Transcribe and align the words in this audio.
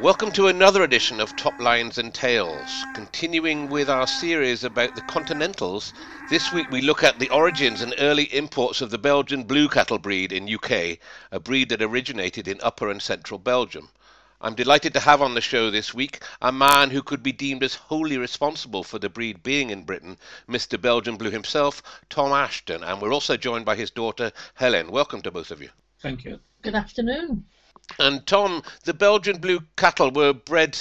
Welcome 0.00 0.32
to 0.32 0.46
another 0.46 0.82
edition 0.82 1.20
of 1.20 1.36
Top 1.36 1.60
Lines 1.60 1.98
and 1.98 2.14
Tales. 2.14 2.86
Continuing 2.94 3.68
with 3.68 3.90
our 3.90 4.06
series 4.06 4.64
about 4.64 4.94
the 4.94 5.02
Continentals, 5.02 5.92
this 6.30 6.50
week 6.54 6.70
we 6.70 6.80
look 6.80 7.04
at 7.04 7.18
the 7.18 7.28
origins 7.28 7.82
and 7.82 7.94
early 7.98 8.24
imports 8.34 8.80
of 8.80 8.90
the 8.90 8.96
Belgian 8.96 9.42
Blue 9.42 9.68
Cattle 9.68 9.98
breed 9.98 10.32
in 10.32 10.48
UK, 10.54 10.98
a 11.30 11.38
breed 11.38 11.68
that 11.68 11.82
originated 11.82 12.48
in 12.48 12.58
upper 12.62 12.88
and 12.88 13.02
central 13.02 13.38
Belgium. 13.38 13.90
I'm 14.40 14.54
delighted 14.54 14.94
to 14.94 15.00
have 15.00 15.20
on 15.20 15.34
the 15.34 15.42
show 15.42 15.70
this 15.70 15.92
week 15.92 16.22
a 16.40 16.50
man 16.50 16.88
who 16.88 17.02
could 17.02 17.22
be 17.22 17.32
deemed 17.32 17.62
as 17.62 17.74
wholly 17.74 18.16
responsible 18.16 18.82
for 18.82 18.98
the 18.98 19.10
breed 19.10 19.42
being 19.42 19.68
in 19.68 19.84
Britain, 19.84 20.16
Mr. 20.48 20.80
Belgian 20.80 21.18
Blue 21.18 21.30
himself, 21.30 21.82
Tom 22.08 22.32
Ashton, 22.32 22.82
and 22.82 23.02
we're 23.02 23.12
also 23.12 23.36
joined 23.36 23.66
by 23.66 23.76
his 23.76 23.90
daughter 23.90 24.32
Helen. 24.54 24.90
Welcome 24.90 25.20
to 25.20 25.30
both 25.30 25.50
of 25.50 25.60
you. 25.60 25.68
Thank 26.00 26.24
you. 26.24 26.40
Good 26.62 26.74
afternoon. 26.74 27.44
And 27.98 28.26
Tom, 28.26 28.62
the 28.84 28.94
Belgian 28.94 29.38
blue 29.38 29.60
cattle 29.76 30.10
were 30.10 30.32
bred 30.32 30.78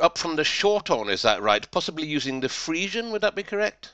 up 0.00 0.18
from 0.18 0.36
the 0.36 0.44
Shorthorn, 0.44 1.08
is 1.08 1.22
that 1.22 1.42
right? 1.42 1.68
Possibly 1.70 2.06
using 2.06 2.40
the 2.40 2.48
Friesian, 2.48 3.10
would 3.10 3.22
that 3.22 3.34
be 3.34 3.42
correct? 3.42 3.92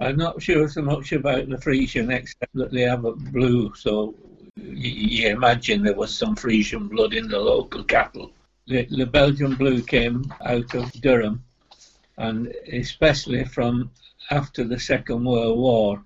I'm 0.00 0.16
not 0.16 0.42
sure 0.42 0.68
so 0.68 0.82
much 0.82 1.12
about 1.12 1.48
the 1.48 1.56
Friesian, 1.56 2.12
except 2.12 2.54
that 2.54 2.72
they 2.72 2.82
have 2.82 3.04
a 3.04 3.12
blue, 3.12 3.74
so 3.74 4.14
you 4.56 5.28
imagine 5.28 5.82
there 5.82 5.94
was 5.94 6.16
some 6.16 6.34
Friesian 6.34 6.88
blood 6.88 7.14
in 7.14 7.28
the 7.28 7.38
local 7.38 7.84
cattle. 7.84 8.32
The, 8.66 8.86
the 8.90 9.06
Belgian 9.06 9.54
blue 9.54 9.82
came 9.82 10.32
out 10.44 10.74
of 10.74 10.92
Durham, 11.00 11.44
and 12.16 12.52
especially 12.72 13.44
from 13.44 13.90
after 14.30 14.64
the 14.64 14.80
Second 14.80 15.24
World 15.24 15.58
War, 15.58 16.02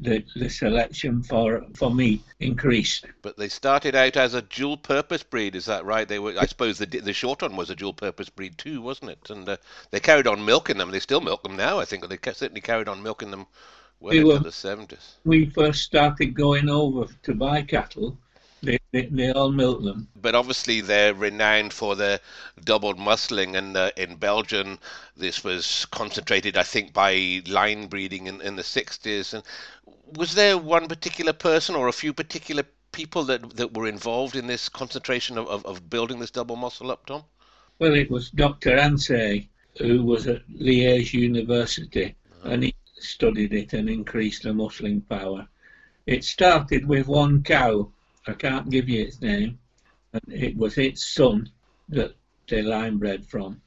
the, 0.00 0.24
the 0.36 0.48
selection 0.48 1.22
for, 1.22 1.64
for 1.74 1.94
meat 1.94 2.22
increased. 2.40 3.06
But 3.22 3.36
they 3.36 3.48
started 3.48 3.94
out 3.94 4.16
as 4.16 4.34
a 4.34 4.42
dual 4.42 4.76
purpose 4.76 5.22
breed, 5.22 5.54
is 5.54 5.66
that 5.66 5.84
right? 5.84 6.08
They 6.08 6.18
were, 6.18 6.34
I 6.38 6.46
suppose, 6.46 6.78
the 6.78 6.86
the 6.86 7.12
Shorthorn 7.12 7.56
was 7.56 7.70
a 7.70 7.76
dual 7.76 7.92
purpose 7.92 8.28
breed 8.28 8.58
too, 8.58 8.82
wasn't 8.82 9.10
it? 9.12 9.30
And 9.30 9.48
uh, 9.48 9.56
they 9.90 10.00
carried 10.00 10.26
on 10.26 10.44
milking 10.44 10.78
them. 10.78 10.90
They 10.90 11.00
still 11.00 11.20
milk 11.20 11.42
them 11.42 11.56
now, 11.56 11.78
I 11.78 11.84
think. 11.84 12.08
They 12.08 12.18
certainly 12.32 12.60
carried 12.60 12.88
on 12.88 13.02
milking 13.02 13.30
them 13.30 13.46
well 14.00 14.12
we 14.12 14.18
into 14.20 14.32
were, 14.32 14.38
the 14.38 14.52
seventies. 14.52 15.16
We 15.24 15.46
first 15.46 15.82
started 15.82 16.34
going 16.34 16.68
over 16.68 17.06
to 17.22 17.34
buy 17.34 17.62
cattle 17.62 18.16
they, 18.62 18.78
they, 18.92 19.06
they, 19.06 19.32
all 19.32 19.50
milk 19.50 19.82
them. 19.82 20.08
But 20.20 20.34
obviously, 20.34 20.80
they're 20.80 21.14
renowned 21.14 21.72
for 21.72 21.96
their 21.96 22.20
doubled 22.64 22.98
muscling, 22.98 23.56
and 23.56 23.76
uh, 23.76 23.90
in 23.96 24.16
Belgium, 24.16 24.78
this 25.16 25.42
was 25.42 25.86
concentrated, 25.90 26.56
I 26.56 26.62
think, 26.62 26.92
by 26.92 27.42
line 27.46 27.86
breeding 27.86 28.26
in, 28.26 28.40
in 28.40 28.56
the 28.56 28.62
60s. 28.62 29.34
And 29.34 29.42
was 30.16 30.34
there 30.34 30.58
one 30.58 30.88
particular 30.88 31.32
person 31.32 31.74
or 31.74 31.88
a 31.88 31.92
few 31.92 32.12
particular 32.12 32.64
people 32.92 33.24
that, 33.24 33.56
that 33.56 33.74
were 33.74 33.86
involved 33.86 34.36
in 34.36 34.46
this 34.46 34.68
concentration 34.68 35.38
of, 35.38 35.46
of, 35.48 35.64
of 35.64 35.88
building 35.88 36.18
this 36.18 36.30
double 36.30 36.56
muscle 36.56 36.90
up, 36.90 37.06
Tom? 37.06 37.24
Well, 37.78 37.94
it 37.94 38.10
was 38.10 38.30
Dr. 38.30 38.76
Hanset, 38.76 39.46
who 39.78 40.04
was 40.04 40.26
at 40.26 40.46
Liège 40.48 41.12
University, 41.14 42.14
uh-huh. 42.42 42.50
and 42.50 42.64
he 42.64 42.74
studied 42.98 43.54
it 43.54 43.72
and 43.72 43.88
increased 43.88 44.42
the 44.42 44.50
muscling 44.50 45.08
power. 45.08 45.48
It 46.06 46.24
started 46.24 46.86
with 46.86 47.06
one 47.06 47.42
cow 47.42 47.90
I 48.26 48.32
can't 48.32 48.70
give 48.70 48.88
you 48.88 49.02
its 49.02 49.20
name. 49.20 49.58
And 50.12 50.22
it 50.28 50.56
was 50.56 50.76
its 50.76 51.06
son 51.06 51.50
that 51.88 52.14
they 52.48 52.62
line 52.62 52.98
bred 52.98 53.24
from. 53.24 53.62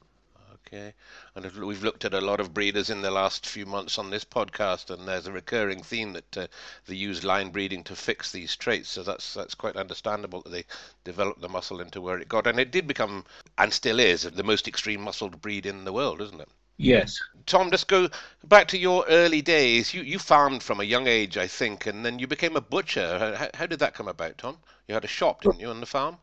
Okay. 0.66 0.92
And 1.34 1.44
we've 1.56 1.84
looked 1.84 2.04
at 2.04 2.14
a 2.14 2.20
lot 2.20 2.40
of 2.40 2.54
breeders 2.54 2.90
in 2.90 3.02
the 3.02 3.10
last 3.10 3.46
few 3.46 3.64
months 3.64 3.98
on 3.98 4.10
this 4.10 4.24
podcast, 4.24 4.90
and 4.90 5.06
there's 5.06 5.26
a 5.26 5.32
recurring 5.32 5.82
theme 5.82 6.12
that 6.14 6.36
uh, 6.36 6.46
they 6.86 6.94
use 6.94 7.22
line 7.22 7.50
breeding 7.50 7.84
to 7.84 7.94
fix 7.94 8.32
these 8.32 8.56
traits. 8.56 8.88
So 8.88 9.02
that's 9.02 9.34
that's 9.34 9.54
quite 9.54 9.76
understandable 9.76 10.42
that 10.42 10.50
they 10.50 10.64
developed 11.04 11.40
the 11.40 11.48
muscle 11.48 11.80
into 11.80 12.00
where 12.00 12.18
it 12.18 12.28
got, 12.28 12.46
and 12.46 12.58
it 12.58 12.70
did 12.70 12.86
become, 12.86 13.24
and 13.58 13.72
still 13.72 14.00
is, 14.00 14.22
the 14.22 14.42
most 14.42 14.66
extreme 14.66 15.02
muscled 15.02 15.40
breed 15.40 15.66
in 15.66 15.84
the 15.84 15.92
world, 15.92 16.20
isn't 16.20 16.40
it? 16.40 16.48
Yes. 16.76 17.20
Tom, 17.46 17.68
let's 17.68 17.84
go 17.84 18.08
back 18.44 18.68
to 18.68 18.78
your 18.78 19.04
early 19.08 19.42
days. 19.42 19.92
You 19.92 20.02
you 20.02 20.18
farmed 20.18 20.62
from 20.62 20.80
a 20.80 20.84
young 20.84 21.06
age, 21.06 21.36
I 21.36 21.46
think, 21.46 21.86
and 21.86 22.04
then 22.04 22.18
you 22.18 22.26
became 22.26 22.56
a 22.56 22.60
butcher. 22.60 23.36
How, 23.36 23.48
how 23.54 23.66
did 23.66 23.78
that 23.80 23.94
come 23.94 24.08
about, 24.08 24.38
Tom? 24.38 24.58
You 24.88 24.94
had 24.94 25.04
a 25.04 25.08
shop, 25.08 25.42
didn't 25.42 25.60
you, 25.60 25.68
on 25.68 25.80
the 25.80 25.86
farm? 25.86 26.16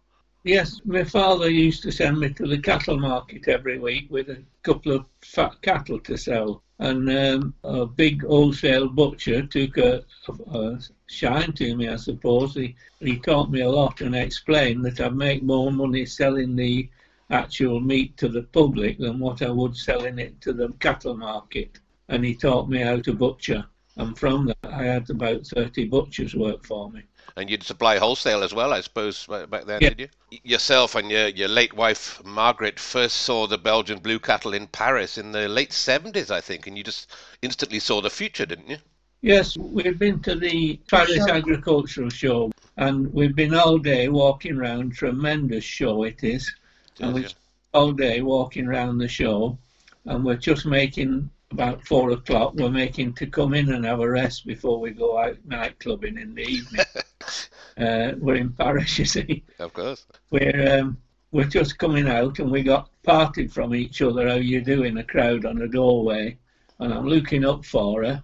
Yes, 0.43 0.81
my 0.85 1.03
father 1.03 1.49
used 1.49 1.83
to 1.83 1.91
send 1.91 2.19
me 2.19 2.33
to 2.33 2.47
the 2.47 2.57
cattle 2.57 2.99
market 2.99 3.47
every 3.47 3.77
week 3.77 4.07
with 4.09 4.29
a 4.29 4.43
couple 4.63 4.91
of 4.91 5.05
fat 5.21 5.61
cattle 5.61 5.99
to 5.99 6.17
sell. 6.17 6.63
And 6.79 7.07
um, 7.11 7.53
a 7.63 7.85
big 7.85 8.25
wholesale 8.25 8.87
butcher 8.87 9.45
took 9.45 9.77
a, 9.77 10.03
a, 10.51 10.79
shine 11.05 11.51
to 11.53 11.75
me, 11.75 11.89
I 11.89 11.95
suppose. 11.95 12.55
He, 12.55 12.75
he 12.99 13.19
taught 13.19 13.51
me 13.51 13.61
a 13.61 13.69
lot 13.69 14.01
and 14.01 14.15
explained 14.15 14.83
that 14.85 14.99
I'd 14.99 15.15
make 15.15 15.43
more 15.43 15.71
money 15.71 16.07
selling 16.07 16.55
the 16.55 16.89
actual 17.31 17.79
meat 17.79 18.17
to 18.17 18.27
the 18.27 18.43
public 18.43 18.99
than 18.99 19.19
what 19.19 19.41
I 19.41 19.49
would 19.49 19.75
selling 19.75 20.19
it 20.19 20.39
to 20.41 20.53
the 20.53 20.69
cattle 20.79 21.15
market. 21.15 21.79
And 22.09 22.25
he 22.25 22.35
taught 22.35 22.69
me 22.69 22.79
how 22.81 22.99
to 22.99 23.13
butcher. 23.13 23.65
And 23.97 24.17
from 24.17 24.47
that, 24.47 24.57
I 24.63 24.83
had 24.83 25.09
about 25.09 25.45
30 25.47 25.85
butchers 25.85 26.35
work 26.35 26.65
for 26.65 26.91
me. 26.91 27.03
And 27.37 27.49
you'd 27.49 27.63
supply 27.63 27.97
wholesale 27.97 28.43
as 28.43 28.53
well, 28.53 28.73
I 28.73 28.81
suppose, 28.81 29.25
back 29.27 29.65
then, 29.65 29.79
yeah. 29.81 29.89
did 29.89 29.99
you? 29.99 30.39
Yourself 30.43 30.95
and 30.95 31.09
your, 31.09 31.29
your 31.29 31.47
late 31.47 31.73
wife, 31.73 32.21
Margaret, 32.25 32.79
first 32.79 33.17
saw 33.17 33.47
the 33.47 33.57
Belgian 33.57 33.99
blue 33.99 34.19
cattle 34.19 34.53
in 34.53 34.67
Paris 34.67 35.17
in 35.17 35.31
the 35.31 35.47
late 35.47 35.71
70s, 35.71 36.31
I 36.31 36.41
think, 36.41 36.67
and 36.67 36.77
you 36.77 36.83
just 36.83 37.13
instantly 37.41 37.79
saw 37.79 38.01
the 38.01 38.09
future, 38.09 38.45
didn't 38.45 38.69
you? 38.69 38.77
Yes, 39.21 39.55
we've 39.55 39.99
been 39.99 40.19
to 40.21 40.35
the 40.35 40.79
Paris 40.89 41.27
Agricultural 41.27 42.09
Show, 42.09 42.51
and 42.77 43.13
we've 43.13 43.35
been 43.35 43.53
all 43.53 43.77
day 43.77 44.09
walking 44.09 44.57
around. 44.57 44.93
Tremendous 44.93 45.63
show 45.63 46.03
it 46.03 46.23
is 46.23 46.51
and 46.99 47.13
we 47.13 47.27
all 47.73 47.91
day 47.91 48.21
walking 48.21 48.67
around 48.67 48.97
the 48.97 49.07
show, 49.07 49.57
and 50.05 50.25
we're 50.25 50.35
just 50.35 50.65
making 50.65 51.29
about 51.51 51.85
four 51.85 52.11
o'clock. 52.11 52.53
We're 52.55 52.69
making 52.69 53.13
to 53.13 53.27
come 53.27 53.53
in 53.53 53.71
and 53.71 53.85
have 53.85 53.99
a 53.99 54.09
rest 54.09 54.45
before 54.45 54.79
we 54.79 54.91
go 54.91 55.17
out 55.17 55.37
night 55.45 55.79
clubbing 55.79 56.17
in 56.17 56.33
the 56.33 56.43
evening. 56.43 56.85
uh, 57.77 58.13
we're 58.17 58.35
in 58.35 58.51
Paris, 58.53 58.97
you 58.99 59.05
see. 59.05 59.43
Of 59.59 59.73
course. 59.73 60.05
We're 60.29 60.79
um, 60.79 60.97
we're 61.31 61.45
just 61.45 61.77
coming 61.77 62.07
out, 62.07 62.39
and 62.39 62.51
we 62.51 62.63
got 62.63 62.89
parted 63.03 63.53
from 63.53 63.73
each 63.73 64.01
other. 64.01 64.27
How 64.27 64.35
you 64.35 64.61
do 64.61 64.83
in 64.83 64.97
a 64.97 65.03
crowd 65.03 65.45
on 65.45 65.61
a 65.61 65.67
doorway, 65.67 66.37
and 66.79 66.93
I'm 66.93 67.07
looking 67.07 67.45
up 67.45 67.65
for 67.65 68.03
her, 68.03 68.23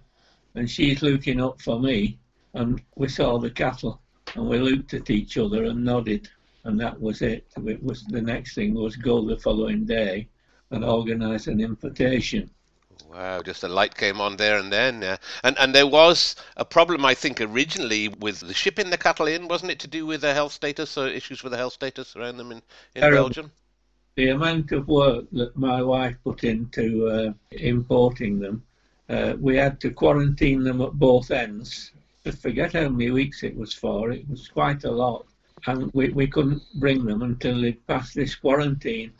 and 0.54 0.70
she's 0.70 1.02
looking 1.02 1.40
up 1.40 1.60
for 1.62 1.80
me, 1.80 2.18
and 2.54 2.82
we 2.96 3.08
saw 3.08 3.38
the 3.38 3.50
cattle, 3.50 4.02
and 4.34 4.46
we 4.48 4.58
looked 4.58 4.92
at 4.94 5.10
each 5.10 5.38
other 5.38 5.64
and 5.64 5.84
nodded 5.84 6.28
and 6.68 6.78
that 6.78 7.00
was 7.00 7.22
it. 7.22 7.46
It 7.66 7.82
was 7.82 8.04
the 8.04 8.20
next 8.20 8.54
thing 8.54 8.74
was 8.74 8.94
go 8.94 9.26
the 9.26 9.38
following 9.38 9.86
day 9.86 10.28
and 10.70 10.84
organise 10.84 11.46
an 11.46 11.60
importation. 11.60 12.50
Wow, 13.10 13.40
just 13.40 13.64
a 13.64 13.68
light 13.68 13.96
came 13.96 14.20
on 14.20 14.36
there 14.36 14.58
and 14.58 14.70
then. 14.70 15.00
Yeah. 15.00 15.16
And 15.42 15.58
and 15.58 15.74
there 15.74 15.86
was 15.86 16.36
a 16.58 16.66
problem, 16.66 17.06
I 17.06 17.14
think, 17.14 17.40
originally 17.40 18.08
with 18.08 18.40
the 18.40 18.52
shipping 18.52 18.90
the 18.90 18.98
cattle 18.98 19.28
in, 19.28 19.48
wasn't 19.48 19.72
it, 19.72 19.78
to 19.80 19.88
do 19.88 20.04
with 20.04 20.20
the 20.20 20.34
health 20.34 20.52
status 20.52 20.98
or 20.98 21.08
issues 21.08 21.42
with 21.42 21.52
the 21.52 21.58
health 21.58 21.72
status 21.72 22.14
around 22.14 22.36
them 22.36 22.52
in, 22.52 22.62
in 22.94 23.00
Belgium? 23.00 23.50
The 24.16 24.28
amount 24.28 24.72
of 24.72 24.88
work 24.88 25.24
that 25.32 25.56
my 25.56 25.80
wife 25.80 26.16
put 26.22 26.44
into 26.44 27.08
uh, 27.08 27.32
importing 27.52 28.40
them, 28.40 28.62
uh, 29.08 29.34
we 29.40 29.56
had 29.56 29.80
to 29.80 29.90
quarantine 29.90 30.64
them 30.64 30.82
at 30.82 30.92
both 30.92 31.30
ends. 31.30 31.92
I 32.26 32.32
forget 32.32 32.74
how 32.74 32.90
many 32.90 33.10
weeks 33.10 33.42
it 33.42 33.56
was 33.56 33.72
for. 33.72 34.10
It 34.10 34.28
was 34.28 34.48
quite 34.48 34.84
a 34.84 34.90
lot 34.90 35.24
and 35.66 35.90
we, 35.94 36.10
we 36.10 36.26
couldn't 36.26 36.62
bring 36.74 37.04
them 37.04 37.22
until 37.22 37.60
they'd 37.60 37.86
passed 37.86 38.14
this 38.14 38.34
quarantine. 38.34 39.12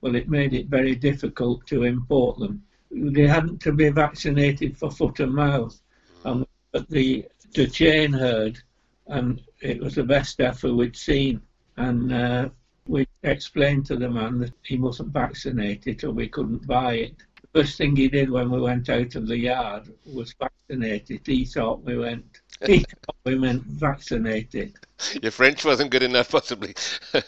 Well, 0.00 0.14
it 0.14 0.28
made 0.28 0.54
it 0.54 0.66
very 0.66 0.94
difficult 0.94 1.66
to 1.68 1.84
import 1.84 2.38
them. 2.38 2.62
They 2.90 3.26
hadn't 3.26 3.60
to 3.62 3.72
be 3.72 3.88
vaccinated 3.90 4.76
for 4.76 4.90
foot 4.90 5.20
and 5.20 5.34
mouth, 5.34 5.80
and 6.24 6.46
but 6.72 6.88
the 6.88 7.26
the 7.54 7.66
chain 7.66 8.12
herd, 8.12 8.60
and 9.06 9.42
it 9.60 9.80
was 9.80 9.94
the 9.94 10.04
best 10.04 10.40
effort 10.40 10.74
we'd 10.74 10.96
seen. 10.96 11.40
And 11.76 12.12
uh, 12.12 12.48
we 12.86 13.06
explained 13.22 13.86
to 13.86 13.96
the 13.96 14.08
man 14.08 14.38
that 14.40 14.52
he 14.62 14.76
mustn't 14.76 15.12
vaccinate 15.12 15.86
it, 15.86 16.04
or 16.04 16.12
we 16.12 16.28
couldn't 16.28 16.66
buy 16.66 16.94
it. 16.94 17.16
The 17.52 17.60
first 17.60 17.78
thing 17.78 17.96
he 17.96 18.08
did 18.08 18.30
when 18.30 18.50
we 18.50 18.60
went 18.60 18.88
out 18.88 19.14
of 19.14 19.26
the 19.26 19.38
yard 19.38 19.92
was 20.06 20.34
vaccinate 20.38 21.10
it. 21.10 21.26
He 21.26 21.44
thought 21.44 21.84
we 21.84 21.98
went. 21.98 22.40
He 22.66 22.80
thought 22.80 23.16
we 23.24 23.36
meant 23.36 23.62
vaccinate. 23.62 24.74
Your 25.22 25.30
French 25.30 25.64
wasn't 25.64 25.92
good 25.92 26.02
enough, 26.02 26.32
possibly. 26.32 26.74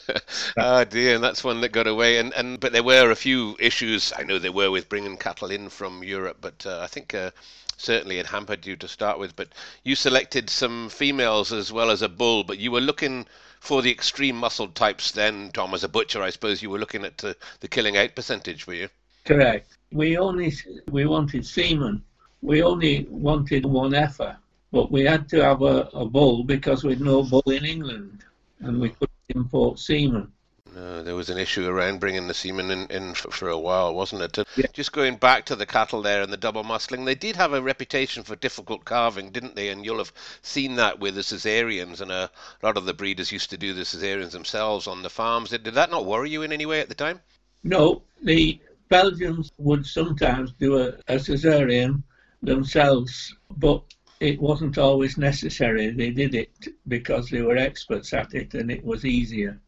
ah, 0.58 0.82
dear, 0.82 1.14
and 1.14 1.22
that's 1.22 1.44
one 1.44 1.60
that 1.60 1.70
got 1.70 1.86
away. 1.86 2.18
And, 2.18 2.34
and 2.34 2.58
but 2.58 2.72
there 2.72 2.82
were 2.82 3.12
a 3.12 3.16
few 3.16 3.56
issues. 3.60 4.12
I 4.16 4.24
know 4.24 4.40
there 4.40 4.50
were 4.50 4.72
with 4.72 4.88
bringing 4.88 5.16
cattle 5.16 5.52
in 5.52 5.68
from 5.68 6.02
Europe, 6.02 6.38
but 6.40 6.66
uh, 6.66 6.80
I 6.80 6.88
think 6.88 7.14
uh, 7.14 7.30
certainly 7.76 8.18
it 8.18 8.26
hampered 8.26 8.66
you 8.66 8.74
to 8.76 8.88
start 8.88 9.20
with. 9.20 9.36
But 9.36 9.50
you 9.84 9.94
selected 9.94 10.50
some 10.50 10.88
females 10.88 11.52
as 11.52 11.72
well 11.72 11.92
as 11.92 12.02
a 12.02 12.08
bull, 12.08 12.42
but 12.42 12.58
you 12.58 12.72
were 12.72 12.80
looking 12.80 13.24
for 13.60 13.82
the 13.82 13.90
extreme 13.92 14.36
muscled 14.36 14.74
types. 14.74 15.12
Then, 15.12 15.52
Tom, 15.52 15.74
as 15.74 15.84
a 15.84 15.88
butcher, 15.88 16.22
I 16.22 16.30
suppose 16.30 16.60
you 16.60 16.70
were 16.70 16.78
looking 16.78 17.04
at 17.04 17.22
uh, 17.22 17.34
the 17.60 17.68
killing 17.68 17.96
out 17.96 18.16
percentage, 18.16 18.66
were 18.66 18.74
you? 18.74 18.88
Correct. 19.24 19.76
We 19.92 20.18
only 20.18 20.52
we 20.90 21.06
wanted 21.06 21.46
semen. 21.46 22.02
We 22.42 22.64
only 22.64 23.06
wanted 23.10 23.64
one 23.64 23.92
heifer 23.92 24.36
but 24.72 24.90
we 24.90 25.04
had 25.04 25.28
to 25.30 25.42
have 25.42 25.62
a, 25.62 25.88
a 25.92 26.04
bull 26.04 26.44
because 26.44 26.84
we'd 26.84 27.00
no 27.00 27.22
bull 27.22 27.42
in 27.46 27.64
England 27.64 28.24
and 28.60 28.80
we 28.80 28.90
couldn't 28.90 29.10
import 29.28 29.78
semen. 29.78 30.32
No, 30.74 31.02
there 31.02 31.16
was 31.16 31.30
an 31.30 31.38
issue 31.38 31.66
around 31.66 31.98
bringing 31.98 32.28
the 32.28 32.34
semen 32.34 32.70
in, 32.70 32.86
in 32.86 33.14
for, 33.14 33.30
for 33.32 33.48
a 33.48 33.58
while, 33.58 33.92
wasn't 33.92 34.22
it? 34.22 34.46
Yeah. 34.56 34.66
Just 34.72 34.92
going 34.92 35.16
back 35.16 35.46
to 35.46 35.56
the 35.56 35.66
cattle 35.66 36.00
there 36.00 36.22
and 36.22 36.32
the 36.32 36.36
double 36.36 36.62
muscling, 36.62 37.04
they 37.04 37.16
did 37.16 37.34
have 37.34 37.52
a 37.52 37.60
reputation 37.60 38.22
for 38.22 38.36
difficult 38.36 38.84
calving, 38.84 39.30
didn't 39.30 39.56
they? 39.56 39.70
And 39.70 39.84
you'll 39.84 39.98
have 39.98 40.12
seen 40.42 40.76
that 40.76 41.00
with 41.00 41.16
the 41.16 41.22
cesareans, 41.22 42.00
and 42.00 42.12
a 42.12 42.30
lot 42.62 42.76
of 42.76 42.84
the 42.84 42.94
breeders 42.94 43.32
used 43.32 43.50
to 43.50 43.56
do 43.56 43.74
the 43.74 43.82
cesareans 43.82 44.30
themselves 44.30 44.86
on 44.86 45.02
the 45.02 45.10
farms. 45.10 45.50
Did, 45.50 45.64
did 45.64 45.74
that 45.74 45.90
not 45.90 46.06
worry 46.06 46.30
you 46.30 46.42
in 46.42 46.52
any 46.52 46.66
way 46.66 46.80
at 46.80 46.88
the 46.88 46.94
time? 46.94 47.20
No, 47.64 48.02
the 48.22 48.60
Belgians 48.88 49.50
would 49.58 49.84
sometimes 49.86 50.52
do 50.52 50.78
a, 50.78 50.88
a 51.08 51.16
cesarean 51.16 52.04
themselves, 52.42 53.34
but 53.56 53.82
it 54.20 54.40
wasn't 54.40 54.78
always 54.78 55.16
necessary. 55.16 55.90
They 55.90 56.10
did 56.10 56.34
it 56.34 56.52
because 56.86 57.30
they 57.30 57.42
were 57.42 57.56
experts 57.56 58.12
at 58.12 58.34
it 58.34 58.54
and 58.54 58.70
it 58.70 58.84
was 58.84 59.04
easier. 59.04 59.58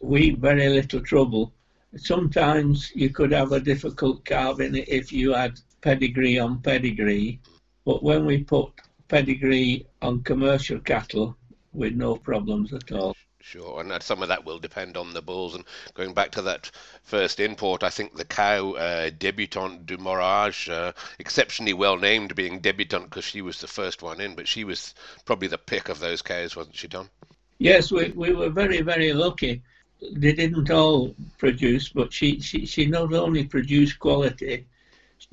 We 0.00 0.30
very 0.30 0.68
little 0.68 1.00
trouble. 1.00 1.52
Sometimes 1.96 2.90
you 2.94 3.10
could 3.10 3.32
have 3.32 3.52
a 3.52 3.60
difficult 3.60 4.24
calving 4.24 4.74
if 4.74 5.12
you 5.12 5.34
had 5.34 5.60
pedigree 5.82 6.38
on 6.38 6.60
pedigree, 6.60 7.40
but 7.84 8.02
when 8.02 8.24
we 8.24 8.42
put 8.42 8.72
pedigree 9.08 9.86
on 10.00 10.22
commercial 10.22 10.80
cattle, 10.80 11.36
with 11.72 11.94
no 11.94 12.16
problems 12.16 12.72
at 12.72 12.92
all. 12.92 13.16
Sure, 13.44 13.80
and 13.80 14.02
some 14.02 14.22
of 14.22 14.28
that 14.28 14.44
will 14.44 14.60
depend 14.60 14.96
on 14.96 15.12
the 15.12 15.20
bulls. 15.20 15.56
And 15.56 15.64
going 15.94 16.14
back 16.14 16.30
to 16.32 16.42
that 16.42 16.70
first 17.02 17.40
import, 17.40 17.82
I 17.82 17.90
think 17.90 18.14
the 18.14 18.24
cow, 18.24 18.72
uh, 18.72 19.10
Debutante 19.10 19.84
du 19.84 19.98
Morage, 19.98 20.68
uh, 20.68 20.92
exceptionally 21.18 21.72
well 21.72 21.96
named, 21.98 22.36
being 22.36 22.60
Debutante 22.60 23.10
because 23.10 23.24
she 23.24 23.42
was 23.42 23.60
the 23.60 23.66
first 23.66 24.00
one 24.00 24.20
in, 24.20 24.36
but 24.36 24.46
she 24.46 24.62
was 24.62 24.94
probably 25.24 25.48
the 25.48 25.58
pick 25.58 25.88
of 25.88 25.98
those 25.98 26.22
cows, 26.22 26.54
wasn't 26.54 26.76
she, 26.76 26.86
Tom? 26.88 27.10
Yes, 27.58 27.90
we, 27.90 28.10
we 28.10 28.32
were 28.32 28.48
very, 28.48 28.80
very 28.80 29.12
lucky. 29.12 29.62
They 30.00 30.32
didn't 30.32 30.70
all 30.70 31.14
produce, 31.38 31.88
but 31.88 32.12
she, 32.12 32.40
she, 32.40 32.64
she 32.64 32.86
not 32.86 33.12
only 33.12 33.44
produced 33.44 33.98
quality, 33.98 34.66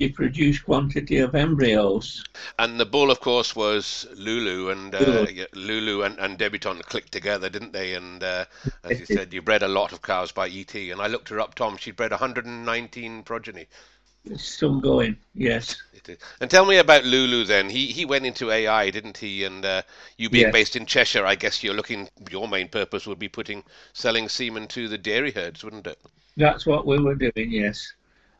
she 0.00 0.08
produced 0.08 0.64
quantity 0.64 1.18
of 1.18 1.34
embryos. 1.34 2.24
And 2.58 2.78
the 2.78 2.86
bull, 2.86 3.10
of 3.10 3.20
course, 3.20 3.54
was 3.56 4.06
Lulu, 4.14 4.70
and 4.70 4.94
uh, 4.94 4.98
Lulu. 5.04 5.32
yeah, 5.32 5.46
Lulu 5.52 6.02
and, 6.02 6.18
and 6.18 6.38
Debutante 6.38 6.84
clicked 6.86 7.12
together, 7.12 7.50
didn't 7.50 7.72
they? 7.72 7.94
And 7.94 8.22
uh, 8.22 8.44
as 8.84 8.98
you 8.98 9.04
said, 9.06 9.32
you 9.34 9.42
bred 9.42 9.62
a 9.62 9.68
lot 9.68 9.92
of 9.92 10.00
cows 10.00 10.32
by 10.32 10.48
ET, 10.48 10.74
and 10.74 11.00
I 11.02 11.06
looked 11.08 11.28
her 11.30 11.40
up, 11.40 11.54
Tom. 11.54 11.76
She 11.76 11.90
bred 11.90 12.12
119 12.12 13.24
progeny. 13.24 13.66
Some 14.36 14.80
going, 14.80 15.18
yes. 15.34 15.76
And 16.40 16.50
tell 16.50 16.64
me 16.66 16.78
about 16.78 17.04
Lulu 17.04 17.44
then. 17.44 17.68
He 17.70 17.86
he 17.92 18.04
went 18.04 18.26
into 18.26 18.50
AI, 18.50 18.90
didn't 18.90 19.18
he? 19.18 19.44
And 19.44 19.64
uh, 19.64 19.82
you 20.16 20.30
being 20.30 20.50
Yes. 20.50 20.52
based 20.52 20.76
in 20.76 20.86
Cheshire, 20.86 21.26
I 21.26 21.34
guess 21.34 21.62
you're 21.62 21.74
looking. 21.74 22.08
Your 22.30 22.48
main 22.48 22.68
purpose 22.68 23.06
would 23.06 23.18
be 23.18 23.28
putting 23.28 23.64
selling 23.92 24.28
semen 24.28 24.66
to 24.68 24.88
the 24.88 24.98
dairy 24.98 25.32
herds, 25.32 25.62
wouldn't 25.62 25.86
it? 25.86 25.98
That's 26.36 26.66
what 26.66 26.86
we 26.86 26.98
were 26.98 27.14
doing, 27.14 27.50
yes. 27.52 27.92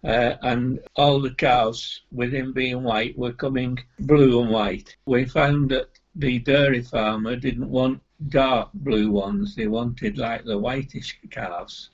Uh, 0.03 0.37
and 0.43 0.81
all 0.97 1.21
the 1.21 1.35
cows, 1.35 2.01
with 2.11 2.33
him 2.33 2.53
being 2.53 2.83
white, 2.83 3.17
were 3.19 3.33
coming 3.33 3.79
blue 3.99 4.41
and 4.41 4.51
white. 4.51 4.97
We 5.05 5.27
found 5.27 5.71
that 5.71 5.91
the 6.15 6.39
dairy 6.39 6.83
farmer 6.83 7.37
didn't 7.37 7.69
want 7.69 8.03
dark 8.29 8.71
blue 8.73 9.11
ones; 9.11 9.55
they 9.55 9.67
wanted 9.67 10.17
like 10.17 10.45
the 10.45 10.59
whitish 10.59 11.19
calves. 11.31 11.91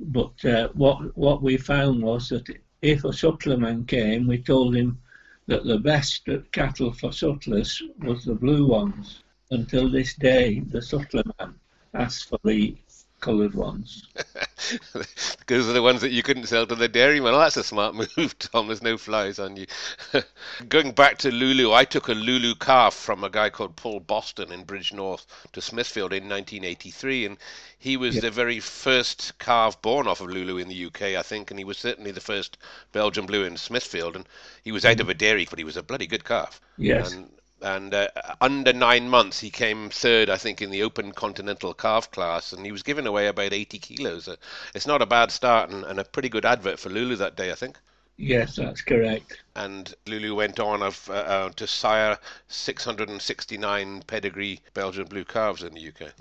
But 0.00 0.44
uh, 0.44 0.68
what 0.74 1.16
what 1.16 1.40
we 1.40 1.56
found 1.56 2.02
was 2.02 2.30
that 2.30 2.48
if 2.82 3.04
a 3.04 3.12
sucklerman 3.12 3.86
came, 3.86 4.26
we 4.26 4.38
told 4.38 4.74
him 4.74 4.98
that 5.46 5.64
the 5.64 5.78
best 5.78 6.28
cattle 6.50 6.92
for 6.92 7.12
sucklers 7.12 7.80
was 7.98 8.24
the 8.24 8.34
blue 8.34 8.66
ones. 8.66 9.22
Until 9.50 9.88
this 9.88 10.14
day, 10.14 10.60
the 10.60 10.80
sucklerman 10.80 11.54
asked 11.94 12.28
for 12.28 12.38
the 12.44 12.76
coloured 13.20 13.54
ones. 13.54 14.06
Those 15.46 15.68
are 15.68 15.72
the 15.72 15.82
ones 15.82 16.02
that 16.02 16.10
you 16.10 16.22
couldn't 16.22 16.46
sell 16.46 16.66
to 16.66 16.74
the 16.74 16.88
dairyman. 16.88 17.32
Well, 17.32 17.40
that's 17.40 17.56
a 17.56 17.64
smart 17.64 17.94
move, 18.16 18.38
Tom. 18.38 18.66
There's 18.66 18.82
no 18.82 18.98
flies 18.98 19.38
on 19.38 19.56
you. 19.56 19.66
Going 20.68 20.92
back 20.92 21.18
to 21.18 21.30
Lulu, 21.30 21.72
I 21.72 21.84
took 21.84 22.08
a 22.08 22.12
Lulu 22.12 22.54
calf 22.54 22.94
from 22.94 23.24
a 23.24 23.30
guy 23.30 23.50
called 23.50 23.76
Paul 23.76 24.00
Boston 24.00 24.52
in 24.52 24.64
Bridgnorth 24.64 25.26
to 25.52 25.60
Smithfield 25.60 26.12
in 26.12 26.28
1983, 26.28 27.26
and 27.26 27.38
he 27.78 27.96
was 27.96 28.16
Yeah. 28.16 28.22
the 28.22 28.30
very 28.30 28.60
first 28.60 29.38
calf 29.38 29.80
born 29.80 30.06
off 30.06 30.20
of 30.20 30.28
Lulu 30.28 30.58
in 30.58 30.68
the 30.68 30.86
UK, 30.86 31.16
I 31.16 31.22
think, 31.22 31.50
and 31.50 31.58
he 31.58 31.64
was 31.64 31.78
certainly 31.78 32.10
the 32.10 32.20
first 32.20 32.58
Belgian 32.92 33.26
blue 33.26 33.44
in 33.44 33.56
Smithfield, 33.56 34.16
and 34.16 34.28
he 34.62 34.72
was 34.72 34.84
out 34.84 34.98
mm. 34.98 35.00
of 35.00 35.08
a 35.08 35.14
dairy, 35.14 35.46
but 35.48 35.58
he 35.58 35.64
was 35.64 35.76
a 35.76 35.82
bloody 35.82 36.06
good 36.06 36.24
calf. 36.24 36.60
Yes. 36.76 37.12
And, 37.12 37.30
and 37.64 37.94
uh, 37.94 38.08
under 38.42 38.74
nine 38.74 39.08
months, 39.08 39.40
he 39.40 39.48
came 39.48 39.88
third, 39.88 40.28
I 40.28 40.36
think, 40.36 40.60
in 40.60 40.70
the 40.70 40.82
Open 40.82 41.12
Continental 41.12 41.72
Calf 41.72 42.10
class, 42.10 42.52
and 42.52 42.64
he 42.64 42.70
was 42.70 42.82
giving 42.82 43.06
away 43.06 43.26
about 43.26 43.54
80 43.54 43.78
kilos. 43.78 44.28
Uh, 44.28 44.36
it's 44.74 44.86
not 44.86 45.00
a 45.00 45.06
bad 45.06 45.30
start, 45.32 45.70
and, 45.70 45.82
and 45.84 45.98
a 45.98 46.04
pretty 46.04 46.28
good 46.28 46.44
advert 46.44 46.78
for 46.78 46.90
Lulu 46.90 47.16
that 47.16 47.36
day, 47.36 47.50
I 47.50 47.54
think. 47.54 47.78
Yes, 48.18 48.56
that's 48.56 48.82
correct. 48.82 49.42
And 49.56 49.92
Lulu 50.06 50.34
went 50.34 50.60
on 50.60 50.82
of, 50.82 51.08
uh, 51.08 51.14
uh, 51.14 51.48
to 51.56 51.66
sire 51.66 52.18
669 52.48 54.02
pedigree 54.06 54.60
Belgian 54.74 55.06
blue 55.06 55.24
calves 55.24 55.62
in 55.62 55.72
the 55.72 55.88
UK. 55.88 56.12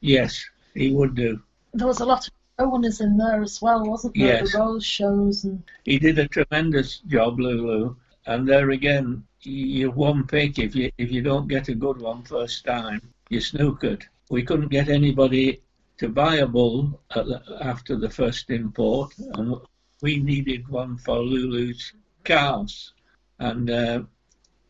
Yes, 0.00 0.44
he 0.74 0.92
would 0.92 1.14
do. 1.14 1.40
There 1.74 1.86
was 1.86 2.00
a 2.00 2.06
lot 2.06 2.26
of 2.26 2.34
owners 2.58 3.00
in 3.00 3.16
there 3.16 3.40
as 3.40 3.62
well, 3.62 3.84
wasn't 3.84 4.14
there? 4.14 4.40
Yes. 4.40 4.52
The 4.52 4.58
rose 4.58 4.84
shows 4.84 5.44
and 5.44 5.62
He 5.84 6.00
did 6.00 6.18
a 6.18 6.26
tremendous 6.26 6.98
job, 6.98 7.38
Lulu. 7.38 7.94
And 8.26 8.46
there 8.46 8.70
again, 8.70 9.24
you're 9.42 9.90
one 9.90 10.26
pick. 10.26 10.58
If 10.58 10.74
you 10.74 10.90
if 10.98 11.10
you 11.10 11.22
don't 11.22 11.48
get 11.48 11.68
a 11.68 11.74
good 11.74 12.00
one 12.00 12.22
first 12.22 12.64
time, 12.64 13.00
you're 13.28 13.40
snookered. 13.40 14.02
We 14.30 14.42
couldn't 14.42 14.68
get 14.68 14.88
anybody 14.88 15.62
to 15.98 16.08
buy 16.08 16.36
a 16.36 16.46
bull 16.46 17.00
at 17.14 17.26
the, 17.26 17.42
after 17.60 17.96
the 17.96 18.10
first 18.10 18.50
import, 18.50 19.14
and 19.18 19.56
we 20.02 20.18
needed 20.18 20.68
one 20.68 20.96
for 20.98 21.18
Lulu's 21.18 21.92
calves, 22.24 22.92
and 23.38 23.70
uh, 23.70 24.02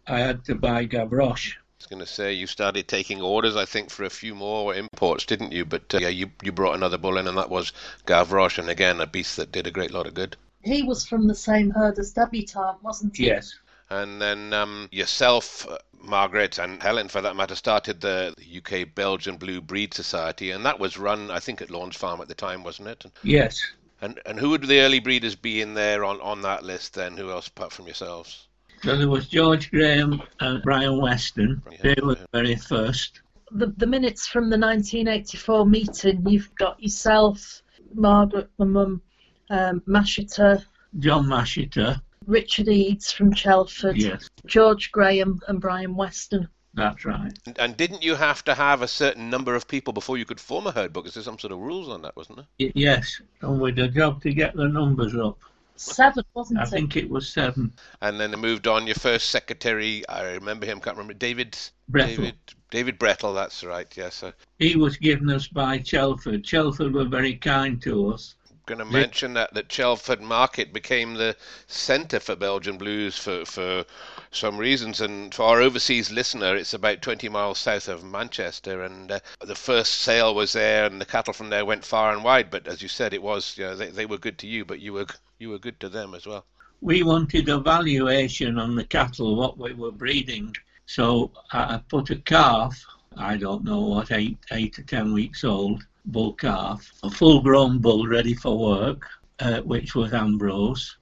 I 0.07 0.21
had 0.21 0.45
to 0.47 0.55
buy 0.55 0.87
Gavroche. 0.87 1.57
I 1.57 1.81
was 1.81 1.87
going 1.87 2.01
to 2.01 2.07
say 2.07 2.33
you 2.33 2.47
started 2.47 2.89
taking 2.89 3.21
orders, 3.21 3.55
I 3.55 3.65
think, 3.65 3.91
for 3.91 4.05
a 4.05 4.11
few 4.11 4.35
more 4.35 4.75
imports, 4.75 5.27
didn't 5.27 5.53
you? 5.53 5.65
But 5.65 5.95
uh, 5.95 5.99
yeah, 5.99 6.09
you 6.09 6.31
you 6.43 6.53
brought 6.53 6.75
another 6.75 6.99
bull 6.99 7.19
in, 7.19 7.29
and 7.29 7.39
that 7.39 7.51
was 7.51 7.73
Gavroche, 8.07 8.59
and 8.59 8.71
again 8.71 9.01
a 9.01 9.07
beast 9.07 9.37
that 9.37 9.53
did 9.53 9.67
a 9.67 9.71
great 9.71 9.93
lot 9.93 10.07
of 10.07 10.15
good. 10.15 10.37
he 10.63 10.83
was 10.83 11.07
from 11.07 11.27
the 11.27 11.35
same 11.35 11.71
herd 11.71 11.99
as 11.99 12.13
Debutante, 12.13 12.83
wasn't 12.83 13.17
he? 13.17 13.27
Yes, 13.27 13.55
And 13.91 14.21
then 14.21 14.53
um, 14.53 14.89
yourself, 14.93 15.67
uh, 15.69 15.79
Margaret, 16.03 16.59
and 16.59 16.83
Helen, 16.83 17.09
for 17.09 17.23
that 17.23 17.37
matter, 17.37 17.55
started 17.55 18.01
the 18.01 18.35
UK 18.57 18.95
Belgian 18.95 19.37
Blue 19.37 19.61
Breed 19.61 19.95
Society, 19.95 20.51
and 20.51 20.65
that 20.67 20.79
was 20.79 20.99
run, 20.99 21.31
I 21.31 21.41
think, 21.41 21.63
at 21.63 21.71
Lawn's 21.71 21.97
Farm 21.97 22.21
at 22.21 22.29
the 22.29 22.35
time, 22.35 22.63
wasn't 22.63 22.89
it? 22.89 23.07
yes. 23.23 23.61
And 24.01 24.21
and 24.27 24.39
who 24.39 24.51
would 24.51 24.63
the 24.63 24.81
early 24.81 25.01
breeders 25.01 25.35
be 25.35 25.61
in 25.61 25.75
there 25.75 26.05
on, 26.05 26.21
on 26.21 26.43
that 26.43 26.63
list 26.63 26.95
then? 26.95 27.17
Who 27.17 27.31
else 27.31 27.49
apart 27.49 27.73
from 27.73 27.87
yourselves? 27.87 28.47
So 28.83 28.97
there 28.97 29.09
was 29.09 29.27
George 29.27 29.73
Graham 29.73 30.23
and 30.39 30.63
Brian 30.63 31.01
Weston. 31.01 31.61
Yeah, 31.71 31.79
They 31.83 31.97
were 32.01 32.17
yeah. 32.17 32.27
very 32.33 32.55
first. 32.55 33.23
The, 33.51 33.67
the 33.77 33.87
minutes 33.87 34.29
from 34.29 34.51
the 34.51 34.59
1984 34.59 35.67
meeting, 35.67 36.29
you've 36.29 36.55
got 36.55 36.81
yourself, 36.81 37.63
Margaret, 37.95 38.49
my 38.59 38.67
mum, 38.67 39.03
um, 39.51 39.81
Mashiter, 39.89 40.65
John 40.99 41.27
Mashiter. 41.27 42.01
Richard 42.29 42.69
Eads 42.69 43.11
from 43.11 43.33
Chelford, 43.35 43.97
Yes, 43.97 44.29
George 44.47 44.93
Graham, 44.93 45.41
and 45.49 45.61
Brian 45.61 45.97
Weston. 45.97 46.47
that's 46.75 47.05
right. 47.05 47.33
And, 47.47 47.59
and 47.59 47.77
didn't 47.77 48.03
you 48.03 48.15
have 48.15 48.45
to 48.45 48.55
have 48.55 48.83
a 48.83 48.89
certain 48.89 49.31
number 49.31 49.55
of 49.55 49.67
people 49.67 49.93
before 49.93 50.19
you 50.19 50.25
could 50.27 50.39
form 50.39 50.67
a 50.67 50.71
herd 50.71 50.93
book? 50.93 51.07
Is 51.07 51.15
there 51.15 51.23
some 51.23 51.39
sort 51.39 51.53
of 51.53 51.59
rules 51.59 51.89
on 51.89 52.03
that, 52.03 52.15
wasn't 52.17 52.37
there? 52.37 52.47
Y- 52.61 52.73
Yes, 52.75 53.21
and 53.41 53.59
with 53.61 53.79
a 53.79 53.89
job 53.89 54.23
to 54.23 54.33
get 54.33 54.55
the 54.55 54.69
numbers 54.69 55.17
up. 55.17 55.39
Seven, 55.77 56.25
wasn't 56.35 56.59
I 56.61 56.65
it? 56.65 56.69
think 56.71 56.97
it 56.97 57.09
was 57.09 57.29
seven. 57.33 57.73
And 58.03 58.19
then 58.21 58.33
they 58.33 58.37
moved 58.37 58.67
on. 58.67 58.87
Your 58.87 58.97
first 58.97 59.31
secretary, 59.31 60.07
I 60.09 60.33
remember 60.33 60.67
him, 60.67 60.81
can't 60.81 60.97
remember, 60.97 61.15
David. 61.15 61.57
Brethel. 61.91 62.07
David. 62.17 62.35
David 62.71 62.99
Brettle, 62.99 63.33
that's 63.35 63.65
right. 63.65 63.87
Yes, 63.97 64.23
I'm 64.23 64.35
He 64.59 64.77
was 64.77 64.97
given 64.99 65.31
us 65.31 65.47
by 65.49 65.79
Chelford. 65.79 66.45
Chelford 66.45 66.93
were 66.93 67.05
very 67.07 67.35
kind 67.37 67.81
to 67.83 68.13
us. 68.13 68.35
Going 68.69 68.79
to 68.79 68.85
mention 68.85 69.33
that 69.33 69.55
that 69.55 69.71
Chelford 69.71 70.21
Market 70.21 70.75
became 70.75 71.15
the 71.15 71.35
centre 71.67 72.21
for 72.21 72.37
Belgian 72.37 72.77
blues 72.77 73.17
for 73.17 73.47
for 73.47 73.85
some 74.31 74.59
reasons. 74.59 75.01
And 75.01 75.35
for 75.35 75.45
our 75.45 75.61
overseas 75.63 76.11
listener, 76.13 76.55
it's 76.55 76.75
about 76.75 77.01
20 77.01 77.31
miles 77.31 77.59
south 77.59 77.89
of 77.89 78.05
Manchester. 78.05 78.83
And 78.83 79.11
uh, 79.11 79.21
the 79.41 79.55
first 79.55 80.03
sale 80.03 80.35
was 80.35 80.53
there, 80.53 80.85
and 80.85 81.01
the 81.01 81.07
cattle 81.07 81.33
from 81.33 81.49
there 81.49 81.65
went 81.65 81.85
far 81.85 82.13
and 82.13 82.23
wide. 82.23 82.51
But 82.51 82.69
as 82.69 82.83
you 82.83 82.89
said, 82.89 83.15
it 83.15 83.23
was 83.23 83.57
you 83.57 83.65
know 83.65 83.75
they, 83.75 83.89
they 83.91 84.07
were 84.07 84.19
good 84.19 84.39
to 84.39 84.47
you, 84.47 84.65
but 84.67 84.81
you 84.81 84.93
were 84.93 85.07
you 85.39 85.49
were 85.49 85.59
good 85.59 85.81
to 85.81 85.89
them 85.89 86.15
as 86.15 86.27
well. 86.27 86.45
We 86.81 87.03
wanted 87.03 87.49
a 87.49 87.59
valuation 87.59 88.59
on 88.59 88.77
the 88.77 88.85
cattle, 88.85 89.35
what 89.35 89.59
we 89.59 89.73
were 89.73 89.91
breeding. 89.91 90.55
So 90.87 91.33
I 91.53 91.81
put 91.89 92.11
a 92.11 92.17
calf, 92.17 92.83
I 93.17 93.37
don't 93.37 93.65
know 93.65 93.81
what, 93.81 94.13
eight, 94.13 94.39
eight 94.53 94.79
or 94.79 94.85
ten 94.85 95.13
weeks 95.13 95.43
old, 95.43 95.85
bull 96.09 96.33
calf, 96.35 96.91
a 97.03 97.11
full 97.11 97.41
grown 97.43 97.79
bull 97.79 98.07
ready 98.07 98.35
for 98.35 98.59
work, 98.59 99.07
uh, 99.41 99.61
which 99.61 99.95
was 99.95 100.13
Ambrose, 100.13 100.97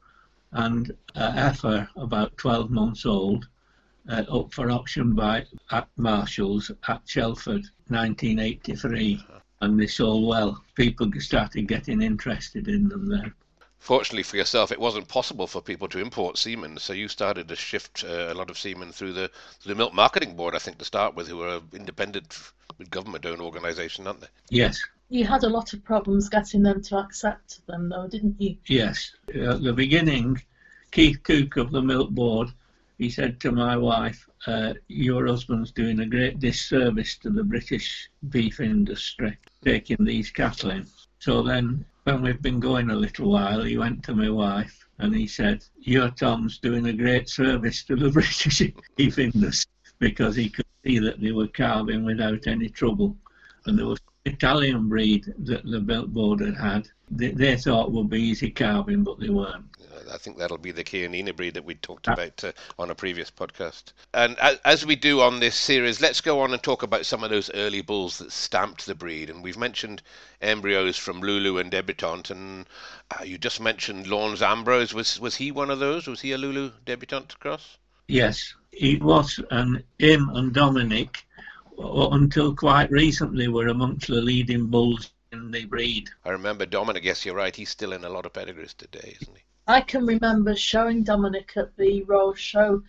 and 0.52 0.94
a 1.14 1.30
heifer 1.30 1.88
about 1.96 2.36
12 2.36 2.70
months 2.70 3.06
old, 3.06 3.48
uh, 4.08 4.25
up 4.30 4.52
for 4.52 4.70
auction 4.70 5.14
by 5.14 5.44
at 5.70 5.88
Marshall's 5.96 6.70
at 6.88 7.04
Chelford, 7.06 7.64
1983. 7.88 9.25
and 9.62 9.80
they 9.80 9.86
sold 9.86 10.26
well. 10.28 10.62
People 10.75 11.10
started 11.18 11.66
getting 11.66 12.02
interested 12.02 12.68
in 12.68 12.88
them 12.88 13.08
there. 13.08 13.34
Fortunately 13.78 14.22
for 14.22 14.36
yourself, 14.36 14.72
it 14.72 14.80
wasn't 14.80 15.08
possible 15.08 15.46
for 15.46 15.62
people 15.62 15.88
to 15.88 15.98
import 15.98 16.36
semen, 16.36 16.78
so 16.78 16.92
you 16.92 17.08
started 17.08 17.48
to 17.48 17.56
shift 17.56 18.04
uh, 18.04 18.32
a 18.32 18.34
lot 18.34 18.50
of 18.50 18.58
semen 18.58 18.90
through 18.90 19.12
the 19.12 19.30
through 19.60 19.75
the 19.75 19.78
Milk 19.78 19.94
Marketing 19.94 20.34
Board, 20.34 20.54
I 20.54 20.58
think, 20.58 20.78
to 20.78 20.84
start 20.84 21.14
with, 21.14 21.28
who 21.28 21.42
are 21.42 21.56
an 21.56 21.68
independent 21.72 22.36
government-owned 22.90 23.40
organisation, 23.40 24.06
aren't 24.06 24.20
they? 24.20 24.28
Yes. 24.50 24.80
You 25.08 25.25
had 25.25 25.44
a 25.44 25.48
lot 25.48 25.72
of 25.72 25.84
problems 25.84 26.28
getting 26.28 26.62
them 26.62 26.82
to 26.82 26.98
accept 26.98 27.64
them, 27.66 27.88
though, 27.88 28.08
didn't 28.08 28.40
you? 28.40 28.56
Yes. 28.66 29.14
At 29.28 29.62
the 29.62 29.72
beginning, 29.72 30.42
Keith 30.90 31.22
Cook 31.22 31.56
of 31.56 31.70
the 31.70 31.82
Milk 31.82 32.10
Board, 32.10 32.48
he 32.98 33.10
said 33.10 33.38
to 33.40 33.52
my 33.52 33.76
wife, 33.76 34.28
uh, 34.46 34.75
"Your 34.88 35.26
husband's 35.26 35.70
doing 35.70 36.00
a 36.00 36.06
great 36.06 36.40
disservice 36.40 37.18
to 37.18 37.30
the 37.30 37.44
British 37.44 38.08
beef 38.30 38.58
industry, 38.58 39.38
taking 39.62 40.04
these 40.04 40.30
cattle 40.30 40.70
in." 40.70 40.86
So 41.18 41.42
then 41.42 41.84
when 42.04 42.22
we've 42.22 42.40
been 42.40 42.60
going 42.60 42.90
a 42.90 42.94
little 42.94 43.30
while, 43.30 43.62
he 43.62 43.78
went 43.78 44.02
to 44.04 44.14
my 44.14 44.30
wife 44.30 44.86
and 44.98 45.14
he 45.14 45.26
said, 45.26 45.64
Your 45.80 46.10
Tom's 46.10 46.58
doing 46.58 46.86
a 46.86 46.92
great 46.92 47.28
service 47.28 47.82
to 47.84 47.96
the 47.96 48.10
British 48.18 48.62
beef 48.96 49.18
industry 49.18 49.72
because 49.98 50.36
he 50.36 50.48
could 50.48 50.66
see 50.84 50.98
that 51.00 51.20
they 51.20 51.32
were 51.32 51.48
calving 51.48 52.04
without 52.04 52.46
any 52.46 52.68
trouble. 52.68 53.16
And 53.66 53.78
there 53.78 53.86
was 53.86 54.00
Italian 54.26 54.88
breed 54.88 55.33
that 55.38 55.64
the 55.64 55.80
Milk 55.80 56.09
Board 56.09 56.40
had 56.40 56.56
had. 56.56 56.88
They, 57.11 57.30
they 57.30 57.56
thought 57.56 57.92
would 57.92 58.11
be 58.11 58.21
easy 58.21 58.50
calving, 58.50 59.04
but 59.04 59.21
they 59.21 59.28
weren't. 59.28 59.64
I 60.12 60.18
think 60.18 60.37
that'll 60.37 60.59
be 60.59 60.73
the 60.73 60.85
Chianina 60.85 61.35
breed 61.35 61.54
that 61.54 61.64
we 61.64 61.75
talked 61.75 62.09
about 62.09 62.42
uh, 62.42 62.52
on 62.78 62.90
a 62.90 62.95
previous 62.95 63.30
podcast. 63.30 63.92
And 64.14 64.38
as, 64.38 64.59
as, 64.64 64.87
we 64.87 64.97
do 64.97 65.21
on 65.21 65.40
this 65.40 65.54
series, 65.54 66.00
let's 66.00 66.21
go 66.21 66.40
on 66.40 66.52
and 66.52 66.62
talk 66.62 66.83
about 66.83 67.06
some 67.06 67.25
of 67.25 67.30
those 67.30 67.50
early 67.54 67.83
bulls 67.83 68.18
that 68.18 68.33
stamped 68.33 68.87
the 68.87 68.95
breed. 68.95 69.30
And 69.30 69.42
we've 69.42 69.56
mentioned 69.56 70.02
embryos 70.42 70.97
from 70.97 71.21
Lulu 71.21 71.59
and 71.59 71.71
Debutante, 71.71 72.30
and 72.30 72.66
uh, 73.11 73.25
you 73.25 73.38
just 73.38 73.61
mentioned 73.61 74.06
Lawns 74.06 74.42
Ambrose. 74.42 74.95
Was 74.95 75.21
was 75.21 75.37
he 75.37 75.52
one 75.52 75.71
of 75.71 75.78
those? 75.78 76.06
Was 76.06 76.21
he 76.21 76.33
a 76.33 76.38
Lulu 76.38 76.73
Debutante 76.85 77.38
cross? 77.38 77.78
Yes, 78.09 78.54
he 78.73 78.97
was, 78.97 79.40
and 79.50 79.83
him 79.99 80.30
and 80.35 80.52
Dominic, 80.52 81.25
until 81.78 82.54
quite 82.54 82.90
recently, 82.90 83.49
we 83.49 83.54
were 83.54 83.68
amongst 83.68 84.09
the 84.09 84.21
leading 84.21 84.66
bulls 84.66 85.11
in 85.33 85.50
the 85.50 85.64
breed. 85.64 86.11
I 86.25 86.30
remember 86.30 86.66
Dominic. 86.66 87.04
Yes, 87.04 87.25
you're 87.25 87.35
right. 87.35 87.54
He's 87.54 87.71
still 87.71 87.92
in 87.92 88.04
a 88.04 88.09
lot 88.09 88.26
of 88.26 88.33
pedigrees 88.33 88.75
today, 88.75 89.16
isn't 89.21 89.37
he? 89.37 89.42
I 89.68 89.80
can 89.80 90.06
remember 90.06 90.54
showing 90.54 91.02
Dominic 91.02 91.52
at 91.56 91.76
the 91.76 92.02
Royal 92.04 92.35
Show, 92.35 92.83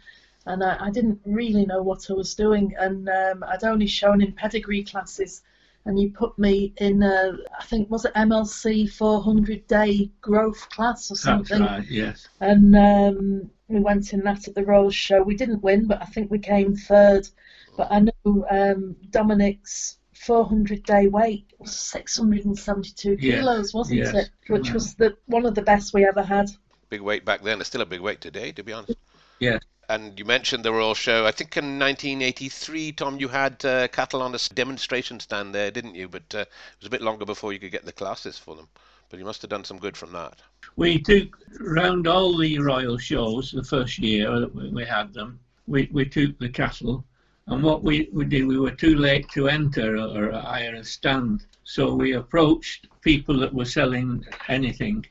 and 0.46 0.64
I, 0.64 0.78
I 0.80 0.92
didn't 0.92 1.20
really 1.26 1.66
know 1.66 1.82
what 1.82 2.10
I 2.10 2.14
was 2.14 2.36
doing, 2.36 2.76
and 2.78 3.10
um, 3.10 3.44
I'd 3.44 3.64
only 3.64 3.88
shown 3.88 4.22
in 4.22 4.32
pedigree 4.34 4.84
classes, 4.84 5.42
and 5.86 6.00
you 6.00 6.12
put 6.12 6.38
me 6.38 6.74
in, 6.78 7.02
a, 7.02 7.38
I 7.60 7.64
think 7.64 7.90
was 7.90 8.06
it 8.06 8.14
MLC 8.14 8.92
400 8.92 9.66
day 9.68 10.12
growth 10.22 10.70
class 10.70 11.10
or 11.10 11.16
something. 11.16 11.60
That's 11.60 11.80
right, 11.80 11.90
yes. 11.90 12.28
And 12.42 12.76
um, 12.76 13.50
we 13.68 13.80
went 13.80 14.14
in 14.14 14.22
that 14.26 14.48
at 14.48 14.54
the 14.54 14.64
Royal 14.64 14.92
Show. 14.92 15.24
We 15.24 15.36
didn't 15.36 15.64
win, 15.64 15.88
but 15.88 16.02
I 16.02 16.06
think 16.06 16.30
we 16.30 16.40
came 16.40 16.76
third. 16.76 17.28
But 17.76 17.88
I 17.92 18.00
know 18.00 18.12
um, 18.50 18.96
Dominic's 19.10 19.98
400 20.14 20.84
day 20.84 21.08
weight 21.08 21.46
was 21.60 21.76
672 21.76 23.18
kilos, 23.18 23.74
wasn't 23.74 24.00
yes. 24.00 24.14
it? 24.14 24.30
Which 24.48 24.72
was 24.72 24.96
the 24.96 25.16
one 25.26 25.46
of 25.46 25.56
the 25.56 25.62
best 25.62 25.94
we 25.94 26.06
ever 26.06 26.24
had 26.24 26.50
big 26.90 27.02
weight 27.02 27.26
back 27.26 27.44
then. 27.44 27.60
It's 27.60 27.70
still 27.70 27.82
a 27.82 27.86
big 27.86 28.02
weight 28.02 28.22
today, 28.22 28.52
to 28.54 28.64
be 28.64 28.74
honest. 28.74 28.98
Yeah. 29.40 29.60
And 29.90 30.18
you 30.20 30.26
mentioned 30.26 30.66
the 30.66 30.74
Royal 30.74 30.94
Show. 30.94 31.26
I 31.26 31.32
think 31.32 31.56
in 31.56 31.80
1983, 31.80 32.92
Tom, 32.94 33.20
you 33.20 33.30
had 33.30 33.64
uh, 33.64 33.88
cattle 33.88 34.22
on 34.22 34.36
a 34.36 34.40
demonstration 34.54 35.20
stand 35.20 35.56
there, 35.56 35.72
didn't 35.72 35.96
you? 35.96 36.10
But 36.10 36.24
uh, 36.36 36.40
it 36.40 36.50
was 36.80 36.88
a 36.88 36.92
bit 36.92 37.02
longer 37.02 37.26
before 37.26 37.54
you 37.54 37.60
could 37.60 37.72
get 37.72 37.86
the 37.86 37.94
classes 37.94 38.38
for 38.38 38.56
them. 38.56 38.68
But 39.10 39.20
you 39.20 39.26
must 39.26 39.42
have 39.42 39.50
done 39.50 39.64
some 39.64 39.80
good 39.80 39.96
from 39.96 40.12
that. 40.12 40.42
We 40.76 41.00
took 41.00 41.38
round 41.62 42.06
all 42.06 42.36
the 42.36 42.60
Royal 42.60 42.98
shows 42.98 43.52
the 43.52 43.64
first 43.64 43.98
year 44.00 44.40
that 44.42 44.54
we 44.54 44.84
had 44.84 45.14
them. 45.14 45.40
We, 45.68 45.90
we 45.94 46.06
took 46.06 46.38
the 46.38 46.50
cattle, 46.50 47.06
and 47.48 47.64
what 47.64 47.84
we, 47.84 48.10
we 48.12 48.26
did, 48.26 48.46
we 48.46 48.60
were 48.60 48.72
too 48.72 48.96
late 48.96 49.30
to 49.30 49.48
enter 49.48 49.98
or 49.98 50.32
hire 50.32 50.76
a 50.76 50.84
stand. 50.84 51.46
So 51.64 51.94
we 51.94 52.14
approached 52.14 52.88
people 53.02 53.38
that 53.40 53.54
were 53.54 53.66
selling 53.66 54.26
anything 54.48 55.06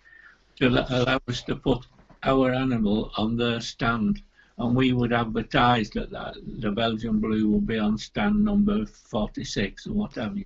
to 0.57 0.69
allow 0.69 1.21
us 1.29 1.43
to 1.45 1.57
put 1.57 1.87
our 2.23 2.53
animal 2.53 3.13
on 3.17 3.37
their 3.37 3.61
stand 3.61 4.23
and 4.59 4.75
we 4.75 4.93
would 4.93 5.13
advertise 5.13 5.91
that, 5.91 6.11
that 6.11 6.37
the 6.61 6.71
Belgian 6.71 7.21
Blue 7.21 7.49
will 7.49 7.61
be 7.61 7.79
on 7.79 7.99
stand 7.99 8.45
number 8.45 8.87
46 8.87 9.87
or 9.87 9.93
whatever. 9.93 10.37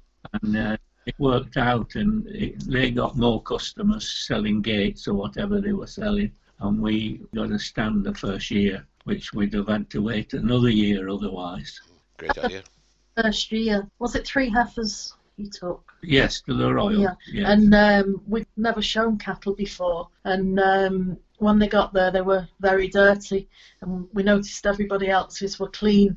And 0.43 0.57
uh, 0.57 0.77
it 1.07 1.15
worked 1.19 1.57
out, 1.57 1.95
and 1.95 2.27
it, 2.29 2.61
they 2.69 2.91
got 2.91 3.17
more 3.17 3.43
customers 3.43 4.27
selling 4.27 4.63
gates 4.63 5.07
or 5.07 5.15
whatever 5.15 5.61
they 5.61 5.73
were 5.73 5.87
selling, 5.87 6.33
and 6.61 6.81
we 6.81 7.21
got 7.35 7.53
a 7.53 7.59
stand 7.59 8.05
the 8.05 8.15
first 8.15 8.51
year, 8.51 8.87
which 9.11 9.35
we'd 9.35 9.53
have 9.53 9.69
had 9.69 9.91
to 9.91 10.03
wait 10.03 10.33
another 10.33 10.71
year 10.71 11.09
otherwise. 11.09 11.81
Great 12.17 12.39
idea. 12.39 12.63
First 13.21 13.51
year, 13.51 13.87
was 13.99 14.15
it 14.15 14.27
three 14.27 14.49
heifers? 14.49 15.15
you 15.41 15.51
took. 15.51 15.93
Yes, 16.03 16.41
to 16.43 16.55
the 16.55 16.73
Royal. 16.73 17.01
Yeah, 17.01 17.15
yes. 17.31 17.49
and 17.49 17.75
um, 17.75 18.23
we'd 18.27 18.47
never 18.57 18.83
shown 18.83 19.19
cattle 19.19 19.55
before, 19.55 20.09
and 20.25 20.61
um, 20.61 21.17
when 21.39 21.59
they 21.59 21.69
got 21.69 21.93
there, 21.93 22.11
they 22.11 22.21
were 22.21 22.47
very 22.61 22.89
dirty, 22.89 23.49
and 23.81 24.07
we 24.13 24.23
noticed 24.23 24.67
everybody 24.67 25.09
else's 25.09 25.59
were 25.59 25.69
clean, 25.69 26.17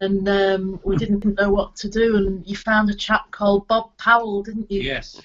and 0.00 0.28
um, 0.28 0.80
we 0.84 0.96
didn't 1.02 1.24
know 1.24 1.50
what 1.50 1.76
to 1.76 1.88
do. 1.88 2.16
And 2.16 2.46
you 2.46 2.56
found 2.56 2.90
a 2.90 2.94
chap 2.94 3.30
called 3.30 3.66
Bob 3.68 3.96
Powell, 3.96 4.42
didn't 4.42 4.70
you? 4.70 4.82
Yes. 4.82 5.20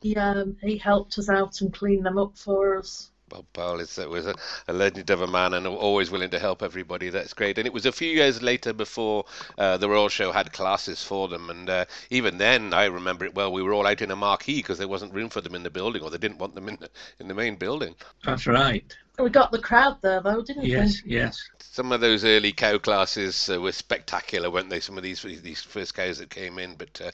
He 0.00 0.16
um, 0.16 0.56
he 0.60 0.76
helped 0.76 1.18
us 1.18 1.28
out 1.28 1.60
and 1.60 1.72
cleaned 1.72 2.06
them 2.06 2.18
up 2.18 2.36
for 2.36 2.76
us. 2.78 3.09
Bob 3.30 3.46
Powell 3.52 3.80
is, 3.80 3.96
was 3.96 4.26
a, 4.26 4.34
a, 4.68 4.72
legend 4.72 5.08
of 5.08 5.22
a 5.22 5.26
man 5.26 5.54
and 5.54 5.66
always 5.66 6.10
willing 6.10 6.30
to 6.30 6.38
help 6.38 6.62
everybody. 6.62 7.08
That's 7.08 7.32
great. 7.32 7.58
And 7.58 7.66
it 7.66 7.72
was 7.72 7.86
a 7.86 7.92
few 7.92 8.10
years 8.10 8.42
later 8.42 8.72
before 8.72 9.24
uh, 9.56 9.76
the 9.76 9.88
Royal 9.88 10.08
Show 10.08 10.32
had 10.32 10.52
classes 10.52 11.02
for 11.02 11.28
them. 11.28 11.48
And 11.48 11.70
uh, 11.70 11.84
even 12.10 12.38
then, 12.38 12.74
I 12.74 12.86
remember 12.86 13.24
it 13.24 13.34
well. 13.34 13.52
We 13.52 13.62
were 13.62 13.72
all 13.72 13.86
out 13.86 14.02
in 14.02 14.10
a 14.10 14.16
marquee 14.16 14.56
because 14.56 14.78
there 14.78 14.88
wasn't 14.88 15.14
room 15.14 15.30
for 15.30 15.40
them 15.40 15.54
in 15.54 15.62
the 15.62 15.70
building, 15.70 16.02
or 16.02 16.10
they 16.10 16.18
didn't 16.18 16.38
want 16.38 16.56
them 16.56 16.68
in 16.68 16.76
the, 16.80 16.90
in 17.20 17.28
the 17.28 17.34
main 17.34 17.54
building. 17.54 17.94
That's 18.24 18.46
right. 18.46 18.84
We 19.18 19.30
got 19.30 19.52
the 19.52 19.58
crowd 19.58 19.98
there, 20.02 20.20
though, 20.20 20.42
didn't 20.42 20.64
yes, 20.64 21.02
we? 21.04 21.12
Yes, 21.12 21.46
yes. 21.56 21.66
Some 21.72 21.92
of 21.92 22.00
those 22.00 22.24
early 22.24 22.52
cow 22.52 22.78
classes 22.78 23.50
uh, 23.50 23.60
were 23.60 23.72
spectacular, 23.72 24.50
weren't 24.50 24.70
they? 24.70 24.80
Some 24.80 24.96
of 24.96 25.02
these 25.02 25.22
these 25.22 25.62
first 25.62 25.94
cows 25.94 26.18
that 26.18 26.30
came 26.30 26.58
in, 26.58 26.74
but 26.74 27.00
uh, 27.04 27.10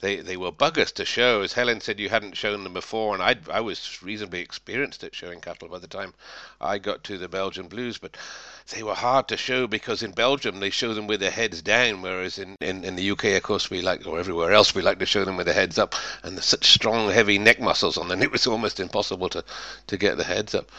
they 0.00 0.16
they 0.16 0.36
were 0.36 0.52
buggers 0.52 0.92
to 0.94 1.04
show. 1.04 1.42
As 1.42 1.54
Helen 1.54 1.80
said, 1.80 1.98
you 1.98 2.08
hadn't 2.08 2.36
shown 2.36 2.62
them 2.62 2.74
before, 2.74 3.14
and 3.14 3.22
I 3.22 3.36
I 3.50 3.60
was 3.60 4.02
reasonably 4.02 4.40
experienced 4.40 5.02
at 5.02 5.14
showing 5.14 5.40
cattle 5.40 5.68
by 5.68 5.78
the 5.78 5.86
time 5.86 6.14
I 6.60 6.78
got 6.78 7.04
to 7.04 7.18
the 7.18 7.28
Belgian 7.28 7.68
Blues, 7.68 7.98
but 7.98 8.16
they 8.70 8.82
were 8.82 8.94
hard 8.94 9.28
to 9.28 9.36
show 9.36 9.66
because 9.66 10.02
in 10.02 10.10
Belgium 10.10 10.58
they 10.58 10.70
show 10.70 10.92
them 10.92 11.06
with 11.06 11.20
their 11.20 11.30
heads 11.30 11.62
down, 11.62 12.02
whereas 12.02 12.38
in, 12.38 12.56
in, 12.60 12.84
in 12.84 12.96
the 12.96 13.10
UK, 13.12 13.24
of 13.36 13.42
course, 13.42 13.70
we 13.70 13.80
like, 13.80 14.06
or 14.06 14.18
everywhere 14.18 14.52
else, 14.52 14.74
we 14.74 14.82
like 14.82 14.98
to 14.98 15.06
show 15.06 15.24
them 15.24 15.36
with 15.36 15.46
their 15.46 15.54
heads 15.54 15.78
up, 15.78 15.94
and 16.24 16.36
there's 16.36 16.46
such 16.46 16.72
strong, 16.72 17.10
heavy 17.10 17.38
neck 17.38 17.60
muscles 17.60 17.96
on 17.96 18.08
them, 18.08 18.22
it 18.24 18.32
was 18.32 18.46
almost 18.46 18.80
impossible 18.80 19.28
to, 19.28 19.44
to 19.86 19.96
get 19.96 20.16
the 20.16 20.24
heads 20.24 20.54
up. 20.54 20.70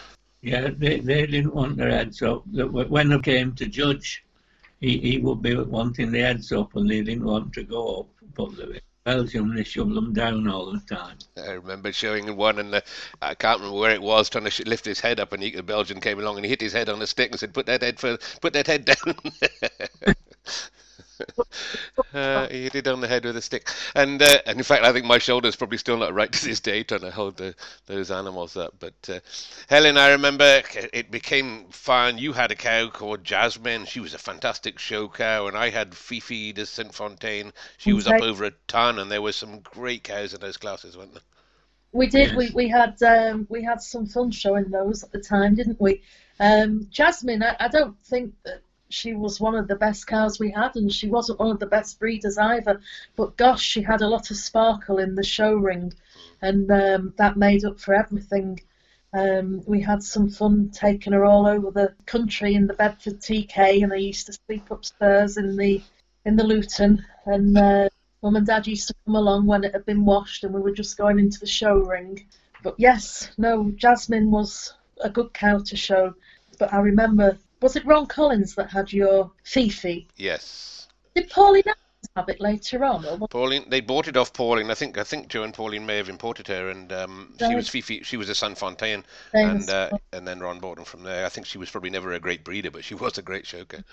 Yeah, 0.41 0.69
they, 0.77 0.99
they 0.99 1.25
didn't 1.25 1.55
want 1.55 1.77
their 1.77 1.89
heads 1.89 2.21
up. 2.21 2.43
When 2.47 3.09
they 3.09 3.19
came 3.19 3.53
to 3.55 3.65
judge, 3.65 4.23
he, 4.79 4.97
he 4.99 5.17
would 5.17 5.41
be 5.41 5.55
wanting 5.55 6.11
the 6.11 6.19
heads 6.19 6.51
up 6.51 6.75
and 6.75 6.89
they 6.89 7.01
didn't 7.01 7.25
want 7.25 7.53
to 7.53 7.63
go 7.63 8.01
up. 8.01 8.07
But 8.35 8.55
the 8.55 8.81
Belgium, 9.03 9.55
they 9.55 9.63
shoved 9.63 9.95
them 9.95 10.13
down 10.13 10.47
all 10.47 10.71
the 10.71 10.79
time. 10.93 11.17
I 11.37 11.51
remember 11.53 11.91
showing 11.91 12.35
one, 12.35 12.59
and 12.59 12.73
the, 12.73 12.83
I 13.21 13.33
can't 13.33 13.59
remember 13.59 13.79
where 13.79 13.91
it 13.91 14.01
was, 14.01 14.29
trying 14.29 14.49
to 14.49 14.69
lift 14.69 14.85
his 14.85 14.99
head 14.99 15.19
up, 15.19 15.33
and 15.33 15.41
he, 15.41 15.51
the 15.51 15.63
Belgian 15.63 16.01
came 16.01 16.19
along 16.19 16.35
and 16.35 16.45
he 16.45 16.49
hit 16.49 16.61
his 16.61 16.73
head 16.73 16.89
on 16.89 17.01
a 17.01 17.07
stick 17.07 17.31
and 17.31 17.39
said, 17.39 17.53
"Put 17.53 17.65
that 17.67 17.81
head 17.81 17.99
for, 17.99 18.17
put 18.41 18.53
that 18.53 18.67
head 18.67 18.85
down." 18.85 19.15
uh, 22.13 22.47
he 22.47 22.63
hit 22.63 22.75
it 22.75 22.87
on 22.87 23.01
the 23.01 23.07
head 23.07 23.25
with 23.25 23.37
a 23.37 23.41
stick, 23.41 23.69
and 23.95 24.21
uh, 24.21 24.39
and 24.45 24.57
in 24.57 24.63
fact, 24.63 24.83
I 24.83 24.93
think 24.93 25.05
my 25.05 25.17
shoulder's 25.17 25.55
probably 25.55 25.77
still 25.77 25.97
not 25.97 26.13
right 26.13 26.31
to 26.31 26.45
this 26.45 26.59
day 26.59 26.83
trying 26.83 27.01
to 27.01 27.11
hold 27.11 27.37
the, 27.37 27.55
those 27.85 28.11
animals 28.11 28.57
up. 28.57 28.75
But 28.79 28.93
uh, 29.09 29.19
Helen, 29.69 29.97
I 29.97 30.11
remember 30.11 30.63
it 30.93 31.11
became 31.11 31.65
fun. 31.69 32.17
You 32.17 32.33
had 32.33 32.51
a 32.51 32.55
cow 32.55 32.89
called 32.89 33.23
Jasmine. 33.23 33.85
She 33.85 33.99
was 33.99 34.13
a 34.13 34.19
fantastic 34.19 34.79
show 34.79 35.07
cow, 35.07 35.47
and 35.47 35.57
I 35.57 35.69
had 35.69 35.95
Fifi 35.95 36.53
de 36.53 36.65
Saint 36.65 36.93
Fontaine. 36.93 37.53
She 37.77 37.93
was 37.93 38.07
up 38.07 38.21
over 38.21 38.45
a 38.45 38.51
ton, 38.67 38.99
and 38.99 39.11
there 39.11 39.21
were 39.21 39.31
some 39.31 39.59
great 39.59 40.03
cows 40.03 40.33
in 40.33 40.41
those 40.41 40.57
classes, 40.57 40.97
weren't 40.97 41.13
there? 41.13 41.23
We 41.91 42.07
did. 42.07 42.35
We 42.35 42.51
we 42.51 42.67
had 42.67 43.01
um, 43.01 43.47
we 43.49 43.63
had 43.63 43.81
some 43.81 44.05
fun 44.05 44.31
showing 44.31 44.69
those 44.69 45.03
at 45.03 45.11
the 45.11 45.19
time, 45.19 45.55
didn't 45.55 45.79
we? 45.79 46.01
Um, 46.39 46.87
Jasmine, 46.91 47.41
I, 47.41 47.55
I 47.59 47.67
don't 47.69 47.99
think 48.01 48.35
that 48.43 48.61
she 48.89 49.13
was 49.13 49.39
one 49.39 49.55
of 49.55 49.67
the 49.67 49.75
best 49.75 50.07
cows 50.07 50.39
we 50.39 50.51
had, 50.51 50.75
and 50.75 50.91
she 50.91 51.09
wasn't 51.09 51.39
one 51.39 51.51
of 51.51 51.59
the 51.59 51.65
best 51.65 51.99
breeders 51.99 52.37
either. 52.37 52.81
But 53.15 53.37
gosh, 53.37 53.61
she 53.61 53.81
had 53.81 54.01
a 54.01 54.07
lot 54.07 54.31
of 54.31 54.37
sparkle 54.37 54.99
in 54.99 55.15
the 55.15 55.23
show 55.23 55.53
ring, 55.53 55.93
and 56.41 56.69
um, 56.71 57.13
that 57.17 57.37
made 57.37 57.65
up 57.65 57.79
for 57.79 57.93
everything. 57.93 58.59
Um, 59.13 59.63
we 59.65 59.81
had 59.81 60.03
some 60.03 60.29
fun 60.29 60.69
taking 60.69 61.13
her 61.13 61.25
all 61.25 61.47
over 61.47 61.71
the 61.71 61.93
country 62.05 62.55
in 62.55 62.67
the 62.67 62.73
Bedford 62.73 63.19
TK, 63.19 63.83
and 63.83 63.93
I 63.93 63.97
used 63.97 64.27
to 64.27 64.37
sleep 64.45 64.69
upstairs 64.69 65.37
in 65.37 65.55
the 65.55 65.81
in 66.25 66.35
the 66.35 66.43
Luton, 66.43 67.05
and 67.25 67.57
uh, 67.57 67.89
Mum 68.21 68.35
and 68.35 68.47
Dad 68.47 68.67
used 68.67 68.87
to 68.87 68.95
come 69.05 69.15
along 69.15 69.45
when 69.45 69.63
it 69.63 69.73
had 69.73 69.85
been 69.85 70.03
washed 70.03 70.43
and 70.43 70.53
we 70.53 70.59
were 70.59 70.71
just 70.71 70.97
going 70.97 71.19
into 71.19 71.39
the 71.39 71.45
show 71.45 71.75
ring. 71.75 72.25
But 72.63 72.75
yes, 72.77 73.29
no, 73.37 73.71
Jasmine 73.75 74.31
was 74.31 74.73
a 75.01 75.09
good 75.09 75.33
cow 75.33 75.59
to 75.59 75.77
show. 75.77 76.15
But 76.57 76.73
I 76.73 76.79
remember, 76.79 77.37
was 77.61 77.75
it 77.75 77.85
Ron 77.85 78.05
Collins 78.05 78.55
that 78.55 78.69
had 78.69 78.91
your 78.91 79.31
Fifi? 79.43 80.07
Yes. 80.15 80.87
Did 81.15 81.29
Pauline 81.29 81.63
have 82.15 82.29
it 82.29 82.39
later 82.39 82.83
on? 82.83 83.05
Or? 83.05 83.27
Pauline, 83.27 83.65
they 83.69 83.81
bought 83.81 84.07
it 84.07 84.17
off 84.17 84.33
Pauline. 84.33 84.71
I 84.71 84.75
think 84.75 84.97
I 84.97 85.03
think 85.03 85.27
Joe 85.27 85.43
and 85.43 85.53
Pauline 85.53 85.85
may 85.85 85.97
have 85.97 86.09
imported 86.09 86.47
her, 86.47 86.69
and 86.69 86.91
um, 86.93 87.33
she 87.39 87.55
was 87.55 87.69
Fifi. 87.69 88.03
She 88.03 88.17
was 88.17 88.29
a 88.29 88.35
San 88.35 88.55
Fontaine, 88.55 89.03
and 89.33 89.69
uh, 89.69 89.89
and 90.13 90.27
then 90.27 90.39
Ron 90.39 90.59
bought 90.59 90.75
them 90.75 90.85
from 90.85 91.03
there. 91.03 91.25
I 91.25 91.29
think 91.29 91.47
she 91.47 91.57
was 91.57 91.69
probably 91.69 91.89
never 91.89 92.13
a 92.13 92.19
great 92.19 92.43
breeder, 92.43 92.71
but 92.71 92.83
she 92.83 92.95
was 92.95 93.17
a 93.17 93.21
great 93.21 93.45
shoker. 93.45 93.83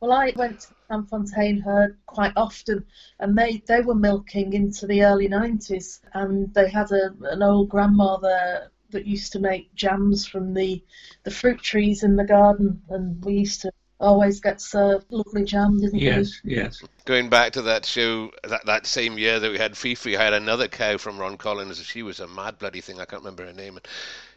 Well, 0.00 0.12
I 0.12 0.32
went 0.36 0.60
to 0.60 0.68
San 0.88 1.06
Fontaine 1.06 1.58
herd 1.58 1.96
quite 2.06 2.32
often, 2.36 2.84
and 3.18 3.36
they, 3.36 3.64
they 3.66 3.80
were 3.80 3.96
milking 3.96 4.52
into 4.52 4.86
the 4.86 5.02
early 5.02 5.28
90s, 5.28 5.98
and 6.14 6.54
they 6.54 6.70
had 6.70 6.92
a, 6.92 7.12
an 7.22 7.42
old 7.42 7.68
grandma 7.68 8.16
there 8.16 8.70
that 8.90 9.06
used 9.06 9.32
to 9.32 9.38
make 9.38 9.74
jams 9.74 10.26
from 10.26 10.54
the, 10.54 10.82
the 11.24 11.30
fruit 11.30 11.60
trees 11.62 12.02
in 12.02 12.16
the 12.16 12.24
garden, 12.24 12.80
and 12.88 13.22
we 13.24 13.34
used 13.34 13.62
to 13.62 13.72
always 14.00 14.40
get 14.40 14.60
served 14.60 15.06
lovely 15.10 15.44
jam, 15.44 15.80
didn't 15.80 15.98
we? 15.98 16.06
Yes, 16.06 16.40
yes. 16.44 16.82
Going 17.04 17.28
back 17.28 17.52
to 17.52 17.62
that 17.62 17.84
show, 17.84 18.30
that, 18.44 18.64
that 18.66 18.86
same 18.86 19.18
year 19.18 19.40
that 19.40 19.50
we 19.50 19.58
had 19.58 19.76
Fifi, 19.76 20.16
I 20.16 20.24
had 20.24 20.32
another 20.34 20.68
cow 20.68 20.96
from 20.98 21.18
Ron 21.18 21.36
Collins. 21.36 21.82
She 21.84 22.02
was 22.02 22.20
a 22.20 22.28
mad 22.28 22.58
bloody 22.58 22.80
thing. 22.80 23.00
I 23.00 23.04
can't 23.04 23.22
remember 23.22 23.46
her 23.46 23.52
name. 23.52 23.76
And 23.76 23.88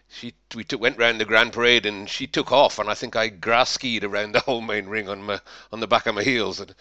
she, 0.10 0.34
we 0.56 0.64
took, 0.64 0.82
went 0.82 0.98
round 0.98 1.20
the 1.20 1.26
Grand 1.26 1.54
Parade, 1.54 1.86
and 1.86 2.10
she 2.10 2.28
took 2.28 2.52
off, 2.52 2.80
and 2.80 2.90
I 2.90 2.94
think 2.94 3.16
I 3.16 3.30
grass 3.30 3.70
skied 3.72 4.04
around 4.04 4.34
the 4.34 4.42
whole 4.42 4.62
main 4.62 4.88
ring 4.88 5.08
on 5.08 5.24
my 5.24 5.40
on 5.72 5.80
the 5.80 5.88
back 5.88 6.06
of 6.06 6.16
my 6.16 6.24
heels, 6.24 6.60
and 6.60 6.74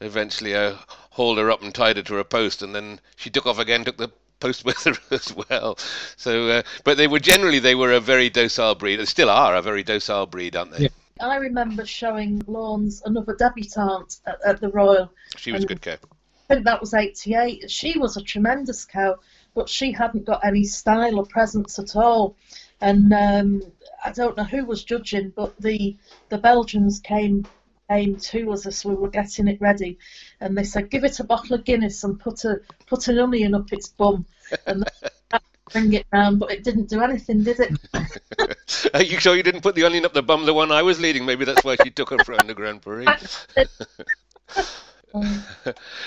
eventually 0.00 0.56
I 0.56 0.76
hauled 1.10 1.38
her 1.38 1.50
up 1.50 1.62
and 1.62 1.74
tied 1.74 1.96
her 1.96 2.02
to 2.02 2.18
a 2.18 2.24
post, 2.24 2.62
and 2.62 2.74
then 2.74 3.00
she 3.14 3.30
took 3.30 3.46
off 3.46 3.58
again, 3.58 3.84
took 3.84 3.98
the 3.98 4.10
post 4.42 4.64
with 4.64 4.82
her 4.84 4.94
as 5.14 5.34
well. 5.48 5.78
So, 6.16 6.48
uh, 6.48 6.62
but 6.84 6.96
they 6.96 7.06
were 7.06 7.20
generally 7.20 7.60
they 7.60 7.74
were 7.74 7.92
a 7.92 8.00
very 8.00 8.28
docile 8.28 8.74
breed. 8.74 8.96
They 8.96 9.04
still 9.04 9.30
are 9.30 9.54
a 9.56 9.62
very 9.62 9.82
docile 9.82 10.26
breed, 10.26 10.56
aren't 10.56 10.72
they? 10.72 10.84
Yeah. 10.84 10.88
I 11.20 11.36
remember 11.36 11.86
showing 11.86 12.42
Lawns 12.46 13.02
another 13.04 13.36
debutante 13.36 14.16
at, 14.26 14.38
at 14.44 14.60
the 14.60 14.70
Royal. 14.70 15.12
She 15.36 15.52
was 15.52 15.62
a 15.64 15.66
good 15.66 15.80
cow. 15.80 15.92
I 15.92 16.54
think 16.54 16.64
that 16.64 16.80
was 16.80 16.94
88. 16.94 17.70
She 17.70 17.98
was 17.98 18.16
a 18.16 18.22
tremendous 18.22 18.84
cow, 18.84 19.16
but 19.54 19.68
she 19.68 19.92
hadn't 19.92 20.24
got 20.24 20.44
any 20.44 20.64
style 20.64 21.18
or 21.18 21.26
presence 21.26 21.78
at 21.78 21.94
all. 21.94 22.36
And 22.80 23.12
um, 23.12 23.62
I 24.04 24.10
don't 24.10 24.36
know 24.36 24.44
who 24.44 24.64
was 24.64 24.82
judging, 24.82 25.30
but 25.30 25.56
the 25.60 25.96
the 26.28 26.38
Belgians 26.38 26.98
came 26.98 27.46
came 27.92 28.16
to 28.16 28.52
us 28.52 28.66
as 28.66 28.84
we 28.84 28.94
were 28.94 29.10
getting 29.10 29.48
it 29.48 29.60
ready, 29.60 29.98
and 30.40 30.56
they 30.56 30.64
said, 30.64 30.90
"Give 30.90 31.04
it 31.04 31.20
a 31.20 31.24
bottle 31.24 31.54
of 31.54 31.64
Guinness 31.64 32.04
and 32.04 32.18
put 32.18 32.44
a 32.44 32.60
put 32.86 33.08
an 33.08 33.18
onion 33.18 33.54
up 33.54 33.72
its 33.72 33.88
bum," 33.88 34.24
and 34.66 34.84
bring 35.72 35.92
it 35.92 36.06
round. 36.12 36.38
But 36.38 36.52
it 36.52 36.64
didn't 36.64 36.88
do 36.88 37.02
anything, 37.02 37.42
did 37.44 37.60
it? 37.60 38.90
Are 38.94 39.02
you 39.02 39.18
sure 39.20 39.36
you 39.36 39.42
didn't 39.42 39.62
put 39.62 39.74
the 39.74 39.84
onion 39.84 40.04
up 40.04 40.14
the 40.14 40.22
bum, 40.22 40.46
the 40.46 40.54
one 40.54 40.72
I 40.72 40.82
was 40.82 41.00
leading? 41.00 41.26
Maybe 41.26 41.44
that's 41.44 41.64
why 41.64 41.76
she 41.82 41.90
took 41.90 42.10
her 42.10 42.16
the 42.16 42.54
Grand 42.54 42.82
Parade. 42.82 43.08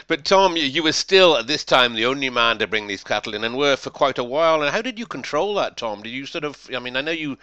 But 0.08 0.25
Tom, 0.25 0.58
you, 0.58 0.63
you 0.63 0.82
were 0.82 0.92
still 0.92 1.38
at 1.38 1.46
this 1.46 1.63
time 1.63 1.94
the 1.94 2.08
only 2.08 2.32
man 2.32 2.58
to 2.58 2.65
bring 2.65 2.88
these 2.88 3.04
cattle 3.04 3.36
in, 3.36 3.44
and 3.44 3.56
were 3.56 3.75
for 3.75 3.92
quite 3.92 4.18
a 4.18 4.24
while. 4.24 4.63
And 4.63 4.72
how 4.72 4.82
did 4.82 4.98
you 4.98 5.06
control 5.06 5.54
that, 5.56 5.77
Tom? 5.77 6.01
Did 6.01 6.10
you 6.10 6.25
sort 6.25 6.44
of? 6.44 6.68
I 6.75 6.80
mean, 6.80 6.98
I 6.98 7.01
know 7.01 7.12
you 7.12 7.38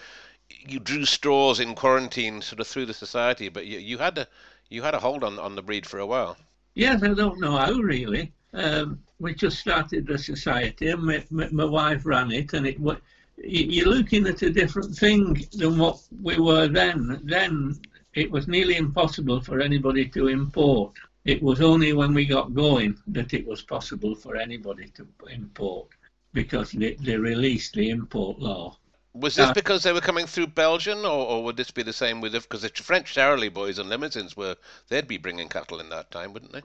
you 0.66 0.78
drew 0.78 1.04
straws 1.04 1.60
in 1.60 1.74
quarantine, 1.74 2.42
sort 2.42 2.60
of 2.60 2.66
through 2.66 2.86
the 2.86 2.94
society, 2.94 3.48
but 3.48 3.66
you, 3.66 3.78
you 3.78 3.98
had 3.98 4.18
a 4.18 4.26
you 4.68 4.82
had 4.82 4.94
a 4.94 4.98
hold 5.00 5.22
on, 5.24 5.38
on 5.38 5.54
the 5.54 5.62
breed 5.62 5.86
for 5.86 5.98
a 5.98 6.06
while. 6.06 6.36
Yes, 6.74 7.02
I 7.02 7.12
don't 7.14 7.40
know 7.40 7.56
how 7.56 7.72
really. 7.72 8.32
Um, 8.54 9.00
we 9.18 9.34
just 9.34 9.58
started 9.58 10.06
the 10.06 10.18
society, 10.18 10.88
and 10.88 11.02
my, 11.02 11.24
my, 11.30 11.48
my 11.50 11.64
wife 11.64 12.04
ran 12.04 12.30
it, 12.32 12.52
and 12.52 12.66
it 12.66 12.78
wa- 12.80 12.96
you- 13.36 13.66
you're 13.66 13.94
looking 13.94 14.26
at 14.26 14.42
a 14.42 14.50
different 14.50 14.94
thing 14.94 15.46
than 15.52 15.78
what 15.78 16.00
we 16.22 16.38
were 16.38 16.68
then. 16.68 17.20
Then 17.24 17.80
it 18.14 18.30
was 18.30 18.48
nearly 18.48 18.76
impossible 18.76 19.40
for 19.40 19.60
anybody 19.60 20.06
to 20.08 20.28
import. 20.28 20.92
It 21.24 21.42
was 21.42 21.60
only 21.60 21.92
when 21.92 22.14
we 22.14 22.26
got 22.26 22.54
going 22.54 22.98
that 23.08 23.32
it 23.32 23.46
was 23.46 23.62
possible 23.62 24.14
for 24.14 24.36
anybody 24.36 24.88
to 24.96 25.06
import 25.30 25.88
because 26.32 26.72
they, 26.72 26.94
they 26.94 27.16
released 27.16 27.74
the 27.74 27.90
import 27.90 28.38
law. 28.38 28.76
Was 29.14 29.36
this 29.36 29.50
Uh, 29.50 29.52
because 29.52 29.82
they 29.82 29.92
were 29.92 30.00
coming 30.00 30.26
through 30.26 30.46
Belgium, 30.48 31.00
or, 31.04 31.26
or 31.26 31.44
would 31.44 31.56
this 31.56 31.70
be 31.70 31.82
the 31.82 31.92
same 31.92 32.20
with 32.20 32.32
because 32.32 32.62
the 32.62 32.68
French 32.70 33.14
Charolais 33.14 33.52
boys 33.52 33.78
and 33.78 33.88
Limousins 33.88 34.36
were 34.36 34.56
they'd 34.88 35.06
be 35.08 35.18
bringing 35.18 35.48
cattle 35.48 35.80
in 35.80 35.88
that 35.90 36.10
time, 36.10 36.32
wouldn't 36.32 36.52
they? 36.52 36.62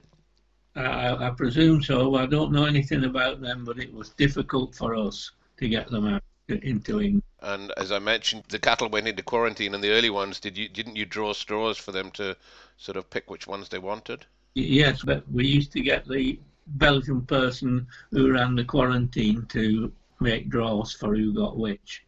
I, 0.76 1.26
I 1.26 1.30
presume 1.30 1.82
so. 1.82 2.14
I 2.14 2.24
don't 2.26 2.52
know 2.52 2.64
anything 2.64 3.04
about 3.04 3.40
them, 3.40 3.64
but 3.64 3.78
it 3.78 3.92
was 3.92 4.10
difficult 4.10 4.74
for 4.74 4.94
us 4.94 5.30
to 5.58 5.68
get 5.68 5.90
them 5.90 6.06
out 6.06 6.22
into 6.48 7.00
England. 7.00 7.22
And 7.40 7.72
as 7.76 7.92
I 7.92 7.98
mentioned, 7.98 8.44
the 8.48 8.58
cattle 8.58 8.88
went 8.88 9.08
into 9.08 9.22
quarantine, 9.22 9.74
and 9.74 9.82
the 9.84 9.90
early 9.90 10.10
ones 10.10 10.40
did 10.40 10.56
you 10.56 10.68
didn't 10.68 10.96
you 10.96 11.04
draw 11.04 11.32
straws 11.34 11.76
for 11.78 11.92
them 11.92 12.10
to 12.12 12.36
sort 12.76 12.96
of 12.96 13.10
pick 13.10 13.28
which 13.30 13.46
ones 13.46 13.68
they 13.68 13.78
wanted? 13.78 14.24
Yes, 14.54 15.02
but 15.02 15.30
we 15.30 15.46
used 15.46 15.72
to 15.72 15.80
get 15.80 16.06
the 16.08 16.40
Belgian 16.66 17.22
person 17.26 17.86
who 18.10 18.32
ran 18.32 18.54
the 18.56 18.64
quarantine 18.64 19.46
to 19.46 19.92
make 20.20 20.48
draws 20.48 20.92
for 20.92 21.14
who 21.14 21.32
got 21.34 21.56
which. 21.58 22.04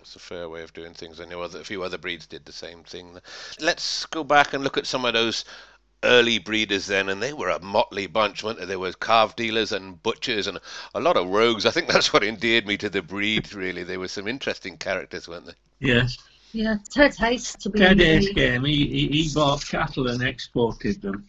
That's 0.00 0.16
a 0.16 0.18
fair 0.18 0.48
way 0.48 0.62
of 0.62 0.72
doing 0.72 0.94
things. 0.94 1.20
I 1.20 1.26
know 1.26 1.42
other, 1.42 1.60
a 1.60 1.64
few 1.64 1.82
other 1.82 1.98
breeds 1.98 2.26
did 2.26 2.46
the 2.46 2.52
same 2.52 2.84
thing. 2.84 3.18
Let's 3.60 4.06
go 4.06 4.24
back 4.24 4.54
and 4.54 4.64
look 4.64 4.78
at 4.78 4.86
some 4.86 5.04
of 5.04 5.12
those 5.12 5.44
early 6.02 6.38
breeders 6.38 6.86
then, 6.86 7.10
and 7.10 7.22
they 7.22 7.34
were 7.34 7.50
a 7.50 7.60
motley 7.60 8.06
bunch, 8.06 8.42
weren't 8.42 8.58
they? 8.58 8.64
There 8.64 8.78
were 8.78 8.94
calf 8.94 9.36
dealers 9.36 9.72
and 9.72 10.02
butchers 10.02 10.46
and 10.46 10.58
a 10.94 11.00
lot 11.00 11.18
of 11.18 11.28
rogues. 11.28 11.66
I 11.66 11.70
think 11.70 11.86
that's 11.88 12.14
what 12.14 12.24
endeared 12.24 12.66
me 12.66 12.78
to 12.78 12.88
the 12.88 13.02
breed, 13.02 13.52
really. 13.52 13.84
They 13.84 13.98
were 13.98 14.08
some 14.08 14.26
interesting 14.26 14.78
characters, 14.78 15.28
weren't 15.28 15.44
they? 15.44 15.52
Yes, 15.80 16.16
yeah, 16.52 16.76
Ted 16.88 17.14
Hayes 17.16 17.54
to 17.56 17.68
be 17.68 17.80
Ted 17.80 18.00
in 18.00 18.22
Hayes 18.22 18.30
came. 18.30 18.64
He, 18.64 18.86
he, 18.86 19.08
he 19.08 19.34
bought 19.34 19.66
cattle 19.66 20.08
and 20.08 20.22
exported 20.22 21.02
them, 21.02 21.28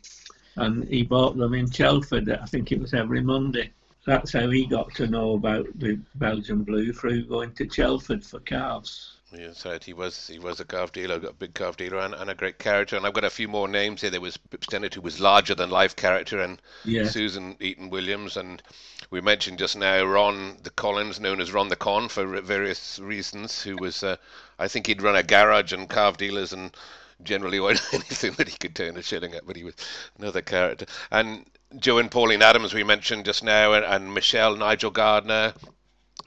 and 0.56 0.88
he 0.88 1.04
bought 1.04 1.36
them 1.36 1.54
in 1.54 1.70
Chelford. 1.70 2.30
I 2.30 2.46
think 2.46 2.72
it 2.72 2.80
was 2.80 2.94
every 2.94 3.22
Monday. 3.22 3.72
That's 4.06 4.34
how 4.34 4.50
he 4.50 4.66
got 4.66 4.94
to 4.96 5.08
know 5.08 5.34
about 5.34 5.68
the 5.78 6.00
Belgian 6.16 6.64
Blue 6.64 6.92
through 6.92 7.26
going 7.26 7.54
to 7.54 7.68
Chelford 7.68 8.26
for 8.26 8.40
calves. 8.40 9.18
Yes, 9.34 9.66
right. 9.66 9.82
He 9.82 9.94
was 9.94 10.28
he 10.28 10.40
was 10.40 10.60
a 10.60 10.66
calf 10.66 10.92
dealer, 10.92 11.20
got 11.20 11.32
a 11.32 11.36
big 11.36 11.54
calf 11.54 11.78
dealer, 11.78 12.00
and, 12.00 12.14
and 12.14 12.30
a 12.30 12.36
great 12.36 12.60
character. 12.60 12.98
And 12.98 13.06
I've 13.06 13.14
got 13.14 13.24
a 13.24 13.30
few 13.30 13.48
more 13.48 13.68
names 13.68 14.02
here. 14.02 14.10
There 14.10 14.20
was 14.20 14.38
Stennett, 14.60 14.96
who 14.96 15.02
was 15.02 15.22
larger 15.22 15.56
than 15.56 15.70
life 15.70 15.96
character, 15.96 16.42
and 16.42 16.62
Yes, 16.84 17.14
Susan 17.14 17.56
Eaton 17.62 17.90
Williams, 17.90 18.36
and 18.36 18.62
we 19.10 19.22
mentioned 19.22 19.60
just 19.60 19.78
now 19.78 20.04
Ron 20.04 20.58
the 20.64 20.70
Collins, 20.72 21.20
known 21.20 21.40
as 21.40 21.54
Ron 21.54 21.70
the 21.70 21.78
Con 21.78 22.10
for 22.10 22.42
various 22.42 23.00
reasons, 23.00 23.62
who 23.62 23.78
was, 23.78 24.04
uh, 24.04 24.18
I 24.60 24.68
think 24.68 24.88
he'd 24.88 25.02
run 25.02 25.16
a 25.16 25.24
garage 25.24 25.72
and 25.72 25.90
calf 25.90 26.18
dealers 26.18 26.52
and 26.52 26.76
generally 27.24 27.60
anything 27.94 28.34
that 28.34 28.50
he 28.50 28.58
could 28.58 28.76
turn 28.76 28.98
a 28.98 29.02
shilling 29.02 29.34
at, 29.34 29.46
but 29.46 29.56
he 29.56 29.64
was 29.64 29.76
another 30.18 30.42
character. 30.42 30.86
And 31.12 31.46
Joe 31.78 32.00
and 32.00 32.12
Pauline 32.12 32.42
Adams, 32.42 32.74
we 32.74 32.84
mentioned 32.84 33.26
just 33.26 33.44
now, 33.44 33.74
and, 33.74 33.86
and 33.86 34.14
Michelle, 34.14 34.56
Nigel 34.56 34.92
Gardner, 34.92 35.54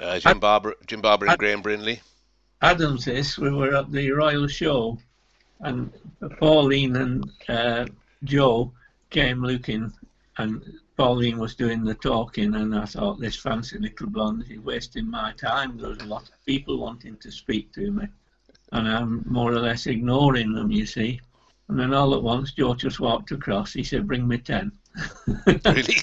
uh, 0.00 0.18
Jim 0.18 0.40
Barber, 0.40 0.74
Jim 0.86 1.00
Barber, 1.00 1.26
and 1.26 1.32
I- 1.32 1.36
Graham 1.36 1.62
Brindley. 1.62 2.00
Adams 2.62 3.04
this, 3.04 3.36
we 3.36 3.50
were 3.50 3.76
at 3.76 3.92
the 3.92 4.10
Royal 4.10 4.46
Show, 4.46 4.98
and 5.60 5.92
Pauline 6.38 6.96
and 6.96 7.30
uh, 7.48 7.84
Joe 8.22 8.72
came 9.10 9.42
looking, 9.42 9.92
and 10.38 10.62
Pauline 10.96 11.38
was 11.38 11.54
doing 11.54 11.84
the 11.84 11.94
talking, 11.94 12.54
and 12.54 12.74
I 12.74 12.86
thought, 12.86 13.20
this 13.20 13.36
fancy 13.36 13.78
little 13.78 14.06
blonde 14.06 14.46
is 14.48 14.60
wasting 14.60 15.10
my 15.10 15.32
time. 15.32 15.76
There's 15.76 15.98
a 15.98 16.06
lot 16.06 16.22
of 16.22 16.46
people 16.46 16.78
wanting 16.78 17.16
to 17.18 17.30
speak 17.30 17.70
to 17.72 17.90
me, 17.90 18.06
and 18.72 18.88
I'm 18.88 19.24
more 19.26 19.52
or 19.52 19.60
less 19.60 19.86
ignoring 19.86 20.54
them, 20.54 20.70
you 20.70 20.86
see. 20.86 21.20
And 21.68 21.78
then 21.78 21.92
all 21.92 22.14
at 22.14 22.22
once, 22.22 22.52
Joe 22.52 22.74
just 22.74 23.00
walked 23.00 23.30
across. 23.30 23.72
He 23.74 23.84
said, 23.84 24.06
"Bring 24.06 24.26
me 24.26 24.38
10. 24.38 24.72
Really? 25.46 25.96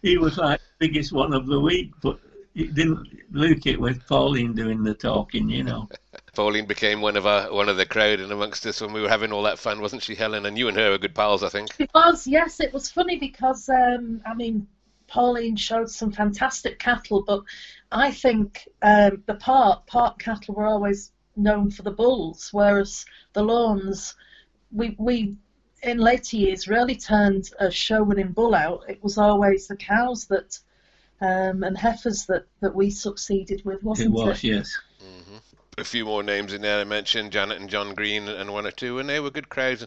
he 0.00 0.16
was 0.16 0.38
like 0.38 0.60
the 0.78 0.88
biggest 0.88 1.12
one 1.12 1.34
of 1.34 1.46
the 1.46 1.60
week, 1.60 1.92
but 2.02 2.18
he 2.54 2.66
didn't 2.66 3.06
look 3.30 3.66
it 3.66 3.80
with 3.80 4.06
Pauline 4.06 4.54
doing 4.54 4.82
the 4.82 4.94
talking, 4.94 5.48
you 5.48 5.62
know. 5.62 5.88
Pauline 6.34 6.66
became 6.66 7.00
one 7.00 7.16
of 7.16 7.26
our 7.26 7.52
one 7.52 7.68
of 7.68 7.76
the 7.76 7.86
crowd 7.86 8.20
and 8.20 8.32
amongst 8.32 8.66
us 8.66 8.80
when 8.80 8.92
we 8.92 9.00
were 9.02 9.08
having 9.08 9.32
all 9.32 9.42
that 9.42 9.58
fun, 9.58 9.80
wasn't 9.80 10.02
she, 10.02 10.14
Helen? 10.14 10.46
And 10.46 10.56
you 10.56 10.68
and 10.68 10.76
her 10.76 10.90
were 10.90 10.98
good 10.98 11.14
pals, 11.14 11.42
I 11.42 11.50
think. 11.50 11.70
It 11.78 11.90
was, 11.94 12.26
yes. 12.26 12.60
It 12.60 12.72
was 12.72 12.90
funny 12.90 13.18
because, 13.18 13.68
um, 13.68 14.22
I 14.26 14.34
mean, 14.34 14.66
Pauline 15.08 15.56
showed 15.56 15.90
some 15.90 16.12
fantastic 16.12 16.78
cattle, 16.78 17.22
but 17.22 17.42
I 17.90 18.12
think 18.12 18.68
um, 18.82 19.22
the 19.26 19.34
park 19.34 19.86
park 19.86 20.18
cattle 20.18 20.54
were 20.54 20.66
always 20.66 21.12
known 21.36 21.70
for 21.70 21.82
the 21.82 21.90
bulls, 21.90 22.48
whereas 22.52 23.04
the 23.32 23.42
lawns, 23.42 24.14
we 24.72 24.94
we 24.98 25.36
in 25.82 25.98
later 25.98 26.36
years 26.36 26.68
really 26.68 26.96
turned 26.96 27.50
a 27.58 27.70
show 27.70 28.02
winning 28.02 28.32
bull 28.32 28.54
out. 28.54 28.84
It 28.88 29.02
was 29.02 29.18
always 29.18 29.68
the 29.68 29.76
cows 29.76 30.26
that 30.26 30.58
um, 31.20 31.64
and 31.64 31.76
heifers 31.76 32.26
that, 32.26 32.46
that 32.60 32.74
we 32.74 32.90
succeeded 32.90 33.64
with, 33.64 33.78
It 33.78 33.84
wasn't 33.84 34.12
was, 34.12 34.44
yes. 34.44 34.78
a 35.76 35.84
few 35.84 36.04
more 36.04 36.22
names 36.22 36.52
in 36.52 36.62
there. 36.62 36.80
I 36.80 36.84
mentioned 36.84 37.32
Janet 37.32 37.60
and 37.60 37.68
John 37.70 37.94
Green 37.94 38.28
and 38.28 38.52
one 38.52 38.66
or 38.66 38.70
two, 38.70 38.98
and 38.98 39.08
they 39.08 39.20
were 39.20 39.30
good 39.30 39.48
crowds. 39.48 39.86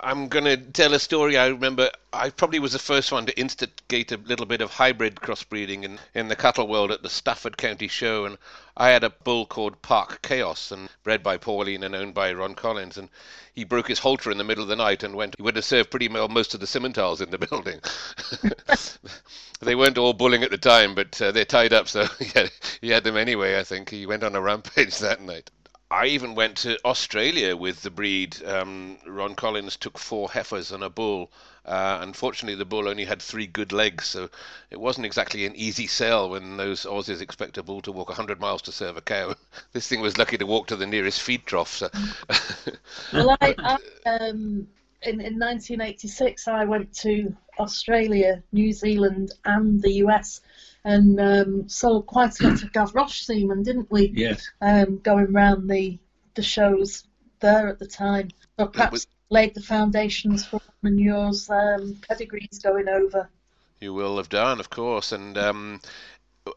I'm 0.00 0.28
going 0.28 0.44
to 0.44 0.56
tell 0.56 0.94
a 0.94 0.98
story. 0.98 1.36
I 1.36 1.48
remember 1.48 1.90
I 2.12 2.30
probably 2.30 2.58
was 2.58 2.72
the 2.72 2.78
first 2.78 3.12
one 3.12 3.26
to 3.26 3.38
instigate 3.38 4.12
a 4.12 4.16
little 4.16 4.46
bit 4.46 4.60
of 4.60 4.70
hybrid 4.70 5.16
crossbreeding 5.16 5.84
in, 5.84 5.98
in 6.14 6.28
the 6.28 6.36
cattle 6.36 6.66
world 6.66 6.90
at 6.90 7.02
the 7.02 7.10
Stafford 7.10 7.56
County 7.56 7.88
Show. 7.88 8.24
And 8.24 8.38
I 8.78 8.90
had 8.90 9.04
a 9.04 9.10
bull 9.10 9.46
called 9.46 9.80
Park 9.80 10.20
Chaos 10.20 10.70
and 10.70 10.90
bred 11.02 11.22
by 11.22 11.38
Pauline 11.38 11.82
and 11.82 11.94
owned 11.94 12.12
by 12.12 12.32
Ron 12.32 12.54
Collins. 12.54 12.98
And 12.98 13.08
he 13.54 13.64
broke 13.64 13.88
his 13.88 14.00
halter 14.00 14.30
in 14.30 14.36
the 14.36 14.44
middle 14.44 14.62
of 14.62 14.68
the 14.68 14.76
night 14.76 15.02
and 15.02 15.14
went, 15.14 15.34
he 15.36 15.42
would 15.42 15.56
have 15.56 15.64
served 15.64 15.90
pretty 15.90 16.08
well 16.08 16.28
most 16.28 16.52
of 16.52 16.60
the 16.60 16.66
Simmentals 16.66 17.22
in 17.22 17.30
the 17.30 17.38
building. 17.46 17.80
they 19.60 19.74
weren't 19.74 19.96
all 19.96 20.12
bulling 20.12 20.42
at 20.42 20.50
the 20.50 20.58
time, 20.58 20.94
but 20.94 21.20
uh, 21.22 21.32
they're 21.32 21.46
tied 21.46 21.72
up, 21.72 21.88
so 21.88 22.04
he 22.18 22.26
had, 22.26 22.50
he 22.82 22.90
had 22.90 23.04
them 23.04 23.16
anyway, 23.16 23.58
I 23.58 23.64
think. 23.64 23.88
He 23.88 24.04
went 24.04 24.22
on 24.22 24.36
a 24.36 24.42
rampage 24.42 24.98
that 24.98 25.22
night. 25.22 25.50
I 25.90 26.06
even 26.06 26.34
went 26.34 26.56
to 26.58 26.78
Australia 26.84 27.56
with 27.56 27.82
the 27.82 27.90
breed. 27.90 28.44
Um, 28.44 28.98
Ron 29.06 29.36
Collins 29.36 29.76
took 29.76 29.98
four 29.98 30.28
heifers 30.28 30.72
and 30.72 30.82
a 30.82 30.90
bull. 30.90 31.30
Uh, 31.64 31.98
unfortunately, 32.00 32.56
the 32.56 32.64
bull 32.64 32.88
only 32.88 33.04
had 33.04 33.22
three 33.22 33.46
good 33.46 33.72
legs, 33.72 34.06
so 34.06 34.28
it 34.70 34.80
wasn't 34.80 35.06
exactly 35.06 35.46
an 35.46 35.54
easy 35.54 35.86
sell 35.86 36.30
when 36.30 36.56
those 36.56 36.84
Aussies 36.84 37.20
expect 37.20 37.58
a 37.58 37.62
bull 37.62 37.82
to 37.82 37.92
walk 37.92 38.08
100 38.08 38.40
miles 38.40 38.62
to 38.62 38.72
serve 38.72 38.96
a 38.96 39.00
cow. 39.00 39.34
This 39.72 39.86
thing 39.86 40.00
was 40.00 40.18
lucky 40.18 40.38
to 40.38 40.46
walk 40.46 40.68
to 40.68 40.76
the 40.76 40.86
nearest 40.86 41.22
feed 41.22 41.46
trough. 41.46 41.72
So. 41.72 41.88
well, 43.12 43.36
I, 43.40 43.54
I 43.58 44.08
um, 44.08 44.66
in, 45.02 45.20
in 45.20 45.38
1986, 45.38 46.48
I 46.48 46.64
went 46.64 46.94
to 46.98 47.36
Australia, 47.58 48.42
New 48.52 48.72
Zealand, 48.72 49.32
and 49.44 49.80
the 49.82 49.92
US 50.04 50.40
and 50.86 51.20
um, 51.20 51.68
sold 51.68 52.06
quite 52.06 52.38
a 52.40 52.44
lot 52.48 52.62
of 52.62 52.72
Gavroche 52.72 53.24
semen, 53.24 53.64
didn't 53.64 53.90
we? 53.90 54.12
Yes. 54.14 54.48
Um, 54.62 54.98
going 54.98 55.32
round 55.32 55.68
the 55.68 55.98
the 56.34 56.42
shows 56.42 57.04
there 57.40 57.68
at 57.68 57.78
the 57.78 57.86
time. 57.86 58.30
So 58.58 58.66
perhaps 58.66 58.92
was... 58.92 59.06
laid 59.28 59.54
the 59.54 59.62
foundations 59.62 60.46
for 60.46 60.60
and 60.82 61.00
yours 61.00 61.50
um, 61.50 61.96
pedigrees 62.08 62.60
going 62.62 62.88
over. 62.88 63.28
You 63.80 63.92
will 63.92 64.16
have 64.18 64.28
done, 64.28 64.60
of 64.60 64.70
course, 64.70 65.10
and 65.10 65.36
um, 65.36 65.80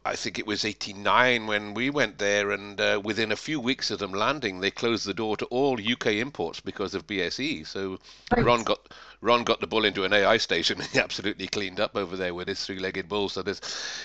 I 0.06 0.16
think 0.16 0.38
it 0.38 0.46
was 0.46 0.64
89 0.64 1.48
when 1.48 1.74
we 1.74 1.90
went 1.90 2.20
there, 2.20 2.52
and 2.52 2.80
uh, 2.80 3.02
within 3.04 3.32
a 3.32 3.36
few 3.36 3.60
weeks 3.60 3.90
of 3.90 3.98
them 3.98 4.14
landing, 4.14 4.60
they 4.60 4.70
closed 4.70 5.08
the 5.08 5.14
door 5.14 5.36
to 5.38 5.46
all 5.46 5.80
UK 5.82 6.08
imports 6.08 6.60
because 6.60 6.94
of 6.94 7.08
BSE. 7.08 7.66
So 7.66 8.00
right. 8.36 8.46
Ron 8.46 8.64
got 8.64 8.94
Ron 9.22 9.44
got 9.44 9.60
the 9.60 9.68
bull 9.68 9.86
into 9.86 10.06
an 10.06 10.14
AI 10.14 10.38
station. 10.38 10.80
He 10.92 11.00
absolutely 11.00 11.48
cleaned 11.48 11.80
up 11.80 11.96
over 11.96 12.16
there 12.16 12.34
with 12.34 12.48
his 12.48 12.64
three-legged 12.66 13.10
bull. 13.10 13.30
So 13.30 13.42
there's, 13.42 13.62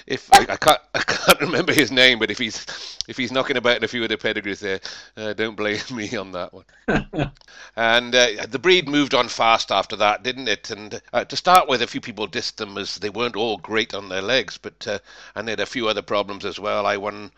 if 0.07 0.29
I, 0.33 0.47
I 0.49 0.57
can't, 0.57 0.81
I 0.95 1.01
can't 1.01 1.41
remember 1.49 1.73
his 1.73 1.93
name, 1.93 2.19
but 2.19 2.31
if 2.31 2.39
he's 2.39 2.67
if 3.07 3.17
he's 3.17 3.33
knocking 3.33 3.57
about 3.57 3.77
in 3.77 3.85
a 3.85 3.89
few 3.89 4.03
of 4.03 4.09
the 4.09 4.19
pedigrees 4.19 4.61
there, 4.61 4.81
uh, 5.17 5.33
don't 5.35 5.57
blame 5.57 5.79
me 5.93 6.17
on 6.17 6.33
that 6.33 6.53
one. 6.53 6.65
and 7.77 8.15
uh, 8.15 8.47
the 8.49 8.59
breed 8.59 8.89
moved 8.89 9.15
on 9.15 9.29
fast 9.29 9.71
after 9.71 9.97
that, 9.97 10.23
didn't 10.23 10.49
it? 10.49 10.71
And 10.71 11.01
uh, 11.13 11.25
to 11.25 11.37
start 11.37 11.69
with, 11.69 11.83
a 11.83 11.87
few 11.87 12.01
people 12.01 12.27
dissed 12.27 12.57
them 12.57 12.77
as 12.79 12.97
they 12.97 13.11
weren't 13.11 13.37
all 13.37 13.59
great 13.59 13.95
on 13.95 14.09
their 14.09 14.23
legs, 14.23 14.59
but 14.59 14.87
uh, 14.87 14.99
and 15.35 15.47
they 15.47 15.53
had 15.53 15.61
a 15.61 15.67
few 15.67 15.89
other 15.89 16.03
problems 16.03 16.45
as 16.45 16.59
well. 16.59 16.87
I 16.87 16.97
won 16.97 17.31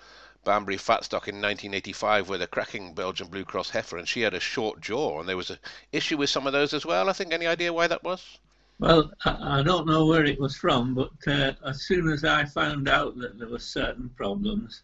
Banbury 0.47 0.77
Fatstock 0.77 1.27
in 1.27 1.43
1985 1.43 2.29
with 2.29 2.41
a 2.41 2.47
cracking 2.47 2.95
Belgian 2.95 3.27
Blue 3.27 3.45
Cross 3.45 3.71
heifer, 3.71 3.99
and 3.99 4.07
she 4.07 4.21
had 4.21 4.33
a 4.33 4.39
short 4.39 4.81
jaw, 4.81 5.19
and 5.19 5.29
there 5.29 5.37
was 5.37 5.51
an 5.51 5.59
issue 5.91 6.17
with 6.17 6.31
some 6.31 6.47
of 6.47 6.53
those 6.53 6.73
as 6.73 6.87
well. 6.87 7.11
I 7.11 7.13
think. 7.13 7.33
Any 7.33 7.49
idea 7.49 7.73
why 7.73 7.89
that 7.89 8.05
was? 8.05 8.39
Well, 8.79 9.11
I, 9.25 9.63
don't 9.63 9.89
know 9.89 10.07
where 10.07 10.25
it 10.25 10.39
was 10.39 10.57
from, 10.57 10.95
but 10.95 11.11
uh, 11.27 11.53
as 11.65 11.83
soon 11.83 12.09
as 12.09 12.25
I 12.25 12.45
found 12.45 12.89
out 12.89 13.19
that 13.19 13.39
there 13.39 13.49
were 13.49 13.59
certain 13.59 14.09
problems, 14.11 14.83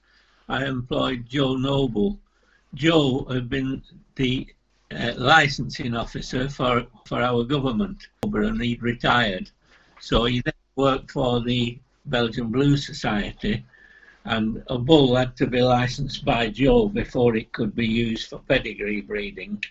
I 0.48 0.64
employed 0.66 1.27
Joe 1.29 1.57
Noble. 1.57 2.18
Joe 2.75 3.25
had 3.31 3.48
been 3.48 3.83
the 4.16 4.48
uh, 4.90 5.12
licensing 5.16 5.94
officer 5.94 6.48
for, 6.48 6.87
for 7.07 7.22
our 7.22 7.44
government, 7.44 8.09
and 8.25 8.61
he'd 8.61 8.83
retired. 8.83 9.51
So 10.01 10.25
he 10.25 10.40
then 10.40 10.55
worked 10.75 11.12
for 11.12 11.40
the 11.40 11.79
Belgian 12.07 12.48
Blue 12.48 12.77
Society 12.77 13.64
and 14.25 14.63
a 14.69 14.79
bull 14.79 15.17
had 15.17 15.37
to 15.37 15.47
be 15.47 15.63
licensed 15.63 16.25
by 16.25 16.49
Joe 16.49 16.89
before 16.89 17.37
it 17.37 17.53
could 17.53 17.75
be 17.75 17.87
used 17.87 18.29
for 18.29 18.39
pedigree 18.39 19.01
breeding. 19.01 19.63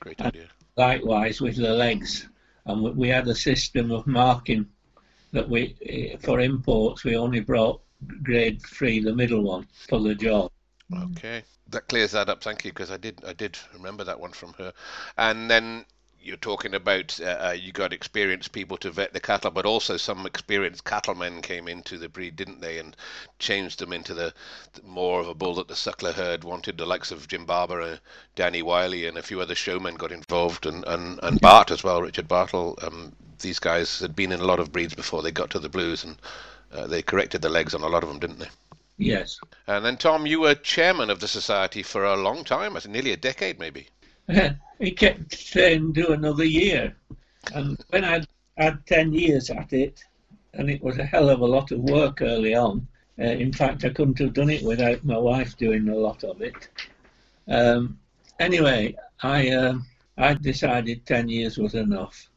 Great 0.00 0.20
idea. 0.20 0.42
And 0.42 0.50
likewise 0.76 1.40
with 1.40 1.56
the 1.56 1.72
legs, 1.72 2.28
and 2.66 2.96
we 2.96 3.08
had 3.08 3.28
a 3.28 3.34
system 3.34 3.90
of 3.90 4.06
marking 4.06 4.66
that 5.32 5.48
we, 5.48 5.76
eh, 5.86 6.16
for 6.18 6.40
imports, 6.40 7.04
we 7.04 7.16
only 7.16 7.40
brought 7.40 7.80
grade 8.22 8.60
three, 8.62 9.00
the 9.00 9.14
middle 9.14 9.42
one, 9.42 9.66
for 9.88 10.00
the 10.00 10.14
jaw. 10.14 10.48
Okay, 10.92 11.44
that 11.68 11.86
clears 11.88 12.12
that 12.12 12.28
up. 12.28 12.42
Thank 12.42 12.64
you, 12.64 12.72
because 12.72 12.90
I 12.90 12.96
did, 12.96 13.22
I 13.24 13.32
did 13.32 13.56
remember 13.72 14.02
that 14.04 14.18
one 14.18 14.32
from 14.32 14.54
her. 14.54 14.72
And 15.18 15.50
then 15.50 15.84
you're 16.22 16.36
talking 16.36 16.74
about 16.74 17.18
uh, 17.20 17.48
uh, 17.48 17.56
you 17.58 17.72
got 17.72 17.92
experienced 17.92 18.52
people 18.52 18.76
to 18.78 18.90
vet 18.90 19.12
the 19.12 19.20
cattle, 19.20 19.50
but 19.50 19.66
also 19.66 19.96
some 19.96 20.26
experienced 20.26 20.84
cattlemen 20.84 21.40
came 21.40 21.66
into 21.66 21.96
the 21.98 22.08
breed, 22.08 22.36
didn't 22.36 22.60
they, 22.60 22.78
and 22.78 22.96
changed 23.38 23.78
them 23.78 23.92
into 23.92 24.14
the, 24.14 24.32
the 24.74 24.82
more 24.82 25.20
of 25.20 25.28
a 25.28 25.34
bull 25.34 25.54
that 25.54 25.68
the 25.68 25.74
suckler 25.74 26.12
herd 26.12 26.44
wanted. 26.44 26.76
The 26.76 26.86
likes 26.86 27.10
of 27.10 27.28
Jim 27.28 27.46
Barber, 27.46 27.80
uh, 27.80 27.96
Danny 28.36 28.62
Wiley, 28.62 29.06
and 29.06 29.16
a 29.16 29.22
few 29.22 29.40
other 29.40 29.54
showmen 29.54 29.94
got 29.94 30.12
involved, 30.12 30.66
and 30.66 30.84
and, 30.86 31.18
and 31.22 31.40
Bart 31.40 31.70
as 31.70 31.82
well, 31.82 32.02
Richard 32.02 32.28
Bartle. 32.28 32.78
Um, 32.82 33.12
these 33.40 33.58
guys 33.58 34.00
had 34.00 34.14
been 34.14 34.32
in 34.32 34.40
a 34.40 34.44
lot 34.44 34.60
of 34.60 34.72
breeds 34.72 34.94
before 34.94 35.22
they 35.22 35.30
got 35.30 35.50
to 35.50 35.58
the 35.58 35.68
blues, 35.68 36.04
and 36.04 36.16
uh, 36.72 36.86
they 36.86 37.02
corrected 37.02 37.42
the 37.42 37.48
legs 37.48 37.74
on 37.74 37.82
a 37.82 37.88
lot 37.88 38.02
of 38.02 38.08
them, 38.08 38.18
didn't 38.18 38.38
they? 38.38 38.50
Yes. 38.98 39.40
And 39.66 39.82
then 39.84 39.96
Tom, 39.96 40.26
you 40.26 40.40
were 40.40 40.54
chairman 40.54 41.08
of 41.08 41.20
the 41.20 41.28
society 41.28 41.82
for 41.82 42.04
a 42.04 42.16
long 42.16 42.44
time, 42.44 42.76
nearly 42.86 43.12
a 43.12 43.16
decade, 43.16 43.58
maybe. 43.58 43.88
he 44.78 44.90
kept 44.92 45.34
saying 45.34 45.92
do 45.92 46.12
another 46.12 46.44
year. 46.44 46.96
And 47.54 47.82
when 47.90 48.04
I'd 48.04 48.26
had 48.56 48.84
10 48.86 49.12
years 49.12 49.50
at 49.50 49.72
it, 49.72 50.04
and 50.54 50.70
it 50.70 50.82
was 50.82 50.98
a 50.98 51.04
hell 51.04 51.30
of 51.30 51.40
a 51.40 51.46
lot 51.46 51.70
of 51.72 51.80
work 51.80 52.22
early 52.22 52.54
on, 52.54 52.86
uh, 53.18 53.24
in 53.24 53.52
fact, 53.52 53.84
I 53.84 53.90
couldn't 53.90 54.18
have 54.18 54.32
done 54.32 54.50
it 54.50 54.62
without 54.62 55.04
my 55.04 55.18
wife 55.18 55.56
doing 55.56 55.88
a 55.88 55.96
lot 55.96 56.24
of 56.24 56.40
it. 56.40 56.68
Um, 57.48 57.98
anyway, 58.38 58.96
I, 59.22 59.50
uh, 59.50 59.78
I 60.16 60.34
decided 60.34 61.06
10 61.06 61.28
years 61.28 61.58
was 61.58 61.74
enough. 61.74 62.28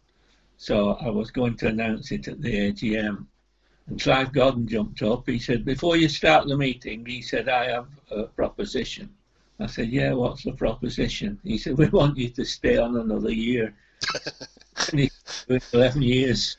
So 0.58 0.92
I 0.92 1.10
was 1.10 1.32
going 1.32 1.58
to 1.58 1.68
announce 1.68 2.12
it 2.12 2.28
at 2.28 2.42
the 2.42 2.72
AGM. 2.72 3.26
And 3.88 4.02
Clive 4.02 4.32
Gordon 4.32 4.68
jumped 4.68 5.02
up. 5.02 5.28
He 5.28 5.40
said, 5.40 5.66
Before 5.66 5.98
you 5.98 6.08
start 6.08 6.48
the 6.48 6.56
meeting, 6.56 7.06
he 7.06 7.22
said, 7.22 7.50
I 7.50 7.70
have 7.70 7.88
a 8.12 8.24
proposition. 8.24 9.10
I 9.64 9.68
said, 9.68 9.90
yeah, 9.90 10.12
what's 10.12 10.44
the 10.44 10.52
proposition? 10.52 11.40
He 11.42 11.58
said, 11.58 11.78
we 11.78 11.88
want 11.88 12.18
you 12.18 12.30
to 12.30 12.44
stay 12.44 12.78
on 12.78 12.98
another 12.98 13.32
year. 13.32 13.74
and 14.92 15.00
he 15.00 15.10
did 15.48 15.64
11 15.72 16.02
years. 16.02 16.58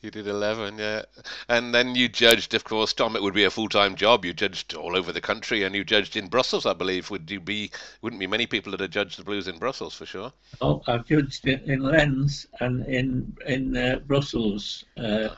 You 0.00 0.12
did 0.12 0.28
11, 0.28 0.78
yeah. 0.78 1.02
And 1.48 1.74
then 1.74 1.96
you 1.96 2.08
judged, 2.08 2.54
of 2.54 2.62
course, 2.62 2.92
Tom, 2.92 3.16
it 3.16 3.22
would 3.22 3.34
be 3.34 3.42
a 3.42 3.50
full-time 3.50 3.96
job. 3.96 4.24
You 4.24 4.32
judged 4.32 4.74
all 4.74 4.96
over 4.96 5.12
the 5.12 5.20
country 5.20 5.64
and 5.64 5.74
you 5.74 5.82
judged 5.84 6.16
in 6.16 6.28
Brussels, 6.28 6.66
I 6.66 6.72
believe. 6.72 7.10
Would 7.10 7.28
you 7.28 7.40
be, 7.40 7.72
wouldn't 8.00 8.20
be 8.20 8.28
many 8.28 8.46
people 8.46 8.70
that 8.70 8.80
have 8.80 8.90
judged 8.90 9.18
the 9.18 9.24
blues 9.24 9.48
in 9.48 9.58
Brussels, 9.58 9.94
for 9.94 10.06
sure. 10.06 10.32
Oh, 10.60 10.82
I've 10.86 11.04
judged 11.04 11.48
in, 11.48 11.58
in 11.68 11.80
Lens 11.80 12.46
and 12.60 12.86
in, 12.86 13.36
in 13.46 13.76
uh, 13.76 13.98
Brussels. 14.06 14.84
Uh, 14.96 15.30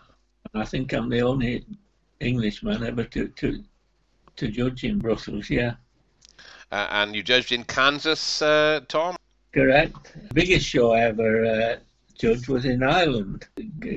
I 0.52 0.66
think 0.66 0.92
I'm 0.92 1.08
the 1.08 1.22
only 1.22 1.64
Englishman 2.20 2.84
ever 2.84 3.04
to, 3.04 3.28
to, 3.28 3.64
to 4.36 4.48
judge 4.48 4.84
in 4.84 4.98
Brussels, 4.98 5.48
yeah. 5.48 5.76
Uh, 6.70 6.86
and 6.90 7.16
you 7.16 7.22
judged 7.22 7.52
in 7.52 7.64
Kansas, 7.64 8.42
uh, 8.42 8.80
Tom? 8.88 9.16
Correct. 9.52 10.14
Biggest 10.34 10.66
show 10.66 10.92
I 10.92 11.00
ever 11.00 11.44
uh, 11.44 11.76
judged 12.18 12.48
was 12.48 12.64
in 12.64 12.82
Ireland. 12.82 13.46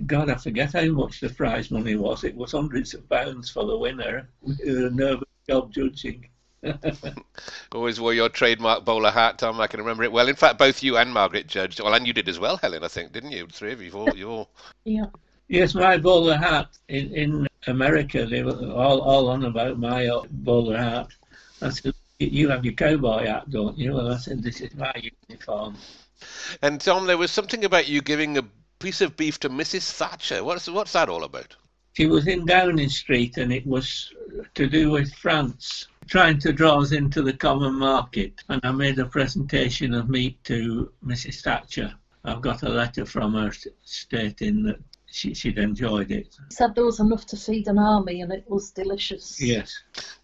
God, 0.05 0.29
I 0.29 0.35
forget 0.35 0.73
how 0.73 0.85
much 0.85 1.19
the 1.19 1.29
prize 1.29 1.71
money 1.71 1.95
was. 1.95 2.23
It 2.23 2.35
was 2.35 2.53
hundreds 2.53 2.93
of 2.93 3.07
pounds 3.09 3.49
for 3.49 3.65
the 3.65 3.77
winner. 3.77 4.27
It 4.43 4.47
was 4.47 4.83
a 4.83 4.89
nervous 4.89 5.27
job 5.49 5.73
judging. 5.73 6.27
Always 7.71 7.99
wore 7.99 8.13
your 8.13 8.29
trademark 8.29 8.85
bowler 8.85 9.11
hat, 9.11 9.39
Tom. 9.39 9.59
I 9.59 9.67
can 9.67 9.79
remember 9.79 10.03
it 10.03 10.11
well. 10.11 10.29
In 10.29 10.35
fact, 10.35 10.59
both 10.59 10.83
you 10.83 10.97
and 10.97 11.11
Margaret 11.11 11.47
judged. 11.47 11.81
Well, 11.81 11.93
and 11.93 12.05
you 12.05 12.13
did 12.13 12.29
as 12.29 12.39
well, 12.39 12.57
Helen. 12.57 12.83
I 12.83 12.87
think, 12.87 13.11
didn't 13.11 13.31
you? 13.31 13.47
Three 13.47 13.73
of 13.73 13.81
you. 13.81 13.91
All, 13.91 14.15
you 14.15 14.29
all. 14.29 14.49
Yeah. 14.85 15.05
Yes, 15.47 15.75
my 15.75 15.97
bowler 15.97 16.37
hat 16.37 16.69
in, 16.87 17.13
in 17.13 17.47
America. 17.67 18.25
They 18.25 18.43
were 18.43 18.71
all, 18.71 19.01
all 19.01 19.29
on 19.29 19.43
about 19.43 19.79
my 19.79 20.09
bowler 20.29 20.77
hat. 20.77 21.07
I 21.61 21.69
said, 21.69 21.93
you 22.27 22.49
have 22.49 22.65
your 22.65 22.73
cowboy 22.73 23.25
hat, 23.25 23.49
don't 23.49 23.77
you? 23.77 23.93
Well, 23.93 24.13
I 24.13 24.17
said, 24.17 24.43
this 24.43 24.61
is 24.61 24.75
my 24.75 24.93
uniform. 25.29 25.75
And 26.61 26.79
Tom, 26.79 27.07
there 27.07 27.17
was 27.17 27.31
something 27.31 27.65
about 27.65 27.87
you 27.87 28.01
giving 28.01 28.37
a 28.37 28.43
piece 28.79 29.01
of 29.01 29.17
beef 29.17 29.39
to 29.39 29.49
Mrs. 29.49 29.91
Thatcher. 29.91 30.43
What's 30.43 30.67
what's 30.67 30.93
that 30.93 31.09
all 31.09 31.23
about? 31.23 31.55
She 31.93 32.05
was 32.05 32.27
in 32.27 32.45
Downing 32.45 32.89
Street, 32.89 33.37
and 33.37 33.51
it 33.51 33.65
was 33.65 34.13
to 34.55 34.67
do 34.67 34.91
with 34.91 35.13
France 35.13 35.87
trying 36.07 36.39
to 36.39 36.53
draw 36.53 36.81
us 36.81 36.91
into 36.91 37.21
the 37.21 37.33
common 37.33 37.75
market. 37.75 38.43
And 38.49 38.61
I 38.63 38.71
made 38.71 38.99
a 38.99 39.05
presentation 39.05 39.93
of 39.93 40.09
meat 40.09 40.43
to 40.45 40.91
Mrs. 41.05 41.41
Thatcher. 41.41 41.93
I've 42.23 42.41
got 42.41 42.63
a 42.63 42.69
letter 42.69 43.05
from 43.05 43.33
her 43.33 43.51
stating 43.83 44.63
that 44.63 44.79
she, 45.11 45.33
she'd 45.33 45.57
enjoyed 45.57 46.11
it. 46.11 46.33
She 46.49 46.55
Said 46.55 46.75
there 46.75 46.85
was 46.85 46.99
enough 46.99 47.25
to 47.27 47.37
feed 47.37 47.67
an 47.67 47.77
army, 47.77 48.21
and 48.21 48.31
it 48.31 48.45
was 48.47 48.71
delicious. 48.71 49.39
Yes. 49.41 49.77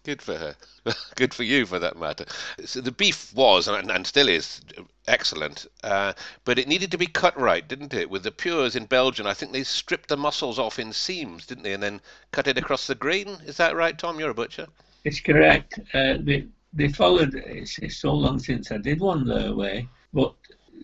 Good 0.04 0.22
for 0.22 0.36
her. 0.36 0.56
Good 1.16 1.34
for 1.34 1.42
you, 1.42 1.66
for 1.66 1.78
that 1.78 1.98
matter. 1.98 2.24
So 2.64 2.80
the 2.80 2.92
beef 2.92 3.34
was 3.34 3.68
and, 3.68 3.90
and 3.90 4.06
still 4.06 4.28
is 4.28 4.60
excellent, 5.06 5.66
uh, 5.84 6.12
but 6.44 6.58
it 6.58 6.68
needed 6.68 6.90
to 6.92 6.98
be 6.98 7.06
cut 7.06 7.38
right, 7.38 7.66
didn't 7.66 7.94
it? 7.94 8.08
With 8.08 8.22
the 8.22 8.30
pures 8.30 8.76
in 8.76 8.86
Belgium, 8.86 9.26
I 9.26 9.34
think 9.34 9.52
they 9.52 9.64
stripped 9.64 10.08
the 10.08 10.16
muscles 10.16 10.58
off 10.58 10.78
in 10.78 10.92
seams, 10.92 11.46
didn't 11.46 11.64
they, 11.64 11.74
and 11.74 11.82
then 11.82 12.00
cut 12.32 12.46
it 12.46 12.58
across 12.58 12.86
the 12.86 12.94
grain. 12.94 13.28
Is 13.44 13.56
that 13.58 13.76
right, 13.76 13.98
Tom? 13.98 14.18
You're 14.18 14.30
a 14.30 14.34
butcher. 14.34 14.66
It's 15.04 15.20
correct. 15.20 15.78
Uh, 15.94 16.14
they 16.20 16.46
they 16.72 16.88
followed. 16.88 17.34
It's, 17.34 17.78
it's 17.78 17.96
so 17.96 18.12
long 18.12 18.38
since 18.38 18.70
I 18.70 18.78
did 18.78 19.00
one 19.00 19.26
their 19.26 19.54
way, 19.54 19.88
but 20.12 20.34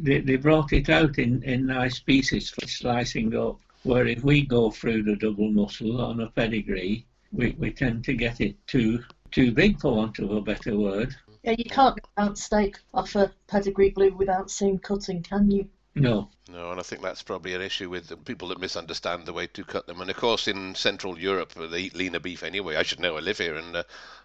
they, 0.01 0.21
they 0.21 0.37
brought 0.37 0.73
it 0.73 0.89
out 0.89 1.19
in, 1.19 1.43
in 1.43 1.67
nice 1.67 1.99
pieces 1.99 2.51
for 2.51 2.67
slicing 2.67 3.35
up. 3.37 3.59
Where 3.85 4.07
if 4.07 4.25
we 4.25 4.47
go 4.47 4.71
through 4.71 5.05
the 5.05 5.17
double 5.17 5.51
muscle 5.51 6.01
on 6.01 6.21
a 6.21 6.29
pedigree, 6.31 7.07
we, 7.33 7.55
we 7.59 7.71
tend 7.71 8.05
to 8.05 8.15
get 8.15 8.41
it 8.41 8.57
too 8.67 9.05
too 9.31 9.53
big, 9.53 9.81
for 9.81 9.95
want 9.95 10.19
of 10.21 10.31
a 10.31 10.41
better 10.41 10.77
word. 10.79 11.15
Yeah, 11.43 11.57
you 11.59 11.65
can't 11.65 11.97
get 11.97 12.07
out 12.17 12.39
steak 12.39 12.79
off 12.95 13.15
a 13.17 13.33
pedigree 13.49 13.91
blue 13.91 14.15
without 14.15 14.51
seeing 14.51 14.79
cutting, 14.79 15.23
can 15.23 15.51
you? 15.51 15.69
No. 15.97 16.31
No, 16.51 16.71
and 16.71 16.81
I 16.81 16.83
think 16.83 17.03
that's 17.03 17.23
probably 17.23 17.55
an 17.55 17.61
issue 17.63 17.89
with 17.91 18.09
the 18.09 18.17
people 18.17 18.49
that 18.49 18.61
misunderstand 18.61 19.27
the 19.27 19.33
way 19.33 19.47
to 19.49 19.65
cut 19.65 19.87
them. 19.87 20.01
And 20.01 20.11
of 20.11 20.17
course, 20.17 20.47
in 20.49 20.75
Central 20.75 21.19
Europe, 21.19 21.53
they 21.55 21.81
eat 21.81 21.97
leaner 21.97 22.21
beef 22.21 22.43
anyway. 22.43 22.77
I 22.77 22.83
should 22.83 23.01
know. 23.01 23.17
I 23.17 23.21
live 23.21 23.39
here, 23.39 23.57
and 23.57 23.75
uh, 23.77 23.83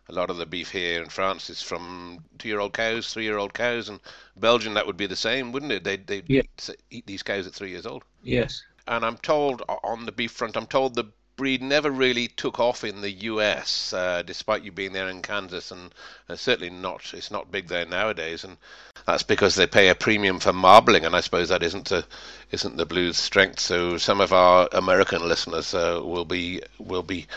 a 0.10 0.14
lot 0.14 0.30
of 0.30 0.38
the 0.38 0.46
beef 0.46 0.70
here 0.72 1.02
in 1.02 1.10
France 1.10 1.50
is 1.50 1.62
from 1.62 2.20
two-year-old 2.38 2.74
cows, 2.74 3.14
three-year-old 3.14 3.54
cows, 3.54 3.90
and 3.90 4.00
Belgium 4.38 4.74
that 4.76 4.86
would 4.88 4.98
be 4.98 5.08
the 5.08 5.16
same, 5.16 5.52
wouldn't 5.52 5.72
it? 5.72 5.84
They 5.84 5.98
they 5.98 6.24
Yeah. 6.28 6.42
eat, 6.42 6.70
eat 6.92 7.08
these 7.08 7.24
cows 7.24 7.48
at 7.48 7.54
three 7.54 7.70
years 7.72 7.86
old. 7.86 8.04
Yes. 8.24 8.64
And 8.88 9.06
I'm 9.06 9.18
told 9.18 9.62
on 9.68 10.06
the 10.06 10.12
beef 10.12 10.32
front, 10.32 10.58
I'm 10.58 10.68
told 10.68 10.96
the 10.96 11.12
breed 11.40 11.62
never 11.62 11.90
really 11.90 12.28
took 12.28 12.60
off 12.60 12.84
in 12.84 13.00
the 13.00 13.12
U.S. 13.12 13.94
Uh, 13.94 14.22
despite 14.24 14.64
you 14.64 14.74
being 14.74 14.92
there 14.92 15.08
in 15.08 15.22
Kansas, 15.22 15.72
and 15.72 15.96
uh, 16.28 16.36
certainly 16.36 16.70
not. 16.70 17.14
It's 17.14 17.32
not 17.32 17.50
big 17.50 17.70
there 17.70 17.86
nowadays, 17.86 18.44
and 18.44 18.58
that's 19.06 19.24
because 19.24 19.56
they 19.56 19.66
pay 19.66 19.88
a 19.88 19.96
premium 19.96 20.40
for 20.40 20.52
marbling, 20.52 21.06
and 21.06 21.16
I 21.16 21.22
suppose 21.22 21.48
that 21.48 21.64
isn't 21.64 21.92
a, 21.92 22.04
isn't 22.52 22.76
the 22.76 22.86
blues' 22.86 23.18
strength. 23.18 23.62
So 23.62 23.98
some 23.98 24.20
of 24.20 24.34
our 24.34 24.68
American 24.74 25.30
listeners 25.30 25.74
uh, 25.74 26.02
will 26.04 26.26
be 26.26 26.62
will 26.78 27.04
be 27.04 27.28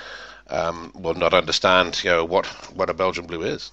um, 0.48 0.90
will 0.96 1.14
not 1.14 1.32
understand, 1.32 2.02
you 2.02 2.10
know, 2.10 2.24
what 2.24 2.46
what 2.74 2.90
a 2.90 2.94
Belgian 2.94 3.26
blue 3.26 3.42
is. 3.42 3.70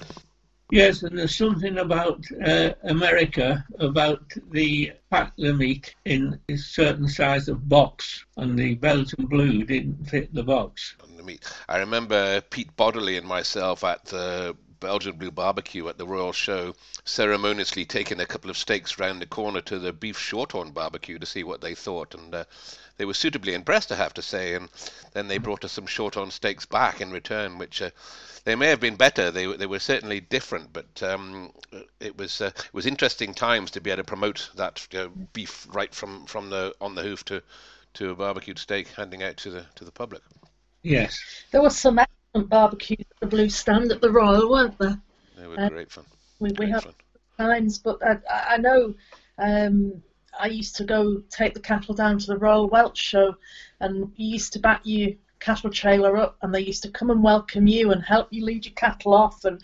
Yes, 0.72 1.02
and 1.02 1.18
there's 1.18 1.36
something 1.36 1.80
about 1.80 2.24
uh, 2.46 2.74
America 2.84 3.66
about 3.80 4.22
the 4.52 4.94
pack 5.10 5.34
the 5.38 5.54
meat 5.54 5.96
in 6.06 6.40
a 6.48 6.58
certain 6.58 7.08
size 7.08 7.48
of 7.48 7.68
box, 7.68 8.24
and 8.38 8.58
the 8.58 8.76
Belgian 8.76 9.26
blue 9.26 9.64
didn't 9.64 10.06
fit 10.06 10.34
the 10.34 10.44
box. 10.44 10.96
I 11.68 11.78
remember 11.80 12.42
Pete 12.42 12.76
Bodley 12.76 13.18
and 13.18 13.28
myself 13.28 13.84
at 13.84 14.06
the 14.06 14.56
Belgian 14.80 15.18
Blue 15.18 15.32
Barbecue 15.32 15.88
at 15.88 15.98
the 15.98 16.06
Royal 16.08 16.32
Show 16.34 16.76
ceremoniously 17.06 17.86
taking 17.86 18.20
a 18.20 18.26
couple 18.26 18.50
of 18.50 18.58
steaks 18.58 18.98
round 19.00 19.22
the 19.22 19.26
corner 19.26 19.62
to 19.62 19.80
the 19.80 19.94
beef 19.94 20.18
shorthorn 20.20 20.72
barbecue 20.72 21.20
to 21.20 21.26
see 21.26 21.44
what 21.44 21.62
they 21.62 21.76
thought, 21.76 22.14
and 22.16 22.34
uh, 22.34 22.44
they 22.98 23.06
were 23.06 23.14
suitably 23.14 23.54
impressed, 23.54 23.92
I 23.92 23.96
have 23.96 24.14
to 24.16 24.22
say. 24.22 24.56
And 24.56 24.70
then 25.14 25.28
they 25.28 25.38
brought 25.38 25.64
us 25.66 25.72
some 25.74 25.86
shorthorn 25.88 26.32
steaks 26.32 26.66
back 26.66 27.02
in 27.02 27.12
return, 27.12 27.58
which. 27.58 27.82
Uh, 27.82 27.90
they 28.46 28.56
may 28.56 28.68
have 28.68 28.80
been 28.80 28.96
better. 28.96 29.32
They 29.32 29.48
were- 29.48 29.58
they 29.58 29.66
were 29.66 29.80
certainly 29.80 30.22
different, 30.22 30.72
but 30.72 31.04
um, 31.04 31.52
it 32.00 32.18
was 32.18 32.40
uh, 32.40 32.52
it 32.56 32.74
was 32.74 32.86
interesting 32.86 33.34
times 33.34 33.70
to 33.72 33.82
be 33.82 33.92
able 33.92 33.98
to 33.98 34.04
promote 34.06 34.50
that 34.56 34.88
uh, 34.96 35.08
beef 35.34 35.68
right 35.72 35.94
from, 35.94 36.26
from 36.26 36.50
the 36.50 36.74
on 36.80 36.96
the 36.96 37.04
hoof 37.04 37.26
to 37.26 37.44
to 37.96 38.12
a 38.12 38.16
barbecued 38.16 38.58
steak, 38.58 38.88
handing 38.96 39.22
out 39.24 39.36
to 39.38 39.52
the 39.52 39.66
to 39.76 39.84
the 39.84 39.92
public. 39.92 40.22
Yes. 40.82 41.20
There 41.52 41.62
was 41.62 41.78
some 41.78 42.00
excellent 42.30 42.50
barbecues 42.50 43.00
at 43.00 43.20
the 43.22 43.28
Blue 43.28 43.50
Stand 43.50 43.92
at 43.92 44.02
the 44.02 44.12
Royal, 44.12 44.50
weren't 44.50 44.78
there? 44.78 45.02
They 45.38 45.48
were 45.48 45.60
Uh, 45.60 45.70
great 45.70 45.92
fun. 45.92 46.06
We, 46.40 46.52
we 46.60 46.70
had 46.70 46.84
fun. 46.84 46.94
times, 47.38 47.80
but 47.80 47.98
I, 48.04 48.18
I 48.30 48.54
I 48.54 48.58
know 48.58 48.94
um, 49.40 50.04
I 50.40 50.48
used 50.48 50.76
to 50.76 50.84
go 50.84 51.22
take 51.30 51.54
the 51.56 51.60
cattle 51.60 51.96
down 51.96 52.20
to 52.20 52.28
the 52.28 52.38
Royal 52.38 52.70
Welsh 52.70 53.02
show, 53.02 53.36
and 53.80 54.12
you 54.16 54.28
used 54.34 54.54
to 54.54 54.60
back 54.60 54.82
your 54.84 55.12
cattle 55.40 55.72
trailer 55.72 56.18
up, 56.18 56.38
and 56.42 56.54
they 56.54 56.62
used 56.62 56.84
to 56.84 56.92
come 56.92 57.10
and 57.10 57.24
welcome 57.24 57.66
you 57.68 57.92
and 57.92 58.04
help 58.04 58.28
you 58.32 58.46
lead 58.46 58.66
your 58.66 58.76
cattle 58.76 59.14
off, 59.14 59.44
and 59.46 59.62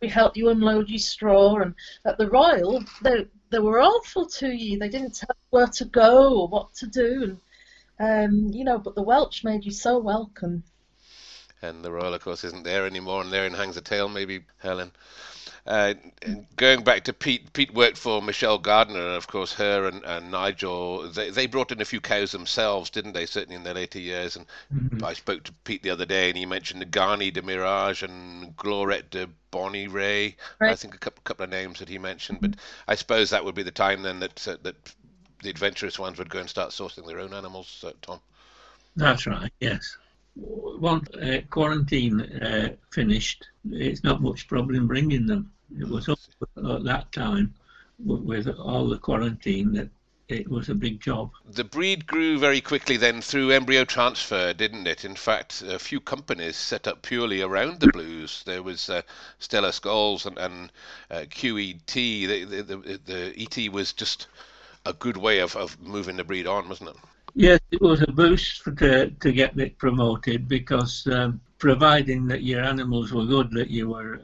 we 0.00 0.08
helped 0.08 0.36
you 0.36 0.48
unload 0.48 0.88
your 0.88 0.98
straw. 0.98 1.60
And 1.60 1.74
at 2.04 2.18
the 2.18 2.28
Royal, 2.28 2.82
they 3.02 3.26
they 3.50 3.60
were 3.60 3.80
awful 3.80 4.26
to 4.26 4.48
you. 4.48 4.78
They 4.78 4.88
didn't 4.88 5.14
tell 5.14 5.30
you 5.30 5.46
where 5.50 5.68
to 5.68 5.84
go 5.84 6.40
or 6.40 6.48
what 6.48 6.74
to 6.74 6.86
do, 6.88 7.38
and 8.00 8.46
um, 8.48 8.52
you 8.52 8.64
know, 8.64 8.78
but 8.78 8.96
the 8.96 9.02
Welsh 9.02 9.44
made 9.44 9.64
you 9.64 9.70
so 9.70 9.98
welcome. 9.98 10.64
And 11.68 11.84
the 11.84 11.92
Royal, 11.92 12.14
of 12.14 12.22
course, 12.22 12.44
isn't 12.44 12.64
there 12.64 12.86
anymore, 12.86 13.22
and 13.22 13.32
therein 13.32 13.54
hangs 13.54 13.76
a 13.76 13.80
tale, 13.80 14.08
maybe, 14.08 14.40
Helen. 14.58 14.92
Uh, 15.66 15.94
going 16.54 16.84
back 16.84 17.02
to 17.04 17.12
Pete, 17.12 17.52
Pete 17.52 17.74
worked 17.74 17.98
for 17.98 18.22
Michelle 18.22 18.58
Gardner, 18.58 19.00
and 19.00 19.16
of 19.16 19.26
course, 19.26 19.52
her 19.54 19.88
and, 19.88 20.04
and 20.04 20.30
Nigel, 20.30 21.10
they, 21.10 21.30
they 21.30 21.46
brought 21.46 21.72
in 21.72 21.80
a 21.80 21.84
few 21.84 22.00
cows 22.00 22.30
themselves, 22.30 22.88
didn't 22.90 23.14
they, 23.14 23.26
certainly 23.26 23.56
in 23.56 23.64
their 23.64 23.74
later 23.74 23.98
years. 23.98 24.36
And 24.36 24.46
Mhm. 24.72 25.02
I 25.02 25.12
spoke 25.14 25.42
to 25.44 25.52
Pete 25.64 25.82
the 25.82 25.90
other 25.90 26.06
day, 26.06 26.28
and 26.28 26.38
he 26.38 26.46
mentioned 26.46 26.80
the 26.80 26.86
Garni 26.86 27.32
de 27.32 27.42
Mirage 27.42 28.04
and 28.04 28.56
Glorette 28.56 29.10
de 29.10 29.28
Bonnie 29.50 29.88
Ray. 29.88 30.36
I 30.60 30.76
think 30.76 30.94
a 30.94 30.98
couple, 30.98 31.22
couple 31.24 31.44
of 31.44 31.50
names 31.50 31.80
that 31.80 31.88
he 31.88 31.98
mentioned, 31.98 32.40
but 32.40 32.54
I 32.86 32.94
suppose 32.94 33.30
that 33.30 33.44
would 33.44 33.56
be 33.56 33.64
the 33.64 33.72
time 33.72 34.02
then 34.02 34.20
that, 34.20 34.46
uh, 34.46 34.56
that 34.62 34.76
the 35.42 35.50
adventurous 35.50 35.98
ones 35.98 36.18
would 36.18 36.30
go 36.30 36.38
and 36.38 36.48
start 36.48 36.70
sourcing 36.70 37.06
their 37.06 37.18
own 37.18 37.34
animals, 37.34 37.84
uh, 37.84 37.92
Tom. 38.02 38.20
That's 38.94 39.26
right, 39.26 39.52
yes. 39.58 39.96
Once 40.36 41.08
uh, 41.16 41.40
quarantine 41.48 42.20
uh, 42.20 42.74
finished, 42.90 43.48
it's 43.70 44.04
not 44.04 44.20
much 44.20 44.46
problem 44.48 44.86
bringing 44.86 45.26
them. 45.26 45.50
It 45.78 45.88
was 45.88 46.08
up 46.08 46.18
at 46.56 46.84
that 46.84 47.10
time 47.12 47.54
with 47.98 48.46
all 48.58 48.88
the 48.88 48.98
quarantine 48.98 49.72
that 49.72 49.88
it 50.28 50.48
was 50.48 50.68
a 50.68 50.74
big 50.74 51.00
job. 51.00 51.30
The 51.48 51.64
breed 51.64 52.06
grew 52.06 52.38
very 52.38 52.60
quickly 52.60 52.96
then 52.96 53.22
through 53.22 53.52
embryo 53.52 53.84
transfer, 53.84 54.52
didn't 54.52 54.86
it? 54.86 55.04
In 55.04 55.14
fact, 55.14 55.62
a 55.62 55.78
few 55.78 56.00
companies 56.00 56.56
set 56.56 56.86
up 56.86 57.02
purely 57.02 57.42
around 57.42 57.80
the 57.80 57.88
blues. 57.88 58.42
There 58.44 58.62
was 58.62 58.90
uh, 58.90 59.02
Stella 59.38 59.72
Skulls 59.72 60.26
and, 60.26 60.36
and 60.36 60.72
uh, 61.10 61.24
QET. 61.30 61.86
The, 61.86 62.44
the, 62.44 62.62
the, 62.62 63.00
the 63.06 63.34
ET 63.38 63.72
was 63.72 63.92
just 63.92 64.26
a 64.84 64.92
good 64.92 65.16
way 65.16 65.38
of, 65.38 65.56
of 65.56 65.80
moving 65.80 66.16
the 66.16 66.24
breed 66.24 66.46
on, 66.46 66.68
wasn't 66.68 66.90
it? 66.90 66.96
Yes, 67.38 67.60
it 67.70 67.82
was 67.82 68.00
a 68.00 68.06
boost 68.06 68.62
for, 68.62 68.72
to, 68.72 69.10
to 69.10 69.30
get 69.30 69.58
it 69.58 69.76
promoted 69.76 70.48
because 70.48 71.06
um, 71.08 71.38
providing 71.58 72.26
that 72.28 72.42
your 72.42 72.64
animals 72.64 73.12
were 73.12 73.26
good 73.26 73.50
that 73.50 73.68
you 73.68 73.90
were 73.90 74.22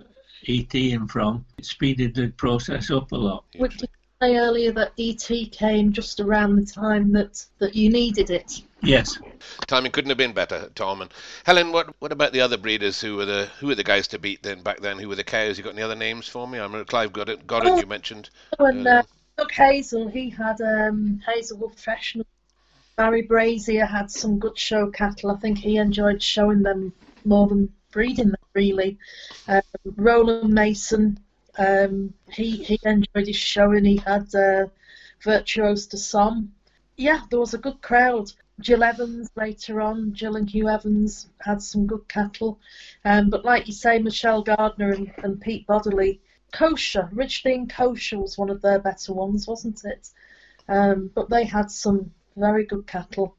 ETing 0.49 1.11
from, 1.11 1.45
it 1.59 1.67
speeded 1.67 2.15
the 2.15 2.29
process 2.29 2.91
up 2.91 3.13
a 3.13 3.17
lot. 3.17 3.45
Which 3.59 3.77
did 3.77 3.91
you 3.93 4.29
say 4.29 4.37
earlier 4.39 4.73
that 4.73 4.93
ET 4.99 5.31
came 5.53 5.93
just 5.93 6.21
around 6.21 6.57
the 6.57 6.65
time 6.65 7.13
that, 7.13 7.45
that 7.59 7.75
you 7.75 7.91
needed 7.91 8.31
it. 8.31 8.63
Yes. 8.83 9.19
Timing 9.67 9.93
couldn't 9.93 10.09
have 10.09 10.17
been 10.17 10.33
better, 10.33 10.71
Tom. 10.75 11.03
And 11.03 11.13
Helen, 11.45 11.71
what 11.71 11.95
what 11.99 12.13
about 12.13 12.33
the 12.33 12.41
other 12.41 12.57
breeders 12.57 12.99
who 12.99 13.17
were 13.17 13.27
the 13.27 13.51
who 13.61 13.67
were 13.67 13.75
the 13.75 13.85
guys 13.85 14.09
to 14.09 14.19
beat 14.19 14.43
then 14.43 14.63
back 14.63 14.81
then? 14.81 14.99
Who 14.99 15.09
were 15.09 15.17
the 15.17 15.23
cows? 15.23 15.59
You 15.59 15.65
got 15.65 15.75
any 15.75 15.83
other 15.83 15.95
names 15.95 16.29
for 16.29 16.49
me? 16.49 16.59
I 16.59 16.63
remember 16.63 16.87
Clive 16.87 17.13
Goddard, 17.13 17.47
Goddard 17.47 17.73
Oh. 17.73 17.79
you 17.79 17.87
mentioned. 17.87 18.31
When 18.59 18.87
earlier. 18.87 19.01
uh, 19.01 19.03
Doug 19.37 19.53
Hazel, 19.53 20.09
he 20.09 20.31
had 20.31 20.61
um, 20.63 21.21
Hazelwood 21.27 21.73
Professional. 21.73 22.27
Barry 23.03 23.23
Brazier 23.23 23.85
had 23.85 24.13
some 24.13 24.39
good 24.39 24.57
show 24.57 24.89
cattle. 24.89 25.33
I 25.33 25.37
think 25.37 25.59
he 25.59 25.77
enjoyed 25.77 26.23
showing 26.23 26.63
them 26.63 26.93
more 27.25 27.49
than 27.49 27.73
breeding 27.91 28.29
them, 28.29 28.37
really. 28.55 28.97
Um, 29.49 29.63
Roland 29.97 30.55
Mason, 30.55 31.19
um, 31.59 32.15
he, 32.31 32.63
he 32.63 32.79
enjoyed 32.85 33.27
his 33.27 33.35
showing. 33.35 33.85
He 33.85 33.97
had 33.97 34.33
uh, 34.37 34.69
Virtuose 35.21 35.91
de 35.91 35.97
Somme. 35.97 36.53
Yeah, 36.97 37.23
there 37.29 37.41
was 37.41 37.55
a 37.55 37.59
good 37.59 37.83
crowd. 37.83 38.31
Jill 38.61 38.85
Evans 38.85 39.33
later 39.35 39.81
on, 39.81 40.15
Jill 40.15 40.37
and 40.37 40.49
Hugh 40.49 40.69
Evans 40.69 41.27
had 41.41 41.61
some 41.61 41.89
good 41.89 42.07
cattle. 42.07 42.61
Um, 43.05 43.31
but 43.31 43.45
like 43.45 43.67
you 43.67 43.73
say, 43.73 43.99
Michelle 43.99 44.45
Gardner 44.45 44.93
and, 44.93 45.13
and 45.25 45.41
Pete 45.41 45.67
Bodily, 45.67 46.21
Kosher, 46.53 47.11
Richling 47.13 47.69
Kosher 47.69 48.21
was 48.21 48.39
one 48.39 48.49
of 48.49 48.63
their 48.63 48.79
better 48.79 49.13
ones, 49.13 49.49
wasn't 49.49 49.85
it? 49.85 50.09
Um, 50.69 51.11
but 51.13 51.29
they 51.31 51.43
had 51.43 51.69
some 51.69 52.13
very 52.37 52.65
good 52.65 52.87
cattle, 52.87 53.37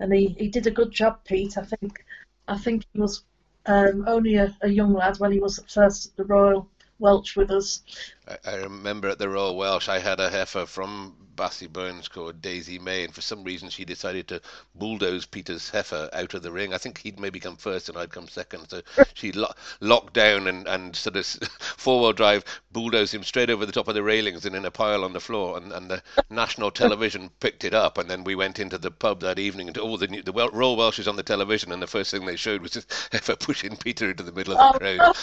and 0.00 0.12
he, 0.12 0.28
he 0.38 0.48
did 0.48 0.66
a 0.66 0.70
good 0.70 0.90
job, 0.90 1.24
Pete. 1.24 1.56
I 1.58 1.64
think 1.64 2.04
I 2.48 2.58
think 2.58 2.84
he 2.92 3.00
was 3.00 3.24
um, 3.66 4.04
only 4.06 4.36
a, 4.36 4.56
a 4.60 4.68
young 4.68 4.92
lad 4.92 5.18
when 5.18 5.32
he 5.32 5.40
was 5.40 5.58
at 5.58 5.70
first 5.70 6.06
at 6.06 6.16
the 6.16 6.24
Royal 6.24 6.68
Welsh 6.98 7.36
with 7.36 7.50
us. 7.50 7.82
I, 8.26 8.38
I 8.44 8.54
remember 8.56 9.08
at 9.08 9.18
the 9.18 9.28
Royal 9.28 9.56
Welsh, 9.56 9.88
I 9.88 9.98
had 9.98 10.20
a 10.20 10.30
heifer 10.30 10.66
from 10.66 11.14
Bassy 11.36 11.66
Burns 11.66 12.08
called 12.08 12.40
Daisy 12.40 12.78
May, 12.78 13.04
and 13.04 13.14
for 13.14 13.20
some 13.20 13.44
reason 13.44 13.68
she 13.68 13.84
decided 13.84 14.28
to 14.28 14.40
bulldoze 14.74 15.26
Peter's 15.26 15.68
heifer 15.68 16.08
out 16.12 16.34
of 16.34 16.42
the 16.42 16.52
ring. 16.52 16.72
I 16.72 16.78
think 16.78 16.98
he'd 16.98 17.18
maybe 17.18 17.40
come 17.40 17.56
first 17.56 17.88
and 17.88 17.98
I'd 17.98 18.12
come 18.12 18.28
second. 18.28 18.68
So 18.68 18.82
she 19.14 19.32
lo- 19.32 19.52
locked 19.80 20.14
down 20.14 20.46
and, 20.46 20.66
and 20.66 20.94
sort 20.94 21.16
of 21.16 21.26
four 21.76 22.00
wheel 22.00 22.12
drive 22.12 22.44
bulldozed 22.72 23.14
him 23.14 23.24
straight 23.24 23.50
over 23.50 23.66
the 23.66 23.72
top 23.72 23.88
of 23.88 23.94
the 23.94 24.02
railings 24.02 24.46
and 24.46 24.54
in 24.54 24.64
a 24.64 24.70
pile 24.70 25.04
on 25.04 25.12
the 25.12 25.20
floor. 25.20 25.56
And, 25.56 25.72
and 25.72 25.90
the 25.90 26.02
national 26.30 26.70
television 26.82 27.30
picked 27.40 27.64
it 27.64 27.74
up. 27.74 27.98
And 27.98 28.08
then 28.08 28.24
we 28.24 28.34
went 28.34 28.58
into 28.58 28.78
the 28.78 28.90
pub 28.90 29.20
that 29.20 29.38
evening 29.38 29.68
and 29.68 29.78
all 29.78 29.98
the, 29.98 30.06
the 30.06 30.32
Royal 30.32 30.76
Welsh 30.76 30.98
was 30.98 31.08
on 31.08 31.16
the 31.16 31.22
television. 31.22 31.72
And 31.72 31.82
the 31.82 31.86
first 31.86 32.10
thing 32.10 32.24
they 32.24 32.36
showed 32.36 32.62
was 32.62 32.72
this 32.72 32.86
heifer 33.10 33.36
pushing 33.36 33.76
Peter 33.76 34.10
into 34.10 34.22
the 34.22 34.32
middle 34.32 34.56
of 34.56 34.80
the 34.80 34.88
oh, 34.96 35.14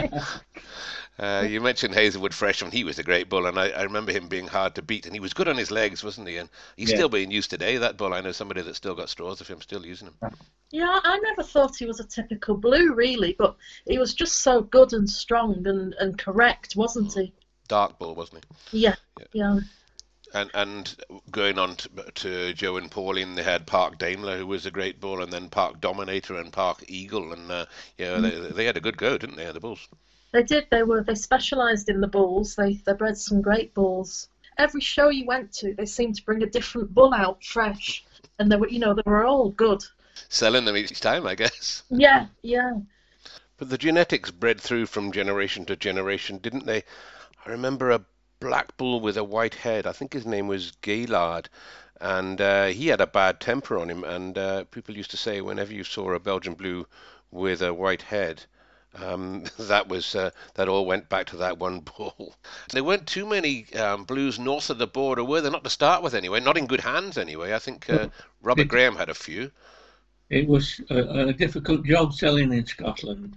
crowd. 0.00 0.28
Uh, 1.18 1.46
you 1.48 1.62
mentioned 1.62 1.94
Hazelwood 1.94 2.34
Freshman. 2.34 2.70
He 2.70 2.84
was 2.84 2.98
a 2.98 3.02
great 3.02 3.30
bull, 3.30 3.46
and 3.46 3.58
I, 3.58 3.70
I, 3.70 3.82
remember 3.84 4.12
him 4.12 4.28
being 4.28 4.46
hard 4.46 4.74
to 4.74 4.82
beat. 4.82 5.06
And 5.06 5.14
he 5.14 5.20
was 5.20 5.32
good 5.32 5.48
on 5.48 5.56
his 5.56 5.70
legs, 5.70 6.04
wasn't 6.04 6.28
he? 6.28 6.36
And 6.36 6.50
he's 6.76 6.90
yeah. 6.90 6.96
still 6.96 7.08
being 7.08 7.30
used 7.30 7.48
today. 7.48 7.78
That 7.78 7.96
bull, 7.96 8.12
I 8.12 8.20
know 8.20 8.32
somebody 8.32 8.60
that's 8.60 8.76
still 8.76 8.94
got 8.94 9.08
straws 9.08 9.40
of 9.40 9.48
him, 9.48 9.62
still 9.62 9.86
using 9.86 10.08
him. 10.08 10.30
Yeah, 10.70 11.00
I 11.02 11.18
never 11.20 11.42
thought 11.42 11.76
he 11.76 11.86
was 11.86 12.00
a 12.00 12.06
typical 12.06 12.56
blue, 12.56 12.92
really, 12.92 13.34
but 13.38 13.56
he 13.86 13.98
was 13.98 14.12
just 14.12 14.40
so 14.40 14.60
good 14.60 14.92
and 14.92 15.08
strong 15.08 15.66
and, 15.66 15.94
and 15.98 16.18
correct, 16.18 16.76
wasn't 16.76 17.14
he? 17.14 17.32
Dark 17.66 17.98
bull, 17.98 18.14
wasn't 18.14 18.44
he? 18.70 18.80
Yeah, 18.80 18.96
yeah. 19.18 19.26
yeah. 19.32 19.60
And 20.34 20.50
and 20.52 20.96
going 21.30 21.58
on 21.58 21.76
to, 21.76 21.88
to, 22.14 22.52
Joe 22.52 22.76
and 22.76 22.90
Pauline, 22.90 23.36
they 23.36 23.42
had 23.42 23.66
Park 23.66 23.96
Daimler, 23.96 24.36
who 24.36 24.46
was 24.46 24.66
a 24.66 24.70
great 24.70 25.00
bull, 25.00 25.22
and 25.22 25.32
then 25.32 25.48
Park 25.48 25.80
Dominator 25.80 26.36
and 26.36 26.52
Park 26.52 26.84
Eagle, 26.88 27.32
and 27.32 27.50
uh, 27.50 27.66
yeah, 27.96 28.16
mm. 28.16 28.22
they, 28.22 28.52
they 28.52 28.64
had 28.66 28.76
a 28.76 28.80
good 28.80 28.98
go, 28.98 29.16
didn't 29.16 29.36
they, 29.36 29.50
the 29.50 29.60
bulls? 29.60 29.88
They 30.36 30.42
did. 30.42 30.66
They 30.70 30.82
were. 30.82 31.02
They 31.02 31.14
specialised 31.14 31.88
in 31.88 32.02
the 32.02 32.08
bulls. 32.08 32.56
They 32.56 32.74
they 32.74 32.92
bred 32.92 33.16
some 33.16 33.40
great 33.40 33.72
bulls. 33.72 34.28
Every 34.58 34.82
show 34.82 35.08
you 35.08 35.24
went 35.24 35.50
to, 35.54 35.72
they 35.72 35.86
seemed 35.86 36.16
to 36.16 36.24
bring 36.26 36.42
a 36.42 36.46
different 36.46 36.92
bull 36.92 37.14
out 37.14 37.42
fresh, 37.42 38.04
and 38.38 38.52
they 38.52 38.56
were, 38.56 38.68
you 38.68 38.78
know, 38.78 38.92
they 38.92 39.00
were 39.06 39.24
all 39.24 39.48
good. 39.48 39.82
Selling 40.28 40.66
them 40.66 40.76
each 40.76 41.00
time, 41.00 41.26
I 41.26 41.36
guess. 41.36 41.84
Yeah, 41.88 42.26
yeah. 42.42 42.74
But 43.56 43.70
the 43.70 43.78
genetics 43.78 44.30
bred 44.30 44.60
through 44.60 44.84
from 44.86 45.10
generation 45.10 45.64
to 45.66 45.76
generation, 45.76 46.36
didn't 46.36 46.66
they? 46.66 46.84
I 47.46 47.48
remember 47.48 47.90
a 47.90 48.04
black 48.38 48.76
bull 48.76 49.00
with 49.00 49.16
a 49.16 49.24
white 49.24 49.54
head. 49.54 49.86
I 49.86 49.92
think 49.92 50.12
his 50.12 50.26
name 50.26 50.48
was 50.48 50.72
Gaylard, 50.82 51.48
and 51.98 52.38
uh, 52.42 52.66
he 52.66 52.88
had 52.88 53.00
a 53.00 53.06
bad 53.06 53.40
temper 53.40 53.78
on 53.78 53.88
him. 53.88 54.04
And 54.04 54.36
uh, 54.36 54.64
people 54.64 54.98
used 54.98 55.12
to 55.12 55.16
say 55.16 55.40
whenever 55.40 55.72
you 55.72 55.82
saw 55.82 56.12
a 56.12 56.20
Belgian 56.20 56.52
blue 56.52 56.86
with 57.30 57.62
a 57.62 57.72
white 57.72 58.02
head, 58.02 58.44
um, 59.02 59.44
that 59.58 59.88
was 59.88 60.14
uh, 60.14 60.30
that 60.54 60.68
all 60.68 60.86
went 60.86 61.08
back 61.08 61.26
to 61.26 61.36
that 61.36 61.58
one 61.58 61.80
ball. 61.80 62.34
There 62.72 62.84
weren't 62.84 63.06
too 63.06 63.26
many 63.26 63.72
um, 63.74 64.04
blues 64.04 64.38
north 64.38 64.70
of 64.70 64.78
the 64.78 64.86
border, 64.86 65.24
were 65.24 65.40
there? 65.40 65.50
Not 65.50 65.64
to 65.64 65.70
start 65.70 66.02
with, 66.02 66.14
anyway. 66.14 66.40
Not 66.40 66.58
in 66.58 66.66
good 66.66 66.80
hands, 66.80 67.16
anyway. 67.16 67.54
I 67.54 67.58
think 67.58 67.88
uh, 67.88 68.08
Robert 68.42 68.62
it, 68.62 68.68
Graham 68.68 68.96
had 68.96 69.08
a 69.08 69.14
few. 69.14 69.50
It 70.30 70.48
was 70.48 70.80
a, 70.90 71.28
a 71.28 71.32
difficult 71.32 71.84
job 71.86 72.12
selling 72.12 72.52
in 72.52 72.66
Scotland. 72.66 73.36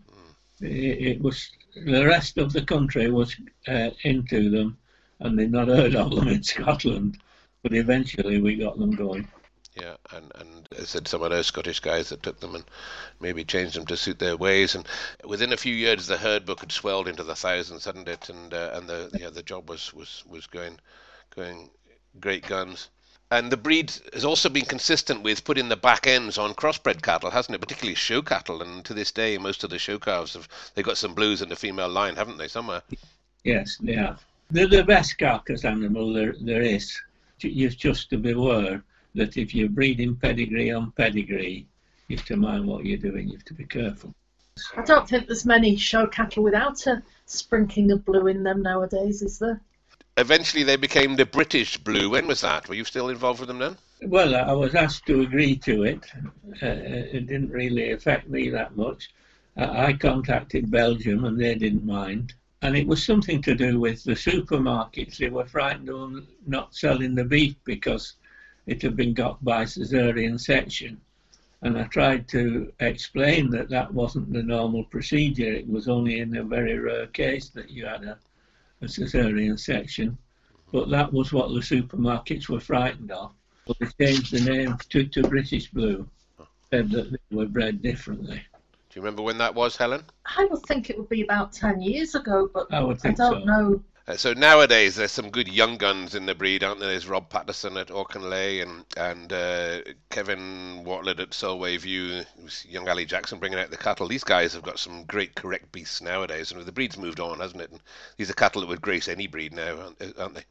Mm. 0.62 0.68
It, 0.68 1.08
it, 1.08 1.22
was 1.22 1.50
the 1.76 2.06
rest 2.06 2.38
of 2.38 2.52
the 2.54 2.64
country 2.64 3.10
was 3.12 3.36
uh, 3.68 3.92
into 4.04 4.50
them, 4.50 4.78
and 5.20 5.38
they'd 5.38 5.52
not 5.52 5.68
heard 5.68 5.96
of 5.96 6.16
them 6.16 6.28
in 6.28 6.44
Scotland. 6.56 7.18
But 7.62 7.74
eventually, 7.74 8.42
we 8.42 8.56
got 8.56 8.80
them 8.80 8.92
going. 8.92 9.28
Yeah, 9.80 9.96
and 10.12 10.32
and 10.36 10.68
I 10.78 10.84
said 10.84 11.08
some 11.08 11.24
of 11.24 11.30
those 11.30 11.48
Scottish 11.48 11.80
guys 11.80 12.10
that 12.10 12.24
took 12.24 12.40
them 12.40 12.56
and 12.56 12.66
maybe 13.20 13.44
changed 13.44 13.76
them 13.76 13.86
to 13.86 13.98
suit 13.98 14.20
their 14.20 14.36
ways, 14.36 14.76
and 14.76 14.86
within 15.24 15.54
a 15.54 15.58
few 15.58 15.74
years 15.74 16.08
the 16.08 16.18
herd 16.18 16.46
book 16.46 16.60
had 16.60 16.72
swelled 16.72 17.08
into 17.08 17.24
the 17.24 17.36
thousands, 17.36 17.86
hadn't 17.86 18.08
it? 18.08 18.30
And 18.30 18.54
uh, 18.54 18.72
and 18.74 18.90
the 18.90 19.10
yeah 19.20 19.30
the 19.30 19.44
job 19.44 19.70
was 19.70 19.94
was 19.94 20.24
was 20.28 20.48
going 20.48 20.80
going 21.36 21.70
great 22.20 22.46
guns. 22.46 22.90
And 23.32 23.52
the 23.52 23.58
breed 23.58 23.94
has 24.14 24.26
also 24.26 24.50
been 24.50 24.66
consistent 24.66 25.22
with 25.22 25.44
putting 25.44 25.70
the 25.70 25.78
back 25.78 26.08
ends 26.08 26.40
on 26.40 26.56
crossbred 26.56 27.04
cattle, 27.04 27.30
hasn't 27.30 27.54
it? 27.54 27.62
Particularly 27.62 27.94
show 27.94 28.24
cattle, 28.24 28.64
and 28.64 28.84
to 28.86 28.94
this 28.96 29.12
day, 29.12 29.38
most 29.38 29.64
of 29.64 29.70
the 29.70 29.78
show 29.78 30.00
calves 30.00 30.34
have 30.34 30.50
they 30.74 30.82
got 30.82 30.98
some 30.98 31.14
blues 31.14 31.42
in 31.42 31.50
the 31.50 31.56
female 31.56 31.90
line, 31.90 32.16
haven't 32.16 32.38
they? 32.38 32.48
Somewhere. 32.48 32.82
Yes, 33.44 33.78
they 33.78 33.94
have. 33.94 34.26
They're 34.50 34.68
the 34.68 34.84
best 34.84 35.18
carcass 35.20 35.64
animal 35.64 36.12
there 36.12 36.34
there 36.42 36.64
is. 36.64 37.00
You've 37.40 37.78
just 37.78 38.10
to 38.10 38.18
beware 38.18 38.84
that 39.16 39.38
if 39.38 39.54
you're 39.56 39.70
breeding 39.70 40.16
pedigree 40.16 40.72
on 40.72 40.92
pedigree, 40.92 41.66
you 42.08 42.18
have 42.18 42.26
to 42.26 42.38
mind 42.38 42.66
what 42.66 42.86
you're 42.86 42.98
doing. 42.98 43.28
You 43.28 43.38
have 43.38 43.46
to 43.46 43.54
be 43.54 43.66
careful. 43.66 44.14
I 44.76 44.82
don't 44.84 45.08
think 45.08 45.28
there's 45.28 45.46
many 45.46 45.76
show 45.78 46.06
cattle 46.08 46.44
without 46.44 46.86
a 46.88 47.02
sprinkling 47.26 47.92
of 47.92 48.04
blue 48.04 48.28
in 48.28 48.44
them 48.44 48.62
nowadays, 48.62 49.22
is 49.22 49.40
there? 49.40 49.62
Eventually, 50.18 50.64
they 50.64 50.76
became 50.76 51.16
the 51.16 51.26
British 51.26 51.78
blue. 51.78 52.10
When 52.10 52.28
was 52.28 52.42
that? 52.42 52.68
Were 52.68 52.76
you 52.76 52.84
still 52.84 53.10
involved 53.10 53.40
with 53.40 53.48
them 53.48 53.60
then? 53.60 53.78
Well, 54.02 54.36
I 54.36 54.52
was 54.52 54.76
asked 54.76 55.06
to 55.06 55.22
agree 55.22 55.56
to 55.58 55.84
it. 55.84 56.06
Uh, 56.62 56.68
it 56.68 57.28
didn't 57.28 57.52
really 57.52 57.92
affect 57.92 58.28
me 58.28 58.50
that 58.50 58.76
much. 58.76 59.10
I 59.56 59.94
contacted 59.94 60.72
Belgium 60.72 61.26
and 61.26 61.40
they 61.40 61.56
didn't 61.56 61.86
mind. 61.86 62.34
And 62.62 62.76
it 62.76 62.88
was 62.88 63.04
something 63.04 63.42
to 63.44 63.56
do 63.56 63.80
with 63.80 64.04
the 64.04 64.14
supermarkets. 64.14 65.18
They 65.18 65.30
were 65.30 65.46
frightened 65.46 65.90
of 65.90 66.26
not 66.46 66.76
selling 66.76 67.16
the 67.16 67.24
beef 67.24 67.56
because 67.64 68.16
it 68.70 68.84
had 68.84 68.96
been 68.96 69.16
got 69.16 69.44
by 69.44 69.66
caesarean 69.66 70.38
section. 70.38 71.02
And 71.64 71.78
I 71.78 71.84
tried 71.86 72.28
to 72.30 72.72
explain 72.80 73.50
that 73.50 73.70
that 73.70 73.92
wasn't 73.92 74.32
the 74.32 74.44
normal 74.44 74.84
procedure. 74.86 75.52
It 75.52 75.68
was 75.68 75.90
only 75.90 76.20
in 76.20 76.38
a 76.38 76.44
very 76.44 76.78
rare 76.78 77.08
case 77.08 77.50
that 77.50 77.72
you 77.72 77.88
had 77.88 78.04
a, 78.04 78.18
a 78.82 78.88
caesarean 78.88 79.58
section. 79.58 80.18
But 80.72 80.90
that 80.92 81.12
was 81.12 81.34
what 81.34 81.50
the 81.50 81.62
supermarkets 81.62 82.48
were 82.48 82.60
frightened 82.60 83.12
of. 83.12 83.32
But 83.66 83.78
they 83.80 84.06
changed 84.06 84.32
the 84.32 84.50
name 84.50 84.78
to, 84.90 85.04
to 85.04 85.24
British 85.24 85.72
Blue, 85.72 86.08
said 86.70 86.92
that 86.92 87.12
they 87.12 87.36
were 87.36 87.48
bred 87.48 87.82
differently. 87.82 88.42
Do 88.90 89.00
you 89.00 89.02
remember 89.02 89.24
when 89.24 89.40
that 89.40 89.56
was, 89.56 89.76
Helen? 89.76 90.04
I 90.38 90.46
would 90.46 90.64
think 90.68 90.92
it 90.92 90.98
would 90.98 91.10
be 91.10 91.24
about 91.24 91.54
10 91.54 91.82
years 91.82 92.14
ago, 92.14 92.50
but 92.54 92.72
I, 92.72 92.82
would 92.82 93.02
think 93.02 93.20
I 93.20 93.30
don't 93.30 93.42
so. 93.42 93.46
know 93.46 93.84
uh, 94.10 94.18
so 94.18 94.34
nowadays 94.34 94.96
there's 94.96 95.12
some 95.12 95.30
good 95.30 95.48
young 95.48 95.78
guns 95.78 96.16
in 96.16 96.26
the 96.26 96.34
breed, 96.34 96.64
aren't 96.64 96.80
there? 96.80 96.90
There's 96.90 97.08
Rob 97.08 97.30
Patterson 97.30 97.78
at 97.78 97.88
Auchinleigh 97.88 98.64
and 98.64 98.86
and 98.98 99.32
uh, 99.32 99.82
Kevin 100.10 100.84
Watlet 100.84 101.20
at 101.20 101.34
Solway 101.34 101.78
View, 101.78 102.24
young 102.68 102.90
Ali 102.90 103.06
Jackson 103.06 103.40
bringing 103.40 103.60
out 103.60 103.70
the 103.70 103.78
cattle. 103.78 104.08
These 104.08 104.24
guys 104.24 104.54
have 104.54 104.64
got 104.64 104.80
some 104.80 105.04
great 105.04 105.36
correct 105.36 105.72
beasts 105.72 106.02
nowadays, 106.02 106.52
and 106.52 106.66
the 106.66 106.72
breed's 106.72 106.98
moved 106.98 107.20
on, 107.20 107.40
hasn't 107.40 107.62
it? 107.62 107.72
And 107.72 107.80
these 108.18 108.30
are 108.30 108.34
cattle 108.34 108.62
that 108.62 108.68
would 108.68 108.82
grace 108.82 109.08
any 109.08 109.28
breed 109.28 109.54
now, 109.54 109.94
aren't 110.18 110.34
they? 110.36 110.44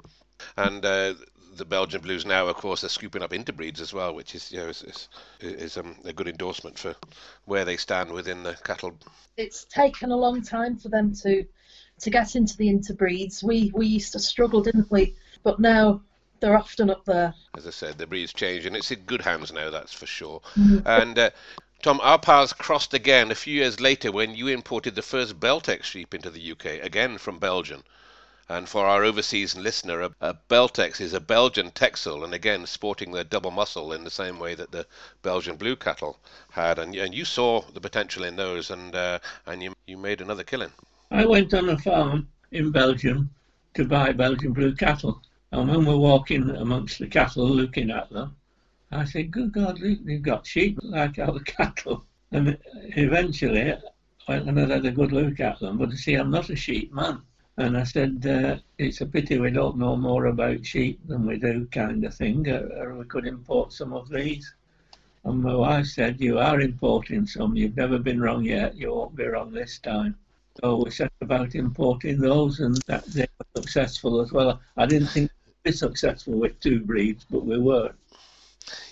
And 0.56 0.84
uh, 0.84 1.14
the 1.56 1.64
Belgian 1.64 2.00
Blues 2.00 2.24
now, 2.24 2.46
of 2.46 2.56
course, 2.56 2.84
are 2.84 2.88
scooping 2.88 3.22
up 3.22 3.32
interbreeds 3.32 3.80
as 3.80 3.92
well, 3.92 4.14
which 4.14 4.34
is 4.34 4.52
you 4.52 4.58
know 4.58 4.68
is, 4.68 4.82
is, 4.82 5.08
is 5.40 5.76
um, 5.76 5.96
a 6.04 6.12
good 6.12 6.28
endorsement 6.28 6.78
for 6.78 6.94
where 7.44 7.64
they 7.64 7.76
stand 7.76 8.12
within 8.12 8.42
the 8.42 8.54
cattle. 8.64 8.96
It's 9.36 9.64
taken 9.64 10.10
a 10.10 10.16
long 10.16 10.42
time 10.42 10.76
for 10.76 10.88
them 10.88 11.14
to 11.22 11.44
to 12.00 12.10
get 12.10 12.36
into 12.36 12.56
the 12.56 12.68
interbreeds. 12.68 13.42
We 13.42 13.70
we 13.74 13.86
used 13.86 14.12
to 14.12 14.18
struggle, 14.18 14.60
didn't 14.62 14.90
we? 14.90 15.14
But 15.42 15.60
now 15.60 16.02
they're 16.40 16.56
often 16.56 16.90
up 16.90 17.04
there. 17.04 17.34
As 17.56 17.66
I 17.66 17.70
said, 17.70 17.98
the 17.98 18.06
breed's 18.06 18.32
changed, 18.32 18.66
and 18.66 18.76
it's 18.76 18.90
in 18.90 19.00
good 19.00 19.22
hands 19.22 19.52
now. 19.52 19.70
That's 19.70 19.92
for 19.92 20.06
sure. 20.06 20.40
Mm-hmm. 20.56 20.86
And 20.86 21.18
uh, 21.18 21.30
Tom, 21.82 22.00
our 22.02 22.18
paths 22.18 22.52
crossed 22.52 22.94
again 22.94 23.30
a 23.30 23.36
few 23.36 23.54
years 23.54 23.80
later 23.80 24.10
when 24.10 24.34
you 24.34 24.48
imported 24.48 24.94
the 24.94 25.02
first 25.02 25.38
Beltex 25.38 25.84
sheep 25.84 26.14
into 26.14 26.30
the 26.30 26.52
UK, 26.52 26.82
again 26.82 27.18
from 27.18 27.38
Belgium. 27.38 27.84
And 28.50 28.66
for 28.66 28.86
our 28.86 29.04
overseas 29.04 29.54
listener, 29.54 30.00
a, 30.00 30.10
a 30.20 30.34
Beltex 30.48 31.00
is 31.00 31.12
a 31.12 31.20
Belgian 31.20 31.70
Texel, 31.70 32.24
and 32.24 32.32
again 32.32 32.66
sporting 32.66 33.12
the 33.12 33.22
double 33.22 33.50
muscle 33.50 33.92
in 33.92 34.04
the 34.04 34.10
same 34.10 34.38
way 34.38 34.54
that 34.54 34.72
the 34.72 34.86
Belgian 35.22 35.56
blue 35.56 35.76
cattle 35.76 36.18
had. 36.50 36.78
And, 36.78 36.96
and 36.96 37.14
you 37.14 37.24
saw 37.24 37.60
the 37.60 37.80
potential 37.80 38.24
in 38.24 38.36
those, 38.36 38.70
and 38.70 38.94
uh, 38.94 39.18
and 39.44 39.62
you 39.62 39.74
you 39.86 39.98
made 39.98 40.20
another 40.20 40.44
killing. 40.44 40.72
I 41.10 41.24
went 41.24 41.54
on 41.54 41.70
a 41.70 41.78
farm 41.78 42.28
in 42.50 42.70
Belgium 42.70 43.30
to 43.72 43.86
buy 43.86 44.12
Belgian 44.12 44.52
blue 44.52 44.74
cattle. 44.74 45.22
And 45.50 45.70
when 45.70 45.86
we're 45.86 45.96
walking 45.96 46.50
amongst 46.50 46.98
the 46.98 47.06
cattle 47.06 47.48
looking 47.48 47.90
at 47.90 48.10
them, 48.10 48.36
I 48.90 49.06
said, 49.06 49.30
Good 49.30 49.52
God, 49.52 49.80
look, 49.80 50.04
they've 50.04 50.20
got 50.20 50.46
sheep 50.46 50.78
like 50.82 51.18
our 51.18 51.38
cattle. 51.44 52.04
And 52.30 52.58
eventually, 52.94 53.72
I 54.28 54.34
and 54.34 54.60
I 54.60 54.66
had 54.66 54.84
a 54.84 54.90
good 54.90 55.12
look 55.12 55.40
at 55.40 55.60
them. 55.60 55.78
But 55.78 55.92
you 55.92 55.96
see, 55.96 56.14
I'm 56.14 56.30
not 56.30 56.50
a 56.50 56.56
sheep 56.56 56.92
man. 56.92 57.22
And 57.56 57.78
I 57.78 57.84
said, 57.84 58.26
uh, 58.26 58.58
It's 58.76 59.00
a 59.00 59.06
pity 59.06 59.38
we 59.38 59.50
don't 59.50 59.78
know 59.78 59.96
more 59.96 60.26
about 60.26 60.66
sheep 60.66 61.00
than 61.06 61.26
we 61.26 61.38
do, 61.38 61.66
kind 61.72 62.04
of 62.04 62.14
thing, 62.14 62.46
or, 62.50 62.68
or 62.76 62.98
we 62.98 63.06
could 63.06 63.26
import 63.26 63.72
some 63.72 63.94
of 63.94 64.10
these. 64.10 64.54
And 65.24 65.42
my 65.42 65.54
wife 65.54 65.86
said, 65.86 66.20
You 66.20 66.38
are 66.38 66.60
importing 66.60 67.26
some. 67.26 67.56
You've 67.56 67.76
never 67.76 67.98
been 67.98 68.20
wrong 68.20 68.44
yet. 68.44 68.76
You 68.76 68.92
won't 68.92 69.16
be 69.16 69.24
wrong 69.24 69.52
this 69.52 69.78
time. 69.78 70.16
So 70.60 70.82
we 70.84 70.90
set 70.90 71.12
about 71.20 71.54
importing 71.54 72.20
those, 72.20 72.60
and 72.60 72.76
that 72.88 73.04
they 73.06 73.26
were 73.38 73.62
successful 73.62 74.20
as 74.20 74.32
well. 74.32 74.60
I 74.76 74.86
didn't 74.86 75.08
think 75.08 75.30
we'd 75.46 75.70
be 75.70 75.76
successful 75.76 76.34
with 76.34 76.58
two 76.60 76.80
breeds, 76.80 77.24
but 77.30 77.44
we 77.44 77.58
were. 77.58 77.92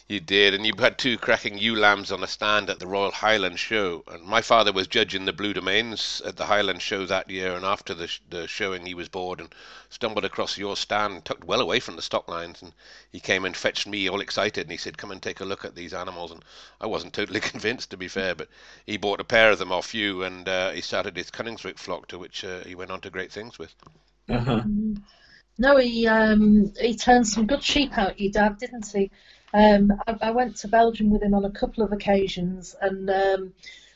You 0.09 0.21
did, 0.21 0.55
and 0.55 0.65
you 0.65 0.73
had 0.79 0.99
two 0.99 1.19
cracking 1.19 1.59
ewe 1.59 1.75
lambs 1.75 2.13
on 2.13 2.23
a 2.23 2.29
stand 2.29 2.71
at 2.71 2.79
the 2.79 2.87
Royal 2.87 3.11
Highland 3.11 3.59
Show. 3.59 4.05
And 4.07 4.23
my 4.23 4.41
father 4.41 4.73
was 4.73 4.87
judging 4.87 5.25
the 5.25 5.33
Bleu 5.33 5.53
du 5.53 5.61
Maines 5.61 6.25
at 6.25 6.37
the 6.37 6.47
Highland 6.47 6.81
Show 6.81 7.07
that 7.07 7.29
year, 7.29 7.57
and 7.57 7.65
after 7.65 7.93
the, 7.93 8.17
the 8.31 8.47
showing, 8.47 8.87
he 8.87 8.95
was 8.95 9.09
bored 9.09 9.41
and 9.41 9.53
stumbled 9.91 10.25
across 10.25 10.57
your 10.57 10.77
stand, 10.77 11.25
tucked 11.25 11.43
well 11.43 11.61
away 11.61 11.81
from 11.81 11.97
the 11.97 12.03
stock 12.03 12.29
lines, 12.29 12.63
and 12.63 12.73
he 13.11 13.19
came 13.19 13.45
and 13.45 13.57
fetched 13.57 13.89
me 13.89 14.09
all 14.09 14.21
excited, 14.21 14.61
and 14.61 14.71
he 14.71 14.77
said, 14.77 14.97
"Come 14.97 15.11
and 15.11 15.21
take 15.21 15.41
a 15.41 15.45
look 15.45 15.65
at 15.65 15.75
these 15.75 15.93
animals." 15.93 16.31
And 16.31 16.45
I 16.81 16.87
wasn't 16.87 17.13
totally 17.13 17.41
convinced, 17.53 17.91
to 17.91 17.97
be 17.97 18.07
fair, 18.07 18.37
but 18.37 18.49
he 18.87 18.99
bought 18.99 19.21
a 19.21 19.25
pair 19.25 19.51
of 19.51 19.59
them 19.59 19.73
off 19.73 19.93
you, 19.93 20.23
and 20.23 20.49
uh, 20.49 20.71
he 20.71 20.83
started 20.83 21.17
his 21.17 21.33
Coningswick 21.33 21.79
flock, 21.79 22.07
to 22.09 22.19
which 22.19 22.45
uh, 22.45 22.61
he 22.61 22.77
went 22.77 22.93
on 22.93 23.01
to 23.01 23.11
great 23.11 23.33
things 23.33 23.59
with. 23.59 23.75
Uh-huh. 24.29 24.63
No, 25.59 25.79
he 25.79 26.07
um, 26.07 26.73
he 26.81 26.95
turned 26.95 27.27
some 27.27 27.47
good 27.47 27.65
sheep 27.65 27.99
out, 27.99 28.21
your 28.21 28.31
dad, 28.31 28.59
didn't 28.59 28.87
he? 28.87 29.11
Um, 29.55 29.93
I, 30.07 30.17
I, 30.23 30.31
went 30.31 30.57
to 30.59 30.69
Belgium 30.69 31.11
with 31.11 31.23
him 31.23 31.35
on 31.35 31.45
a 31.45 31.51
couple 31.51 31.83
of 31.83 31.93
occasions, 31.93 32.75
and 32.81 33.09
um, 33.09 33.55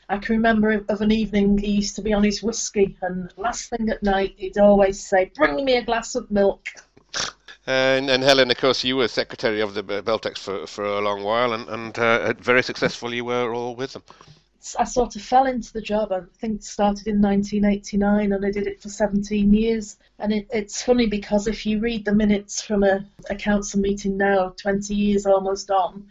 I 0.09 0.17
can 0.17 0.35
remember 0.35 0.83
of 0.87 1.01
an 1.01 1.11
evening 1.11 1.57
he 1.57 1.71
used 1.71 1.95
to 1.97 2.01
be 2.01 2.13
on 2.13 2.23
his 2.23 2.41
whiskey, 2.41 2.97
and 3.01 3.31
last 3.37 3.69
thing 3.69 3.89
at 3.89 4.01
night 4.01 4.35
he'd 4.37 4.57
always 4.57 5.05
say, 5.05 5.31
"Bring 5.35 5.63
me 5.63 5.75
a 5.77 5.83
glass 5.83 6.15
of 6.15 6.31
milk." 6.31 6.67
And, 7.67 8.09
and 8.09 8.23
Helen, 8.23 8.49
of 8.49 8.57
course, 8.57 8.83
you 8.83 8.97
were 8.97 9.07
secretary 9.07 9.61
of 9.61 9.75
the 9.75 9.83
Beltex 9.83 10.39
for, 10.39 10.65
for 10.65 10.83
a 10.83 11.01
long 11.01 11.23
while, 11.23 11.53
and, 11.53 11.67
and 11.69 11.99
uh, 11.99 12.33
very 12.33 12.63
successful 12.63 13.13
you 13.13 13.25
were 13.25 13.53
all 13.53 13.75
with 13.75 13.93
them. 13.93 14.03
I 14.77 14.83
sort 14.83 15.15
of 15.15 15.21
fell 15.21 15.45
into 15.45 15.73
the 15.73 15.81
job. 15.81 16.11
I 16.11 16.21
think 16.37 16.57
it 16.57 16.63
started 16.63 17.07
in 17.07 17.21
1989 17.21 18.31
and 18.31 18.45
I 18.45 18.51
did 18.51 18.67
it 18.67 18.81
for 18.81 18.89
17 18.89 19.53
years. 19.53 19.97
And 20.19 20.31
it, 20.31 20.47
it's 20.51 20.83
funny 20.83 21.07
because 21.07 21.47
if 21.47 21.65
you 21.65 21.79
read 21.79 22.05
the 22.05 22.13
minutes 22.13 22.61
from 22.61 22.83
a, 22.83 23.05
a 23.29 23.35
council 23.35 23.79
meeting 23.79 24.17
now, 24.17 24.53
20 24.57 24.93
years 24.93 25.25
almost 25.25 25.71
on, 25.71 26.07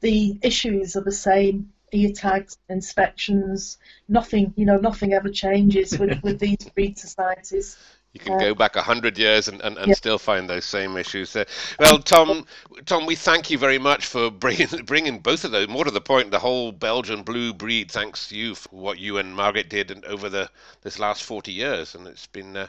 the 0.00 0.38
issues 0.42 0.96
are 0.96 1.02
the 1.02 1.12
same. 1.12 1.72
Ear 1.92 2.12
tags, 2.12 2.56
inspections, 2.68 3.76
nothing, 4.08 4.54
you 4.56 4.64
know, 4.64 4.76
nothing 4.76 5.12
ever 5.12 5.28
changes 5.28 5.98
with, 5.98 6.20
with 6.22 6.38
these 6.38 6.56
breed 6.74 6.96
societies. 6.96 7.76
You 8.12 8.18
can 8.18 8.38
go 8.38 8.56
back 8.56 8.74
a 8.74 8.82
hundred 8.82 9.16
years 9.18 9.46
and, 9.46 9.60
and, 9.60 9.78
and 9.78 9.88
yeah. 9.88 9.94
still 9.94 10.18
find 10.18 10.50
those 10.50 10.64
same 10.64 10.96
issues. 10.96 11.36
Uh, 11.36 11.44
well, 11.78 12.00
Tom, 12.00 12.44
Tom, 12.84 13.06
we 13.06 13.14
thank 13.14 13.50
you 13.50 13.58
very 13.58 13.78
much 13.78 14.06
for 14.06 14.30
bringing 14.44 14.66
bringing 14.84 15.20
both 15.20 15.44
of 15.44 15.52
those. 15.52 15.68
More 15.68 15.84
to 15.84 15.92
the 15.92 16.00
point, 16.00 16.32
the 16.32 16.40
whole 16.40 16.72
Belgian 16.72 17.22
blue 17.22 17.54
breed. 17.54 17.90
Thanks 17.90 18.28
to 18.28 18.36
you 18.36 18.56
for 18.56 18.68
what 18.70 18.98
you 18.98 19.18
and 19.18 19.36
Margaret 19.36 19.70
did 19.70 19.92
and 19.92 20.04
over 20.06 20.28
the 20.28 20.50
this 20.82 20.98
last 20.98 21.22
forty 21.22 21.52
years, 21.52 21.94
and 21.94 22.08
it's 22.08 22.26
been 22.26 22.56
an 22.56 22.68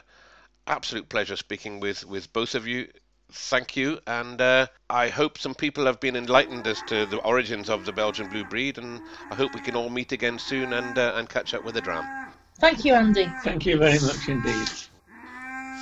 absolute 0.68 1.08
pleasure 1.08 1.36
speaking 1.36 1.80
with 1.80 2.06
with 2.06 2.32
both 2.32 2.54
of 2.54 2.68
you. 2.68 2.88
Thank 3.32 3.76
you, 3.76 3.98
and 4.06 4.40
uh, 4.40 4.66
I 4.90 5.08
hope 5.08 5.38
some 5.38 5.54
people 5.54 5.86
have 5.86 5.98
been 5.98 6.14
enlightened 6.14 6.66
as 6.68 6.82
to 6.82 7.06
the 7.06 7.16
origins 7.18 7.68
of 7.68 7.84
the 7.84 7.92
Belgian 7.92 8.28
blue 8.28 8.44
breed, 8.44 8.78
and 8.78 9.00
I 9.30 9.34
hope 9.34 9.54
we 9.54 9.60
can 9.60 9.74
all 9.74 9.88
meet 9.88 10.12
again 10.12 10.38
soon 10.38 10.72
and 10.72 10.96
uh, 10.96 11.14
and 11.16 11.28
catch 11.28 11.52
up 11.52 11.64
with 11.64 11.74
the 11.74 11.80
dram. 11.80 12.32
Thank 12.60 12.84
you, 12.84 12.94
Andy. 12.94 13.26
Thank 13.42 13.66
you 13.66 13.78
very 13.78 13.98
much 13.98 14.28
indeed. 14.28 14.68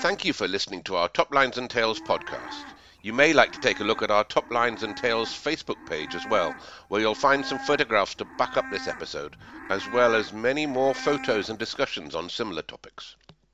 Thank 0.00 0.24
you 0.24 0.32
for 0.32 0.48
listening 0.48 0.82
to 0.84 0.96
our 0.96 1.10
Top 1.10 1.30
Lines 1.34 1.58
and 1.58 1.68
Tails 1.68 2.00
podcast. 2.00 2.64
You 3.02 3.12
may 3.12 3.34
like 3.34 3.52
to 3.52 3.58
take 3.58 3.80
a 3.80 3.84
look 3.84 4.00
at 4.00 4.10
our 4.10 4.24
Top 4.24 4.50
Lines 4.50 4.82
and 4.82 4.96
Tails 4.96 5.28
Facebook 5.28 5.84
page 5.84 6.14
as 6.14 6.24
well, 6.26 6.56
where 6.88 7.02
you'll 7.02 7.14
find 7.14 7.44
some 7.44 7.58
photographs 7.58 8.14
to 8.14 8.24
back 8.24 8.56
up 8.56 8.70
this 8.70 8.88
episode, 8.88 9.36
as 9.68 9.86
well 9.86 10.14
as 10.14 10.32
many 10.32 10.64
more 10.64 10.94
photos 10.94 11.50
and 11.50 11.58
discussions 11.58 12.14
on 12.14 12.30
similar 12.30 12.62
topics. 12.62 13.14